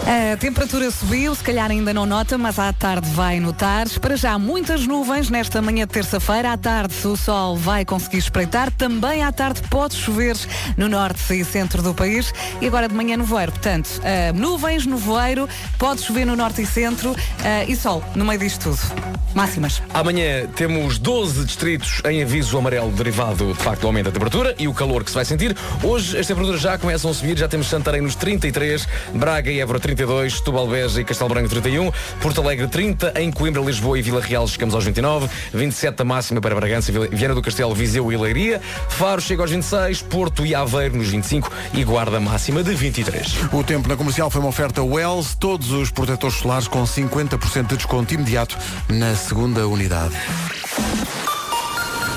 A 0.06 0.36
temperatura 0.36 0.88
subiu, 0.88 1.34
se 1.34 1.42
calhar 1.42 1.68
ainda 1.68 1.92
não 1.92 2.06
nota, 2.06 2.38
mas 2.38 2.60
à 2.60 2.72
tarde 2.72 3.10
vai 3.10 3.40
notar. 3.40 3.88
Para 4.00 4.16
já, 4.16 4.38
muitas 4.38 4.86
nuvens 4.86 5.28
nesta 5.28 5.60
manhã 5.60 5.84
de 5.84 5.92
terça-feira. 5.92 6.52
À 6.52 6.56
tarde, 6.56 6.94
o 7.04 7.16
sol 7.16 7.56
vai 7.56 7.84
conseguir 7.84 8.18
espreitar. 8.18 8.70
Também 8.70 9.24
à 9.24 9.32
tarde 9.32 9.62
pode 9.68 9.96
chover 9.96 10.36
no 10.76 10.88
norte 10.88 11.34
e 11.34 11.44
centro 11.44 11.82
do 11.82 11.92
país. 11.92 12.32
E 12.60 12.68
agora 12.68 12.86
de 12.86 12.94
manhã, 12.94 13.16
nevoeiro. 13.16 13.50
Portanto, 13.50 14.00
ah, 14.04 14.32
nuvens, 14.32 14.86
nevoeiro, 14.86 15.48
pode 15.76 16.02
chover 16.02 16.24
no 16.24 16.36
norte 16.36 16.62
e 16.62 16.66
centro 16.66 17.16
ah, 17.42 17.64
e 17.64 17.74
sol 17.74 18.04
no 18.14 18.24
meio 18.24 18.38
disto 18.38 18.70
tudo. 18.70 19.16
Máximas. 19.34 19.82
Amanhã 19.92 20.46
temos 20.54 20.98
12 20.98 21.44
distritos 21.44 22.00
em 22.08 22.22
aviso 22.22 22.56
amarelo 22.56 22.90
derivado 22.92 23.52
de 23.52 23.62
facto 23.62 23.82
do 23.82 23.86
aumento 23.88 24.06
da 24.06 24.12
temperatura 24.12 24.54
e 24.58 24.66
o 24.68 24.72
calor 24.72 25.04
que 25.04 25.10
se 25.10 25.14
vai 25.16 25.24
sentir. 25.24 25.54
Hoje 25.82 26.16
as 26.16 26.26
temperaturas 26.26 26.60
já 26.60 26.78
começam 26.78 27.10
a 27.10 27.14
subir, 27.14 27.36
já 27.36 27.48
temos 27.48 27.66
Santarém 27.66 28.00
nos 28.00 28.14
33, 28.14 28.88
Braga 29.12 29.50
e 29.50 29.60
Évora 29.60 29.78
32, 29.96 30.34
Setúbal 30.34 30.68
Beja 30.68 31.00
e 31.00 31.04
Castelo 31.04 31.30
Branco 31.30 31.48
31, 31.48 31.90
Porto 32.20 32.42
Alegre 32.42 32.68
30, 32.68 33.14
em 33.18 33.32
Coimbra, 33.32 33.62
Lisboa 33.62 33.98
e 33.98 34.02
Vila 34.02 34.20
Real 34.20 34.46
chegamos 34.46 34.74
aos 34.74 34.84
29, 34.84 35.28
27 35.54 36.02
a 36.02 36.04
máxima 36.04 36.40
para 36.40 36.54
Bragança, 36.54 36.92
Viana 36.92 37.34
do 37.34 37.40
Castelo, 37.40 37.74
Viseu 37.74 38.12
e 38.12 38.16
Leiria, 38.16 38.60
Faro 38.90 39.22
chega 39.22 39.42
aos 39.42 39.50
26, 39.50 40.02
Porto 40.02 40.44
e 40.44 40.54
Aveiro 40.54 40.98
nos 40.98 41.08
25 41.08 41.50
e 41.72 41.82
Guarda 41.82 42.20
máxima 42.20 42.62
de 42.62 42.74
23. 42.74 43.52
O 43.52 43.64
tempo 43.64 43.88
na 43.88 43.96
comercial 43.96 44.28
foi 44.28 44.40
uma 44.40 44.50
oferta 44.50 44.82
Wells, 44.82 45.34
todos 45.34 45.72
os 45.72 45.90
protetores 45.90 46.36
solares 46.36 46.68
com 46.68 46.82
50% 46.84 47.66
de 47.68 47.76
desconto 47.76 48.12
imediato 48.12 48.58
na 48.90 49.14
segunda 49.14 49.66
unidade. 49.66 50.14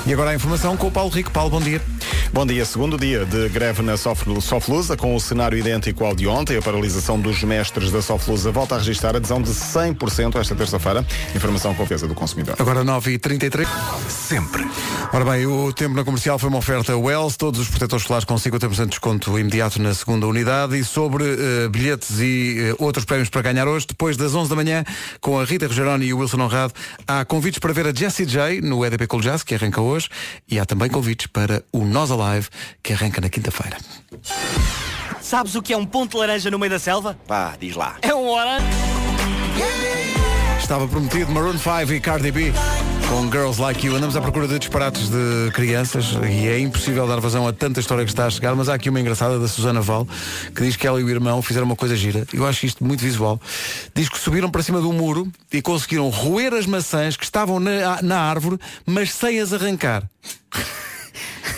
E 0.06 0.12
agora 0.12 0.30
a 0.30 0.34
informação 0.34 0.76
com 0.76 0.88
o 0.88 0.90
Paulo 0.90 1.10
Rico. 1.10 1.30
Paulo, 1.30 1.50
bom 1.50 1.60
dia. 1.60 1.80
Bom 2.32 2.46
dia, 2.46 2.64
segundo 2.64 2.96
dia 2.96 3.24
de 3.26 3.48
greve 3.48 3.82
na 3.82 3.96
Sof- 3.96 4.24
Soflusa, 4.40 4.96
com 4.96 5.16
o 5.16 5.20
cenário 5.20 5.58
idêntico 5.58 6.04
ao 6.04 6.14
de 6.14 6.28
ontem. 6.28 6.56
A 6.56 6.62
paralisação 6.62 7.18
dos 7.20 7.42
mestres 7.42 7.90
da 7.90 8.00
Soflusa 8.00 8.52
volta 8.52 8.76
a 8.76 8.78
registrar 8.78 9.16
adesão 9.16 9.42
de 9.42 9.50
100% 9.50 10.38
esta 10.38 10.54
terça-feira. 10.54 11.04
Informação 11.34 11.74
com 11.74 11.82
defesa 11.82 12.06
do 12.06 12.14
consumidor. 12.14 12.54
Agora 12.60 12.84
9h33. 12.84 13.66
Sempre. 14.08 14.64
Ora 15.12 15.24
bem, 15.24 15.44
o 15.44 15.72
tempo 15.72 15.96
na 15.96 16.04
comercial 16.04 16.38
foi 16.38 16.48
uma 16.48 16.58
oferta 16.58 16.96
Wells, 16.96 17.36
todos 17.36 17.58
os 17.58 17.68
protetores 17.68 18.06
solares 18.06 18.24
com 18.24 18.36
50% 18.36 18.76
de 18.84 18.86
desconto 18.90 19.36
imediato 19.36 19.82
na 19.82 19.92
segunda 19.92 20.24
unidade 20.28 20.78
e 20.78 20.84
sobre 20.84 21.24
eh, 21.24 21.68
bilhetes 21.68 22.20
e 22.20 22.58
eh, 22.70 22.74
outros 22.78 23.04
prémios 23.04 23.28
para 23.28 23.42
ganhar 23.42 23.66
hoje, 23.66 23.88
depois 23.88 24.16
das 24.16 24.36
11 24.36 24.48
da 24.48 24.54
manhã, 24.54 24.84
com 25.20 25.36
a 25.40 25.44
Rita 25.44 25.66
Rogeroni 25.66 26.06
e 26.06 26.14
o 26.14 26.18
Wilson 26.18 26.40
Honrado, 26.40 26.72
há 27.08 27.24
convites 27.24 27.58
para 27.58 27.72
ver 27.72 27.88
a 27.88 27.92
Jessie 27.92 28.24
J 28.24 28.60
no 28.60 28.84
EDP 28.84 29.08
Cool 29.08 29.20
Jazz, 29.20 29.42
que 29.42 29.52
arranca 29.56 29.80
hoje, 29.80 30.08
e 30.48 30.60
há 30.60 30.64
também 30.64 30.88
convites 30.88 31.26
para 31.26 31.64
o 31.72 31.84
Nós 31.84 32.12
Alive, 32.20 32.48
que 32.82 32.92
arranca 32.92 33.20
na 33.20 33.28
quinta-feira. 33.28 33.76
Sabes 35.20 35.54
o 35.54 35.62
que 35.62 35.72
é 35.72 35.76
um 35.76 35.86
ponto 35.86 36.12
de 36.12 36.18
laranja 36.18 36.50
no 36.50 36.58
meio 36.58 36.70
da 36.70 36.78
selva? 36.78 37.18
Pá, 37.26 37.54
diz 37.58 37.76
lá. 37.76 37.96
É 38.02 38.14
um 38.14 38.28
orange. 38.28 38.66
Estava 40.60 40.86
prometido 40.86 41.32
Maroon 41.32 41.58
5 41.58 41.92
e 41.92 42.00
Cardi 42.00 42.30
B 42.30 42.52
com 43.10 43.28
Girls 43.28 43.60
Like 43.60 43.84
You. 43.84 43.96
Andamos 43.96 44.16
à 44.16 44.20
procura 44.20 44.46
de 44.46 44.56
disparates 44.56 45.08
de 45.08 45.50
crianças 45.52 46.12
e 46.30 46.46
é 46.46 46.60
impossível 46.60 47.08
dar 47.08 47.18
vazão 47.18 47.46
a 47.46 47.52
tanta 47.52 47.80
história 47.80 48.04
que 48.04 48.10
está 48.10 48.26
a 48.26 48.30
chegar, 48.30 48.54
mas 48.54 48.68
há 48.68 48.74
aqui 48.74 48.88
uma 48.88 49.00
engraçada 49.00 49.36
da 49.36 49.48
Susana 49.48 49.80
Val 49.80 50.06
que 50.54 50.62
diz 50.62 50.76
que 50.76 50.86
ela 50.86 51.00
e 51.00 51.02
o 51.02 51.10
irmão 51.10 51.42
fizeram 51.42 51.66
uma 51.66 51.74
coisa 51.74 51.96
gira. 51.96 52.24
Eu 52.32 52.46
acho 52.46 52.64
isto 52.66 52.84
muito 52.84 53.00
visual. 53.00 53.40
Diz 53.92 54.08
que 54.08 54.16
subiram 54.16 54.48
para 54.48 54.62
cima 54.62 54.80
do 54.80 54.92
muro 54.92 55.26
e 55.52 55.60
conseguiram 55.60 56.08
roer 56.08 56.54
as 56.54 56.66
maçãs 56.66 57.16
que 57.16 57.24
estavam 57.24 57.58
na, 57.58 58.00
na 58.00 58.20
árvore, 58.20 58.60
mas 58.86 59.12
sem 59.12 59.40
as 59.40 59.52
arrancar. 59.52 60.04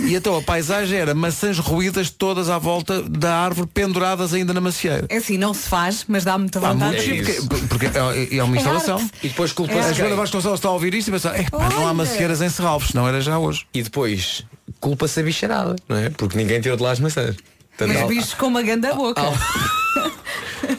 E 0.01 0.15
então 0.15 0.37
a 0.37 0.43
paisagem 0.43 0.99
era 0.99 1.15
maçãs 1.15 1.59
roídas 1.59 2.09
todas 2.11 2.49
à 2.49 2.59
volta 2.59 3.03
da 3.03 3.35
árvore, 3.37 3.69
penduradas 3.73 4.33
ainda 4.33 4.53
na 4.55 4.61
macieira. 4.61 5.07
É 5.09 5.17
assim, 5.17 5.37
não 5.37 5.53
se 5.53 5.69
faz, 5.69 6.05
mas 6.09 6.25
dá 6.25 6.37
muita 6.39 6.59
Há 6.59 6.73
vontade. 6.73 6.85
muito 6.97 7.03
giro, 7.03 7.47
porque, 7.47 7.67
porque 7.67 7.87
é, 7.87 8.37
é 8.39 8.43
uma 8.43 8.57
É 8.57 8.59
instalação. 8.59 8.97
arte. 8.99 9.11
E 9.23 9.29
depois 9.29 9.51
A 9.51 9.55
culpa-se 9.55 9.95
Joana 9.95 10.09
quem? 10.11 10.17
Vasconcelos 10.17 10.59
está 10.59 10.69
a 10.69 10.73
ouvir 10.73 10.95
isto 10.95 11.09
e 11.09 11.13
pensa, 11.13 11.31
"É, 11.31 11.43
pá, 11.51 11.69
não 11.71 11.81
há 11.83 11.85
Olha." 11.87 11.95
macieiras 11.95 12.41
em 12.41 12.49
Serralves, 12.49 12.89
senão 12.91 13.07
era 13.09 13.21
já 13.21 13.39
hoje. 13.39 13.67
E 13.75 13.83
depois 13.83 14.45
culpa-se 14.81 15.21
a 15.21 15.23
bicharada, 15.23 15.77
não 15.89 15.97
é? 15.97 16.11
Porque 16.11 16.37
ninguém 16.37 16.61
tirou 16.61 16.77
de 16.77 16.83
lá 16.83 16.93
as 16.93 17.01
maçãs. 17.01 17.37
Portanto, 17.77 17.89
Mas 17.95 18.03
há- 18.03 18.07
bichos 18.07 18.35
com 18.35 18.47
uma 18.47 18.63
ganda 18.63 18.95
boca. 18.95 19.21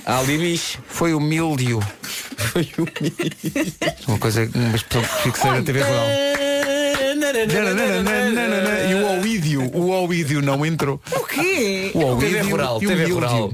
há 0.05 0.19
ali 0.19 0.37
bicho. 0.37 0.79
Foi 0.87 1.13
o 1.13 1.19
mildio. 1.19 1.79
Foi 2.37 2.61
milho. 2.77 3.73
Uma 4.07 4.17
coisa, 4.17 4.49
uma 4.53 4.75
expressão 4.75 5.01
que 5.03 5.23
fixei 5.23 5.51
na 5.51 5.61
TV 5.61 5.81
Rural. 5.81 6.05
E 8.89 8.93
o 8.93 9.19
oídio, 9.21 9.61
o 9.73 9.89
oídio 10.07 10.41
não 10.41 10.65
entrou. 10.65 11.01
O 11.11 11.25
quê? 11.25 11.91
O 11.93 11.99
oídio 11.99 12.29
TV 12.29 12.41
rural, 12.51 12.77
o 12.77 12.79
TV 12.79 13.05
rural. 13.05 13.53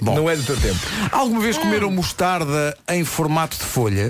Bom. 0.00 0.14
Não 0.14 0.30
é 0.30 0.36
do 0.36 0.42
teu 0.42 0.56
tempo. 0.56 0.78
Alguma 1.12 1.40
vez 1.40 1.58
comeram 1.58 1.90
mostarda 1.90 2.76
em 2.88 3.04
formato 3.04 3.56
de 3.56 3.64
folha? 3.64 4.08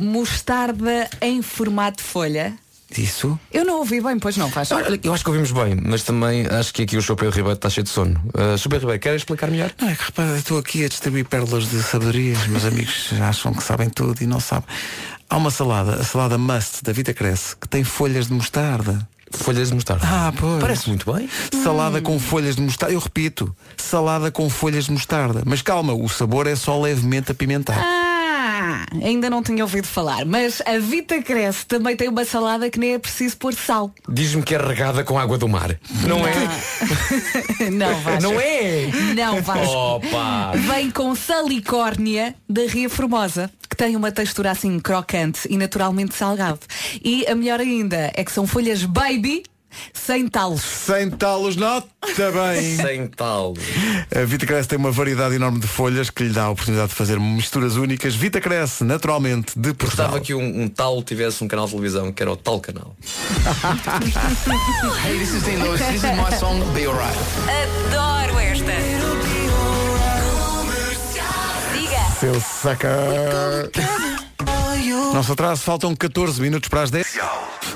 Mostarda 0.00 1.08
em 1.20 1.42
formato 1.42 1.98
de 1.98 2.08
folha. 2.08 2.54
Isso? 2.96 3.38
Eu 3.52 3.64
não 3.64 3.78
ouvi 3.78 4.00
bem, 4.00 4.16
pois 4.18 4.36
não, 4.36 4.48
faz. 4.48 4.70
Olha, 4.70 4.98
Eu 5.02 5.12
acho 5.12 5.24
que 5.24 5.28
ouvimos 5.28 5.50
bem, 5.50 5.76
mas 5.84 6.04
também 6.04 6.46
acho 6.46 6.72
que 6.72 6.82
aqui 6.82 6.96
o. 6.96 7.02
Pedro 7.02 7.30
Ribeiro 7.30 7.52
está 7.52 7.68
cheio 7.68 7.82
de 7.84 7.90
sono. 7.90 8.20
Uh, 8.28 8.56
Ribeiro, 8.56 8.98
quer 9.00 9.16
explicar 9.16 9.50
melhor? 9.50 9.72
Não, 9.80 9.88
é 9.88 9.96
que 9.96 10.04
repara, 10.04 10.36
estou 10.36 10.58
aqui 10.58 10.84
a 10.84 10.88
distribuir 10.88 11.24
pérolas 11.24 11.68
de 11.68 11.82
sabedoria. 11.82 12.34
Os 12.34 12.46
meus 12.46 12.64
amigos 12.64 13.10
acham 13.20 13.52
que 13.52 13.62
sabem 13.62 13.90
tudo 13.90 14.22
e 14.22 14.26
não 14.26 14.38
sabem. 14.38 14.68
Há 15.28 15.36
uma 15.36 15.50
salada, 15.50 15.96
a 15.96 16.04
salada 16.04 16.38
Must 16.38 16.84
da 16.84 16.92
Vita 16.92 17.12
Cresce, 17.12 17.56
que 17.56 17.68
tem 17.68 17.82
folhas 17.82 18.28
de 18.28 18.32
mostarda. 18.32 19.06
Folhas 19.30 19.68
de 19.68 19.74
mostarda. 19.74 20.06
Ah, 20.06 20.32
pois. 20.38 20.60
Parece 20.60 20.88
muito 20.88 21.12
bem. 21.12 21.28
Salada 21.62 22.00
com 22.00 22.18
folhas 22.18 22.54
de 22.54 22.62
mostarda. 22.62 22.94
Eu 22.94 23.00
repito, 23.00 23.54
salada 23.76 24.30
com 24.30 24.48
folhas 24.48 24.84
de 24.84 24.92
mostarda. 24.92 25.42
Mas 25.44 25.62
calma, 25.62 25.92
o 25.92 26.08
sabor 26.08 26.46
é 26.46 26.54
só 26.54 26.80
levemente 26.80 27.32
apimentado. 27.32 27.80
Ah, 27.80 28.05
ainda 29.02 29.28
não 29.30 29.42
tinha 29.42 29.64
ouvido 29.64 29.86
falar, 29.86 30.24
mas 30.24 30.62
a 30.64 30.78
Vita 30.78 31.20
Cresce 31.22 31.66
também 31.66 31.96
tem 31.96 32.08
uma 32.08 32.24
salada 32.24 32.70
que 32.70 32.78
nem 32.78 32.94
é 32.94 32.98
preciso 32.98 33.36
pôr 33.36 33.54
sal. 33.54 33.92
Diz-me 34.08 34.42
que 34.42 34.54
é 34.54 34.58
regada 34.58 35.04
com 35.04 35.18
água 35.18 35.38
do 35.38 35.48
mar. 35.48 35.78
Não 36.06 36.26
é? 36.26 36.34
Não, 37.70 38.00
Vasco. 38.00 38.22
Não 38.22 38.40
é? 38.40 38.86
Não, 39.14 39.42
Vasco. 39.42 39.74
Opa! 39.74 40.52
Vem 40.54 40.90
com 40.90 41.14
salicórnia 41.14 42.34
da 42.48 42.62
Ria 42.62 42.88
Formosa, 42.88 43.50
que 43.68 43.76
tem 43.76 43.96
uma 43.96 44.12
textura 44.12 44.50
assim 44.50 44.78
crocante 44.78 45.46
e 45.50 45.56
naturalmente 45.56 46.14
salgado. 46.14 46.60
E 47.02 47.26
a 47.26 47.34
melhor 47.34 47.60
ainda 47.60 48.10
é 48.14 48.24
que 48.24 48.32
são 48.32 48.46
folhas 48.46 48.84
baby 48.84 49.42
sem 49.92 50.28
talos. 50.28 50.62
Sem 50.62 51.10
talos, 51.10 51.56
nota 51.56 51.86
bem. 52.16 52.76
Sem 52.76 53.06
tal. 53.08 53.54
A 54.14 54.24
Vita 54.24 54.46
Cresce 54.46 54.68
tem 54.68 54.78
uma 54.78 54.90
variedade 54.90 55.34
enorme 55.34 55.58
de 55.58 55.66
folhas 55.66 56.10
que 56.10 56.24
lhe 56.24 56.32
dá 56.32 56.44
a 56.44 56.50
oportunidade 56.50 56.90
de 56.90 56.94
fazer 56.94 57.18
misturas 57.18 57.76
únicas. 57.76 58.14
Vita 58.14 58.40
Cresce, 58.40 58.84
naturalmente, 58.84 59.58
de 59.58 59.72
Portugal. 59.74 60.06
Gostava 60.06 60.20
que 60.24 60.34
um, 60.34 60.62
um 60.62 60.68
tal 60.68 61.02
tivesse 61.02 61.42
um 61.42 61.48
canal 61.48 61.66
de 61.66 61.72
televisão, 61.72 62.12
que 62.12 62.22
era 62.22 62.32
o 62.32 62.36
tal 62.36 62.60
canal. 62.60 62.94
Hey, 65.04 65.18
this 65.18 65.32
is 65.32 65.42
Dino. 65.44 65.72
This 65.76 65.96
is 65.96 66.02
my 66.02 66.30
song, 66.38 66.60
Be 66.72 66.86
Alright. 66.86 67.16
Adoro 67.46 68.38
esta. 68.38 68.72
Diga. 71.72 72.10
Seu 72.18 72.40
saca. 72.40 72.88
Nosso 75.12 75.32
atraso, 75.32 75.62
faltam 75.62 75.94
14 75.94 76.40
minutos 76.40 76.68
para 76.68 76.82
as 76.82 76.90
10. 76.90 77.06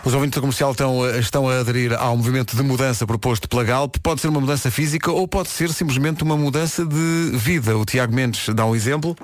Os 0.05 0.15
ouvintes 0.15 0.37
da 0.37 0.41
comercial 0.41 0.71
estão, 0.73 1.03
a- 1.03 1.19
estão 1.19 1.49
a 1.49 1.59
aderir 1.61 1.93
ao 1.99 2.17
movimento 2.17 2.57
de 2.57 2.63
mudança 2.63 3.07
proposto 3.07 3.49
pela 3.49 3.65
Galp. 3.65 3.97
Pode 4.03 4.21
ser 4.21 4.29
uma 4.29 4.41
mudança 4.41 4.71
física 4.71 5.11
ou 5.11 5.27
pode 5.29 5.49
ser 5.51 5.71
simplesmente 5.73 6.23
uma 6.23 6.37
mudança 6.37 6.85
de 6.85 7.31
vida. 7.35 7.77
O 7.77 7.85
Tiago 7.85 8.15
Mendes 8.15 8.49
dá 8.55 8.65
um 8.65 8.75
exemplo. 8.75 9.17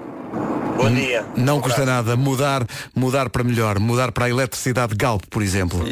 Bom 0.77 0.91
dia. 0.93 1.25
Não 1.37 1.61
custa 1.61 1.87
nada 1.87 2.17
mudar, 2.17 2.67
mudar 2.95 3.31
para 3.31 3.43
melhor, 3.43 3.79
mudar 3.79 4.13
para 4.13 4.27
a 4.27 4.31
eletricidade 4.31 4.95
Galp, 4.95 5.23
por 5.31 5.43
exemplo. 5.43 5.83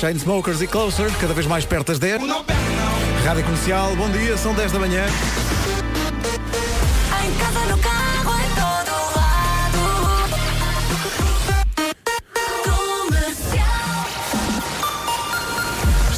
Chainsmokers 0.00 0.60
e 0.60 0.66
Closer, 0.66 1.10
cada 1.20 1.32
vez 1.32 1.46
mais 1.46 1.64
perto 1.64 1.88
das 1.88 1.98
10. 1.98 2.20
Rádio 3.24 3.44
Comercial, 3.44 3.94
bom 3.96 4.10
dia, 4.10 4.36
são 4.36 4.52
10 4.54 4.72
da 4.72 4.78
manhã. 4.78 5.04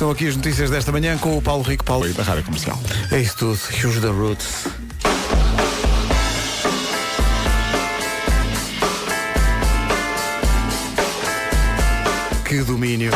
Estão 0.07 0.14
aqui 0.14 0.28
as 0.28 0.36
notícias 0.36 0.70
desta 0.70 0.92
manhã 0.92 1.18
com 1.18 1.36
o 1.36 1.42
Paulo 1.42 1.64
Rico. 1.64 1.82
Paulo 1.82 2.09
da 2.14 2.22
Rádio 2.22 2.44
Comercial. 2.44 2.80
É 3.11 3.18
isso 3.18 3.38
tudo. 3.38 3.54
Huge 3.54 4.00
the 4.00 4.07
Roots. 4.07 4.68
Que 12.44 12.62
domínio. 12.62 13.11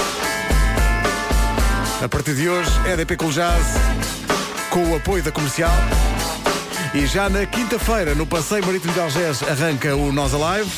A 2.03 2.09
partir 2.09 2.35
de 2.35 2.49
hoje, 2.49 2.69
EDP 2.93 3.17
Cool 3.17 3.31
Jazz, 3.31 3.67
com 4.71 4.91
o 4.91 4.97
apoio 4.97 5.23
da 5.23 5.31
comercial. 5.31 5.71
E 6.93 7.07
já 7.07 7.29
na 7.29 7.47
quinta-feira, 7.47 8.17
no 8.17 8.27
Passeio 8.27 8.67
Marítimo 8.67 8.93
de 8.93 8.99
Algés, 8.99 9.45
arranca 9.45 9.95
o 9.95 10.11
Nós 10.11 10.35
Alive. 10.35 10.69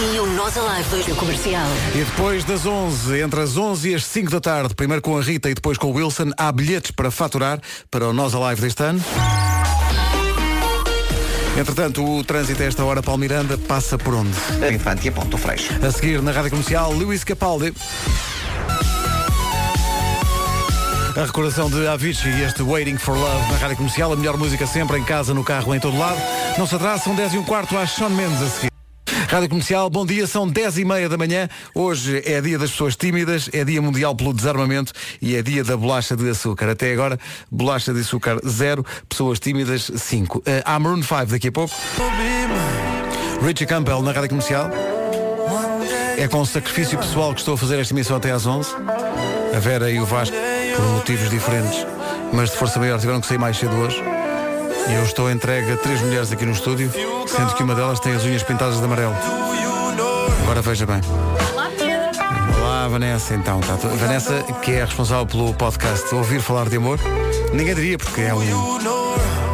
E 0.00 0.20
o 0.20 0.26
Nós 0.26 0.56
Alive 0.56 0.88
2 0.90 1.06
no 1.08 1.16
comercial. 1.16 1.66
E 1.92 2.04
depois 2.04 2.44
das 2.44 2.64
11, 2.64 3.20
entre 3.20 3.40
as 3.40 3.56
11 3.56 3.90
e 3.90 3.94
as 3.96 4.04
5 4.04 4.30
da 4.30 4.40
tarde, 4.40 4.72
primeiro 4.72 5.02
com 5.02 5.18
a 5.18 5.20
Rita 5.20 5.50
e 5.50 5.54
depois 5.54 5.76
com 5.76 5.88
o 5.88 5.94
Wilson, 5.94 6.30
há 6.38 6.52
bilhetes 6.52 6.92
para 6.92 7.10
faturar 7.10 7.60
para 7.90 8.06
o 8.06 8.12
Nós 8.12 8.32
Alive 8.32 8.60
deste 8.60 8.80
ano. 8.80 9.02
Entretanto, 11.58 12.04
o 12.04 12.22
trânsito 12.22 12.62
a 12.62 12.66
esta 12.66 12.84
hora, 12.84 13.02
Paulo 13.02 13.18
Miranda, 13.18 13.58
passa 13.58 13.98
por 13.98 14.14
onde? 14.14 14.30
Infante 14.72 15.06
e 15.06 15.08
a 15.08 15.12
Ponto 15.12 15.36
Freixo. 15.36 15.74
A 15.84 15.90
seguir, 15.90 16.22
na 16.22 16.30
Rádio 16.30 16.50
Comercial, 16.50 16.92
Luís 16.92 17.24
Capaldi. 17.24 17.74
A 21.16 21.24
recordação 21.24 21.68
de 21.68 21.88
Avicii 21.88 22.30
e 22.30 22.42
este 22.44 22.62
Waiting 22.62 22.96
for 22.98 23.16
Love 23.16 23.50
na 23.50 23.58
Rádio 23.58 23.76
Comercial, 23.78 24.12
a 24.12 24.16
melhor 24.16 24.36
música 24.36 24.64
sempre, 24.64 24.98
em 24.98 25.04
casa, 25.04 25.34
no 25.34 25.42
carro, 25.42 25.74
em 25.74 25.80
todo 25.80 25.98
lado. 25.98 26.20
Não 26.56 26.64
se 26.64 26.76
atrasa, 26.76 27.02
são 27.02 27.16
10 27.16 27.34
e 27.34 27.38
um 27.38 27.44
quarto, 27.44 27.76
às 27.76 27.90
Sean 27.90 28.10
Mendes 28.10 28.40
a 28.40 28.46
seguir. 28.46 28.77
Rádio 29.28 29.50
Comercial, 29.50 29.90
bom 29.90 30.06
dia, 30.06 30.26
são 30.26 30.48
10 30.48 30.78
e 30.78 30.84
meia 30.86 31.06
da 31.06 31.18
manhã. 31.18 31.50
Hoje 31.74 32.22
é 32.24 32.40
dia 32.40 32.58
das 32.58 32.70
pessoas 32.70 32.96
tímidas, 32.96 33.50
é 33.52 33.62
dia 33.62 33.80
mundial 33.82 34.14
pelo 34.16 34.32
desarmamento 34.32 34.90
e 35.20 35.36
é 35.36 35.42
dia 35.42 35.62
da 35.62 35.76
bolacha 35.76 36.16
de 36.16 36.30
açúcar. 36.30 36.70
Até 36.70 36.94
agora, 36.94 37.20
bolacha 37.50 37.92
de 37.92 38.00
açúcar 38.00 38.40
zero, 38.48 38.82
pessoas 39.06 39.38
tímidas 39.38 39.90
5. 39.94 40.38
Uh, 40.38 40.42
há 40.64 40.78
Maroon 40.78 41.02
5 41.02 41.26
daqui 41.26 41.48
a 41.48 41.52
pouco. 41.52 41.74
Richie 43.44 43.66
Campbell 43.66 44.00
na 44.00 44.12
Rádio 44.12 44.30
Comercial. 44.30 44.70
É 46.16 46.26
com 46.26 46.42
sacrifício 46.46 46.96
pessoal 46.96 47.34
que 47.34 47.40
estou 47.40 47.52
a 47.52 47.58
fazer 47.58 47.78
esta 47.78 47.92
emissão 47.92 48.16
até 48.16 48.30
às 48.30 48.46
11. 48.46 48.70
A 49.54 49.58
Vera 49.58 49.90
e 49.90 50.00
o 50.00 50.06
Vasco, 50.06 50.34
por 50.74 50.84
motivos 50.86 51.28
diferentes, 51.28 51.86
mas 52.32 52.48
de 52.50 52.56
força 52.56 52.78
maior, 52.78 52.98
tiveram 52.98 53.20
que 53.20 53.26
sair 53.26 53.38
mais 53.38 53.58
cedo 53.58 53.76
hoje. 53.76 54.02
E 54.86 54.94
eu 54.94 55.02
estou 55.02 55.30
entregue 55.30 55.72
a 55.72 55.76
três 55.76 56.00
mulheres 56.00 56.30
aqui 56.32 56.44
no 56.44 56.52
estúdio, 56.52 56.90
sendo 57.26 57.54
que 57.54 57.62
uma 57.62 57.74
delas 57.74 58.00
tem 58.00 58.14
as 58.14 58.24
unhas 58.24 58.42
pintadas 58.42 58.78
de 58.78 58.84
amarelo. 58.84 59.14
Agora 60.42 60.62
veja 60.62 60.86
bem. 60.86 61.00
Olá, 62.58 62.88
Vanessa, 62.88 63.34
então. 63.34 63.60
Tá, 63.60 63.74
Vanessa, 63.76 64.42
que 64.62 64.72
é 64.72 64.84
responsável 64.84 65.26
pelo 65.26 65.54
podcast 65.54 66.14
Ouvir 66.14 66.40
Falar 66.40 66.68
de 66.68 66.76
Amor. 66.76 66.98
Ninguém 67.52 67.74
diria, 67.74 67.98
porque 67.98 68.20
é 68.20 68.34
um, 68.34 68.97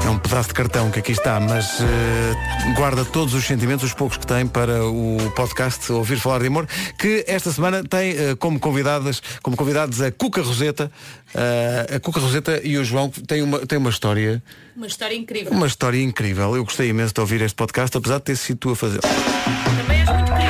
é 0.05 0.11
um 0.11 0.19
pedaço 0.19 0.49
de 0.49 0.55
cartão 0.55 0.91
que 0.91 0.99
aqui 0.99 1.13
está, 1.13 1.41
mas 1.41 1.81
eh, 1.81 2.75
guarda 2.77 3.05
todos 3.05 3.33
os 3.33 3.45
sentimentos, 3.45 3.85
os 3.85 3.95
poucos 3.95 4.19
que 4.19 4.27
tem, 4.27 4.47
para 4.47 4.85
o 4.85 5.17
podcast 5.35 5.91
Ouvir 5.91 6.19
Falar 6.19 6.41
de 6.41 6.47
Amor, 6.47 6.67
que 6.99 7.25
esta 7.27 7.51
semana 7.51 7.83
tem 7.83 8.11
eh, 8.11 8.35
como 8.39 8.61
convidadas, 8.61 9.23
como 9.43 9.57
convidados 9.57 10.03
a 10.03 10.13
Cuca 10.13 10.43
Roseta. 10.43 10.93
Eh, 11.35 11.97
a 11.97 12.01
Cuca 12.01 12.21
Roseta 12.21 12.61
e 12.63 12.77
o 12.77 12.85
João 12.85 13.09
têm 13.09 13.43
uma, 13.43 13.61
têm 13.61 13.79
uma 13.79 13.91
história. 13.91 14.43
Uma 14.77 14.87
história 14.87 15.15
incrível. 15.15 15.53
Uma 15.53 15.67
história 15.67 16.03
incrível. 16.03 16.55
Eu 16.55 16.65
gostei 16.65 16.89
imenso 16.89 17.15
de 17.15 17.21
ouvir 17.21 17.41
este 17.41 17.57
podcast, 17.57 17.97
apesar 17.97 18.19
de 18.19 18.25
ter 18.25 18.37
sido 18.37 18.59
tu 18.59 18.71
a 18.71 18.77
fazer. 18.77 19.01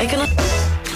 É 0.00 0.07
que 0.07 0.14
eu 0.14 0.18
não... 0.18 0.53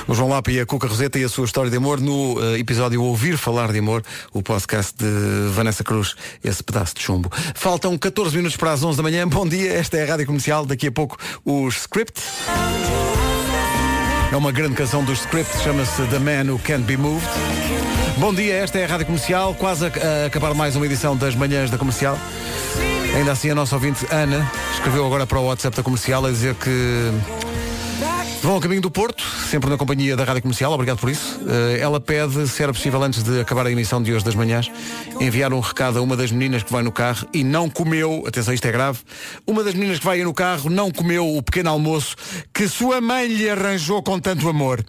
O 0.08 0.14
João 0.14 0.30
Lapa 0.30 0.50
e 0.50 0.58
a 0.58 0.64
Cuca 0.64 0.88
Roseta 0.88 1.18
e 1.18 1.24
a 1.24 1.28
sua 1.28 1.44
história 1.44 1.70
de 1.70 1.76
amor 1.76 2.00
no 2.00 2.42
eh, 2.42 2.58
episódio 2.58 3.02
Ouvir 3.02 3.36
Falar 3.36 3.70
de 3.70 3.78
Amor, 3.78 4.02
o 4.32 4.42
podcast 4.42 4.94
de 4.96 5.50
Vanessa 5.52 5.84
Cruz, 5.84 6.14
esse 6.42 6.64
pedaço 6.64 6.94
de 6.94 7.02
chumbo. 7.02 7.30
Faltam 7.54 7.96
14 7.98 8.34
minutos 8.34 8.56
para 8.56 8.72
as 8.72 8.82
11 8.82 8.96
da 8.96 9.02
manhã. 9.02 9.28
Bom 9.28 9.46
dia, 9.46 9.70
esta 9.70 9.98
é 9.98 10.04
a 10.04 10.06
Rádio 10.06 10.24
Comercial. 10.24 10.64
Daqui 10.64 10.86
a 10.86 10.92
pouco 10.92 11.18
o 11.44 11.68
Script. 11.68 12.22
É 14.32 14.36
uma 14.36 14.50
grande 14.50 14.76
canção 14.76 15.04
do 15.04 15.12
Script, 15.12 15.58
chama-se 15.62 16.02
The 16.06 16.18
Man 16.18 16.50
Who 16.52 16.58
Can't 16.60 16.84
Be 16.84 16.96
Moved. 16.96 17.28
Bom 18.16 18.32
dia, 18.32 18.54
esta 18.54 18.78
é 18.78 18.86
a 18.86 18.88
Rádio 18.88 19.04
Comercial, 19.04 19.54
quase 19.56 19.84
a, 19.84 19.88
a 19.88 20.26
acabar 20.26 20.54
mais 20.54 20.74
uma 20.74 20.86
edição 20.86 21.18
das 21.18 21.34
manhãs 21.34 21.70
da 21.70 21.76
Comercial. 21.76 22.18
Ainda 23.14 23.32
assim, 23.32 23.50
a 23.50 23.54
nossa 23.54 23.74
ouvinte 23.74 24.06
Ana 24.10 24.50
escreveu 24.72 25.04
agora 25.04 25.26
para 25.26 25.38
o 25.38 25.44
WhatsApp 25.44 25.76
da 25.76 25.82
Comercial 25.82 26.24
a 26.24 26.30
dizer 26.30 26.54
que 26.54 27.12
Vão 28.40 28.54
ao 28.54 28.60
caminho 28.60 28.80
do 28.80 28.90
Porto, 28.90 29.22
sempre 29.50 29.68
na 29.68 29.76
companhia 29.76 30.16
da 30.16 30.24
Rádio 30.24 30.42
Comercial, 30.42 30.72
obrigado 30.72 30.98
por 30.98 31.10
isso. 31.10 31.40
Eh, 31.46 31.80
ela 31.80 32.00
pede, 32.00 32.46
se 32.46 32.62
era 32.62 32.72
possível, 32.72 33.02
antes 33.02 33.22
de 33.22 33.40
acabar 33.40 33.66
a 33.66 33.70
emissão 33.70 34.00
de 34.00 34.12
hoje 34.12 34.24
das 34.24 34.34
manhãs, 34.34 34.70
enviar 35.20 35.52
um 35.52 35.60
recado 35.60 35.98
a 35.98 36.02
uma 36.02 36.16
das 36.16 36.30
meninas 36.30 36.62
que 36.62 36.72
vai 36.72 36.82
no 36.82 36.92
carro 36.92 37.26
e 37.34 37.42
não 37.42 37.68
comeu, 37.68 38.24
atenção, 38.26 38.54
isto 38.54 38.66
é 38.66 38.72
grave, 38.72 39.00
uma 39.46 39.64
das 39.64 39.74
meninas 39.74 39.98
que 39.98 40.04
vai 40.04 40.22
no 40.22 40.32
carro 40.32 40.70
não 40.70 40.90
comeu 40.90 41.36
o 41.36 41.42
pequeno 41.42 41.70
almoço 41.70 42.14
que 42.54 42.68
sua 42.68 43.00
mãe 43.00 43.26
lhe 43.26 43.50
arranjou 43.50 44.02
com 44.02 44.20
tanto 44.20 44.48
amor. 44.48 44.84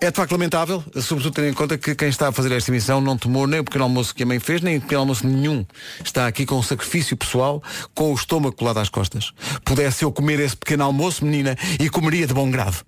É 0.00 0.10
de 0.10 0.16
facto 0.16 0.32
lamentável, 0.32 0.82
sobretudo 1.00 1.34
tendo 1.34 1.48
em 1.48 1.54
conta 1.54 1.78
que 1.78 1.94
quem 1.94 2.08
está 2.08 2.28
a 2.28 2.32
fazer 2.32 2.52
esta 2.52 2.70
emissão 2.70 3.00
não 3.00 3.16
tomou 3.16 3.46
nem 3.46 3.60
o 3.60 3.64
pequeno 3.64 3.84
almoço 3.84 4.14
que 4.14 4.22
a 4.22 4.26
mãe 4.26 4.38
fez, 4.38 4.60
nem 4.60 4.78
o 4.78 4.80
pequeno 4.80 5.00
almoço 5.00 5.26
nenhum. 5.26 5.64
Está 6.04 6.26
aqui 6.26 6.44
com 6.44 6.56
um 6.56 6.62
sacrifício 6.62 7.16
pessoal, 7.16 7.62
com 7.94 8.12
o 8.12 8.14
estômago 8.14 8.54
colado 8.54 8.78
às 8.78 8.88
costas. 8.88 9.32
Pudesse 9.64 10.04
eu 10.04 10.12
comer 10.12 10.40
esse 10.40 10.56
pequeno 10.56 10.84
almoço, 10.84 11.24
menina, 11.24 11.56
e 11.80 11.88
comeria 11.88 12.26
de 12.26 12.34
bom 12.34 12.50
grado. 12.50 12.84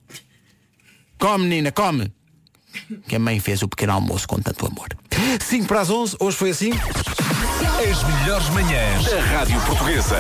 Come, 1.18 1.44
menina, 1.44 1.72
come! 1.72 2.12
Que 3.08 3.16
a 3.16 3.18
mãe 3.18 3.40
fez 3.40 3.62
o 3.62 3.68
pequeno 3.68 3.94
almoço 3.94 4.28
com 4.28 4.40
tanto 4.40 4.66
amor. 4.66 4.88
5 5.40 5.66
para 5.66 5.80
as 5.80 5.90
11, 5.90 6.16
hoje 6.20 6.36
foi 6.36 6.50
assim. 6.50 6.70
As 6.72 8.20
melhores 8.20 8.48
manhãs 8.50 9.04
da 9.04 9.20
Rádio 9.20 9.60
Portuguesa. 9.62 10.16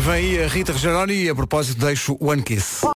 Vem 0.00 0.14
aí 0.14 0.44
a 0.44 0.48
Rita 0.48 0.72
Rogeroni 0.72 1.14
e 1.14 1.28
a 1.28 1.34
propósito 1.34 1.84
deixo 1.84 2.16
One 2.20 2.42
Kiss. 2.42 2.84